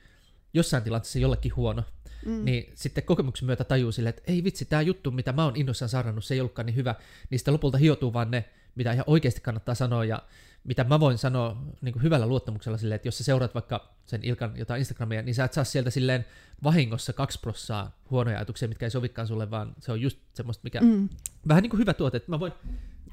jossain 0.55 0.83
tilanteessa 0.83 1.19
jollekin 1.19 1.57
huono, 1.57 1.85
mm. 2.27 2.45
niin 2.45 2.73
sitten 2.75 3.05
kokemuksen 3.05 3.47
myötä 3.47 3.65
tajuu 3.65 3.93
silleen, 3.93 4.15
että 4.17 4.33
ei 4.33 4.45
vitsi, 4.45 4.65
tämä 4.65 4.83
juttu, 4.83 5.11
mitä 5.11 5.33
mä 5.33 5.45
oon 5.45 5.57
innoissaan 5.57 5.89
saarannut, 5.89 6.25
se 6.25 6.35
ei 6.35 6.41
ollutkaan 6.41 6.67
niin 6.67 6.77
hyvä, 6.77 6.95
niin 7.31 7.39
sitten 7.39 7.55
lopulta 7.55 7.79
hiotuu 7.79 8.13
vaan 8.13 8.31
ne, 8.31 8.45
mitä 8.75 8.93
ihan 8.93 9.05
oikeasti 9.07 9.41
kannattaa 9.41 9.75
sanoa, 9.75 10.05
ja 10.05 10.23
mitä 10.65 10.85
mä 10.85 11.01
voin 11.01 11.19
sanoa 11.19 11.63
niin 11.81 11.93
kuin 11.93 12.03
hyvällä 12.03 12.27
luottamuksella 12.27 12.79
silleen, 12.79 12.97
että 12.97 13.09
jos 13.09 13.19
sä 13.19 13.25
seuraat 13.25 13.55
vaikka 13.55 13.95
sen 14.07 14.25
Ilkan 14.25 14.53
jotain 14.57 14.79
Instagramia, 14.79 15.23
niin 15.23 15.35
sä 15.35 15.45
et 15.45 15.53
saa 15.53 15.65
sieltä 15.65 15.91
silleen 15.91 16.25
vahingossa 16.63 17.13
kaksi 17.13 17.41
prossaa 17.41 17.99
huonoja 18.11 18.37
ajatuksia, 18.37 18.69
mitkä 18.69 18.87
ei 18.87 18.91
sovikaan 18.91 19.29
sulle, 19.29 19.51
vaan 19.51 19.75
se 19.79 19.93
on 19.93 20.01
just 20.01 20.19
semmoista, 20.35 20.61
mikä 20.65 20.81
mm. 20.81 21.09
vähän 21.49 21.63
niin 21.63 21.71
kuin 21.71 21.81
hyvä 21.81 21.95
tuote, 21.95 22.17
että 22.17 22.31
mä 22.31 22.41
voin 22.41 22.53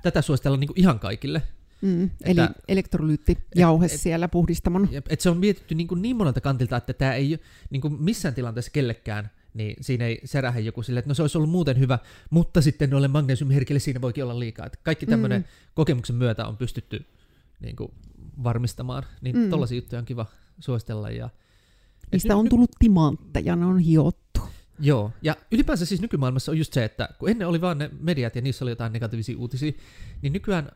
tätä 0.04 0.22
suositella 0.22 0.58
niin 0.58 0.68
kuin 0.68 0.80
ihan 0.80 1.00
kaikille. 1.00 1.41
Mm, 1.82 2.04
että, 2.04 2.43
eli 2.43 2.50
elektrolyyttijauhe 2.68 3.86
et, 3.86 3.91
et, 3.91 4.00
siellä 4.00 4.28
puhdistamon. 4.28 4.89
Et 5.10 5.22
se 5.22 5.30
on 5.30 5.38
mietitty 5.38 5.76
niin, 5.76 5.88
kuin 5.88 6.02
niin 6.02 6.16
monelta 6.16 6.41
kantilta, 6.41 6.78
että 6.78 6.93
tämä 6.93 7.14
ei 7.14 7.39
niin 7.70 7.82
kuin 7.82 8.02
missään 8.02 8.34
tilanteessa 8.34 8.72
kellekään 8.72 9.30
niin 9.54 9.76
siinä 9.82 10.06
ei 10.06 10.22
serähä 10.26 10.60
joku 10.60 10.84
sille, 10.84 11.00
että 11.00 11.10
no 11.10 11.14
se 11.14 11.22
olisi 11.22 11.38
ollut 11.38 11.50
muuten 11.50 11.80
hyvä, 11.80 12.00
mutta 12.30 12.62
sitten 12.62 12.89
noille 12.89 13.08
magnesiumherkille 13.08 13.80
siinä 13.80 14.02
voikin 14.02 14.24
olla 14.24 14.39
liikaa. 14.39 14.66
Että 14.66 14.80
kaikki 14.84 15.06
tämmöinen 15.06 15.41
mm. 15.41 15.48
kokemuksen 15.74 16.16
myötä 16.16 16.48
on 16.48 16.58
pystytty 16.58 17.06
niin 17.60 17.76
kuin 17.76 17.91
varmistamaan. 18.43 19.03
Niin 19.22 19.38
mm. 19.38 19.49
tollaisia 19.49 19.78
juttuja 19.78 19.99
on 19.99 20.05
kiva 20.05 20.26
suositella. 20.60 21.10
Ja, 21.10 21.30
Niistä 22.12 22.36
on 22.36 22.49
tullut 22.49 22.72
timantteja, 22.80 23.55
ne 23.55 23.66
on 23.66 23.80
hiottu. 23.80 24.41
Joo, 24.80 25.12
ja 25.22 25.36
ylipäänsä 25.51 25.86
siis 25.86 26.01
nykymaailmassa 26.01 26.51
on 26.51 26.58
just 26.58 26.74
se, 26.74 26.84
että 26.84 27.10
kun 27.20 27.30
ennen 27.30 27.47
oli 27.47 27.62
vaan 27.62 27.78
ne 27.78 27.89
mediat 27.99 28.36
ja 28.36 28.41
niissä 28.41 28.66
oli 28.66 28.72
jotain 28.72 28.93
negatiivisia 28.93 29.38
uutisia, 29.38 29.72
niin 30.22 30.34
nykyään 30.34 30.72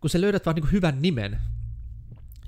kun 0.00 0.10
sä 0.10 0.20
löydät 0.20 0.46
vaan 0.46 0.56
niin 0.56 0.72
hyvän 0.72 1.02
nimen, 1.02 1.38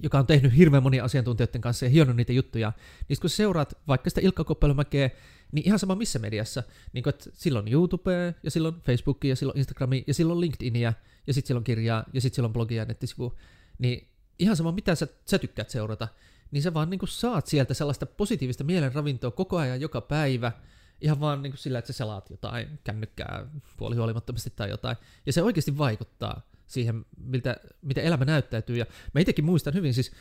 joka 0.03 0.19
on 0.19 0.27
tehnyt 0.27 0.57
hirveän 0.57 0.83
monia 0.83 1.05
asiantuntijoiden 1.05 1.61
kanssa 1.61 1.85
ja 1.85 1.91
hionnut 1.91 2.17
niitä 2.17 2.33
juttuja, 2.33 2.73
niin 3.09 3.17
kun 3.21 3.31
seuraat 3.31 3.75
vaikka 3.89 4.11
sitä 4.11 4.21
Ilkka 4.21 4.45
Koppelomäkeä, 4.45 5.11
niin 5.53 5.67
ihan 5.67 5.79
sama 5.79 5.95
missä 5.95 6.19
mediassa, 6.19 6.63
niin 6.93 7.03
kun, 7.03 7.11
että 7.11 7.31
silloin 7.35 7.69
YouTube 7.69 8.35
ja 8.43 8.51
silloin 8.51 8.75
Facebook 8.81 9.25
ja 9.25 9.37
silloin 9.37 9.59
Instagrami 9.59 10.05
ja 10.07 10.15
silloin 10.15 10.41
LinkedInia 10.41 10.93
ja 11.27 11.35
sitten 11.35 11.47
silloin 11.47 11.65
kirjaa 11.65 12.05
ja 12.13 12.21
sitten 12.21 12.37
silloin 12.37 12.53
blogia 12.53 12.83
ja 12.83 12.85
nettisivu, 12.85 13.35
niin 13.79 14.09
ihan 14.39 14.57
sama 14.57 14.73
mitä 14.73 14.95
sä, 14.95 15.09
sä 15.25 15.39
tykkäät 15.39 15.71
seurata, 15.71 16.09
niin 16.51 16.63
sä 16.63 16.75
vaan 16.75 16.91
niin 16.91 16.99
kuin 16.99 17.09
saat 17.09 17.47
sieltä 17.47 17.75
sellaista 17.75 18.07
positiivista 18.07 18.65
mielenravintoa 18.65 19.31
koko 19.31 19.57
ajan 19.57 19.81
joka 19.81 20.01
päivä, 20.01 20.53
ihan 21.01 21.21
vaan 21.21 21.43
niin 21.43 21.53
kuin 21.53 21.59
sillä, 21.59 21.79
että 21.79 21.93
sä 21.93 21.97
selaat 21.97 22.31
jotain 22.31 22.79
kännykkää 22.85 23.47
puolihuolimattomasti 23.77 24.53
tai 24.57 24.71
jotain, 24.71 24.97
ja 25.27 25.33
se 25.33 25.43
oikeasti 25.43 25.79
vaikuttaa 25.79 26.41
siihen, 26.67 27.05
miltä, 27.17 27.57
miten 27.83 28.05
elämä 28.05 28.25
näyttäytyy. 28.25 28.77
Ja 28.77 28.87
mä 29.15 29.21
itsekin 29.21 29.45
muistan 29.45 29.75
hyvin 29.75 29.95
siis, 29.95 30.13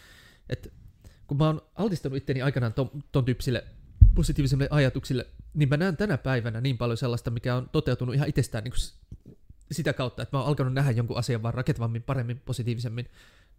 että 0.50 0.70
kun 1.28 1.38
mä 1.38 1.46
oon 1.46 1.62
altistanut 1.76 2.18
itteni 2.18 2.42
aikanaan 2.42 2.74
ton, 2.74 3.04
ton 3.12 3.26
tyyppisille 3.26 3.64
positiivisille 4.16 4.68
ajatuksille, 4.72 5.28
niin 5.54 5.70
mä 5.70 5.78
näen 5.78 5.98
tänä 5.98 6.18
päivänä 6.18 6.62
niin 6.62 6.78
paljon 6.78 6.98
sellaista, 6.98 7.32
mikä 7.32 7.56
on 7.56 7.70
toteutunut 7.70 8.16
ihan 8.16 8.30
itsestään 8.30 8.64
niin 8.64 8.72
kuin 8.72 9.36
sitä 9.72 9.94
kautta, 9.94 10.24
että 10.24 10.38
mä 10.38 10.42
oon 10.42 10.50
alkanut 10.50 10.74
nähdä 10.74 10.92
jonkun 10.92 11.18
asian 11.18 11.44
vaan 11.44 11.54
rakentavammin, 11.54 12.04
paremmin, 12.04 12.40
positiivisemmin 12.46 13.10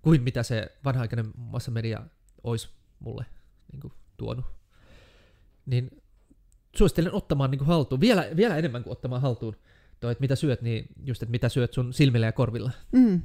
kuin 0.06 0.22
mitä 0.22 0.42
se 0.42 0.76
vanha-aikainen 0.84 1.32
massamedia 1.36 2.00
olisi 2.44 2.68
mulle 2.98 3.26
niin 3.72 3.80
kuin, 3.80 3.92
tuonut. 4.16 4.44
Niin 5.66 6.02
suosittelen 6.76 7.14
ottamaan 7.14 7.50
niin 7.50 7.58
kuin, 7.58 7.68
haltuun, 7.68 8.00
vielä, 8.00 8.26
vielä 8.36 8.56
enemmän 8.56 8.82
kuin 8.82 8.92
ottamaan 8.92 9.22
haltuun 9.22 9.56
toi, 10.00 10.12
että 10.12 10.20
mitä 10.20 10.36
syöt, 10.36 10.62
niin 10.62 10.86
just, 11.04 11.22
että 11.22 11.30
mitä 11.30 11.48
syöt 11.48 11.72
sun 11.72 11.92
silmillä 11.92 12.26
ja 12.26 12.32
korvilla. 12.32 12.70
Mm. 12.92 13.22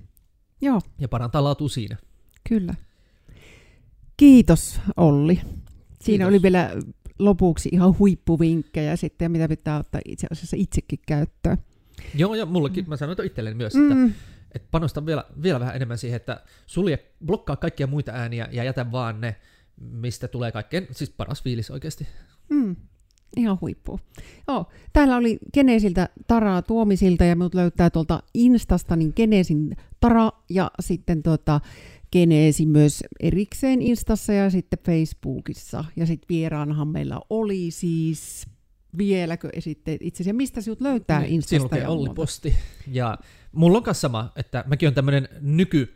Joo. 0.61 0.81
Ja 0.99 1.07
parantaa 1.07 1.43
laatua 1.43 1.69
siinä. 1.69 1.97
Kyllä. 2.49 2.73
Kiitos 4.17 4.81
Olli. 4.97 5.35
Siinä 5.35 5.55
Kiitos. 6.03 6.27
oli 6.27 6.41
vielä 6.41 6.71
lopuksi 7.19 7.69
ihan 7.71 7.99
huippuvinkkejä 7.99 8.95
sitten, 8.95 9.31
mitä 9.31 9.47
pitää 9.47 9.79
ottaa 9.79 10.01
itse 10.05 10.27
asiassa 10.31 10.57
itsekin 10.59 10.99
käyttöön. 11.07 11.57
Joo, 12.15 12.35
ja 12.35 12.45
mullekin, 12.45 12.85
mm. 12.85 12.89
mä 12.89 12.97
sanoin 12.97 13.25
itselleni 13.25 13.55
myös, 13.55 13.75
että, 13.75 13.95
mm. 13.95 14.13
Että 14.55 14.67
panostan 14.71 15.05
vielä, 15.05 15.25
vielä 15.43 15.59
vähän 15.59 15.75
enemmän 15.75 15.97
siihen, 15.97 16.17
että 16.17 16.43
sulje, 16.67 17.05
blokkaa 17.25 17.55
kaikkia 17.55 17.87
muita 17.87 18.11
ääniä 18.11 18.47
ja 18.51 18.63
jätä 18.63 18.91
vaan 18.91 19.21
ne, 19.21 19.35
mistä 19.77 20.27
tulee 20.27 20.51
kaikkein, 20.51 20.87
siis 20.91 21.09
paras 21.09 21.43
fiilis 21.43 21.71
oikeasti. 21.71 22.07
Mm. 22.49 22.75
Ihan 23.37 23.57
huippu. 23.61 23.99
Joo, 24.47 24.65
täällä 24.93 25.17
oli 25.17 25.39
Geneesiltä 25.53 26.09
Taraa 26.27 26.61
Tuomisilta 26.61 27.23
ja 27.23 27.35
minut 27.35 27.55
löytää 27.55 27.89
tuolta 27.89 28.23
Instasta 28.33 28.95
niin 28.95 29.13
Geneesin 29.15 29.75
Tara 29.99 30.31
ja 30.49 30.71
sitten 30.79 31.23
tuota, 31.23 31.61
Geneesi 32.11 32.65
myös 32.65 33.03
erikseen 33.19 33.81
Instassa 33.81 34.33
ja 34.33 34.49
sitten 34.49 34.79
Facebookissa. 34.85 35.85
Ja 35.95 36.05
sitten 36.05 36.25
vieraanahan 36.29 36.87
meillä 36.87 37.19
oli 37.29 37.71
siis 37.71 38.45
vieläkö 38.97 39.49
esitteet 39.53 40.01
itse 40.01 40.23
asiassa, 40.23 40.37
mistä 40.37 40.61
sinut 40.61 40.81
löytää 40.81 41.19
niin, 41.19 41.33
Instasta? 41.33 41.77
ja 41.77 41.89
Olli 41.89 42.09
Posti. 42.09 42.55
Ja 42.87 43.17
mulla 43.51 43.77
on 43.87 43.95
sama, 43.95 44.31
että 44.35 44.63
mäkin 44.67 44.87
on 44.87 44.93
tämmöinen 44.93 45.29
nyky 45.41 45.93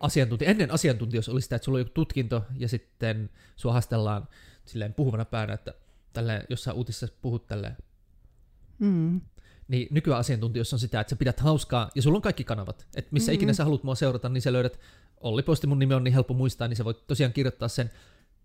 asiantuntija. 0.00 0.50
Ennen 0.50 0.70
asiantuntijuus 0.70 1.28
oli 1.28 1.40
sitä, 1.40 1.56
että 1.56 1.64
sulla 1.64 1.76
on 1.76 1.80
joku 1.80 1.90
tutkinto 1.94 2.44
ja 2.58 2.68
sitten 2.68 3.30
sua 3.56 3.72
haastellaan 3.72 4.28
silleen 4.64 4.94
puhuvana 4.94 5.24
päänä, 5.24 5.52
että 5.52 5.74
tälle 6.12 6.44
jossain 6.48 6.76
uutisessa 6.76 7.08
puhut 7.22 7.46
tälle. 7.46 7.76
Mm. 8.78 9.20
Niin 9.68 9.88
nykyään 9.90 10.20
asiantuntijoissa 10.20 10.76
on 10.76 10.80
sitä, 10.80 11.00
että 11.00 11.10
sä 11.10 11.16
pidät 11.16 11.40
hauskaa, 11.40 11.90
ja 11.94 12.02
sulla 12.02 12.16
on 12.16 12.22
kaikki 12.22 12.44
kanavat. 12.44 12.86
Että 12.96 13.08
missä 13.12 13.32
mm-hmm. 13.32 13.34
ikinä 13.34 13.52
sä 13.52 13.64
haluat 13.64 13.82
mua 13.82 13.94
seurata, 13.94 14.28
niin 14.28 14.42
sä 14.42 14.52
löydät, 14.52 14.80
Olli 15.20 15.42
Posti 15.42 15.66
mun 15.66 15.78
nimi 15.78 15.94
on 15.94 16.04
niin 16.04 16.14
helppo 16.14 16.34
muistaa, 16.34 16.68
niin 16.68 16.76
sä 16.76 16.84
voit 16.84 17.06
tosiaan 17.06 17.32
kirjoittaa 17.32 17.68
sen 17.68 17.90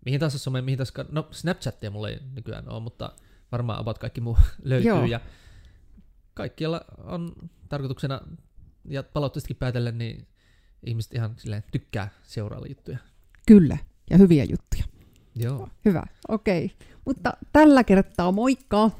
mihin 0.04 0.20
tahansa 0.20 0.38
someen, 0.38 0.64
mihin 0.64 0.78
tahansa, 0.78 1.04
no 1.12 1.28
Snapchatia 1.30 1.90
mulla 1.90 2.08
ei 2.08 2.18
nykyään 2.34 2.68
ole, 2.68 2.80
mutta 2.80 3.12
varmaan 3.52 3.80
about 3.80 3.98
kaikki 3.98 4.20
muu 4.20 4.38
löytyy. 4.62 4.88
Joo. 4.88 5.04
Ja 5.04 5.20
kaikkialla 6.34 6.84
on 7.04 7.32
tarkoituksena, 7.68 8.20
ja 8.84 9.02
palautteestakin 9.02 9.56
päätellen, 9.56 9.98
niin 9.98 10.26
ihmiset 10.86 11.14
ihan 11.14 11.34
silleen 11.38 11.64
tykkää 11.72 12.08
seurailla 12.22 12.66
juttuja. 12.66 12.98
Kyllä, 13.46 13.78
ja 14.10 14.18
hyviä 14.18 14.44
juttuja. 14.44 14.84
Joo. 15.34 15.68
Hyvä, 15.84 16.02
okei. 16.28 16.64
Okay. 16.64 16.76
Mutta 17.04 17.32
tällä 17.52 17.84
kertaa 17.84 18.32
moikka! 18.32 18.90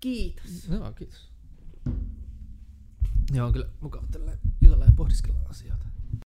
Kiitos. 0.00 0.68
Joo, 0.68 0.92
kiitos. 0.92 1.28
Joo, 3.32 3.46
on 3.46 3.52
kyllä 3.52 3.68
mukava 3.80 4.06
tällä 4.10 4.32
jutella 4.60 4.84
ja 4.84 4.92
pohdiskella 4.96 5.40
asioita. 5.48 5.83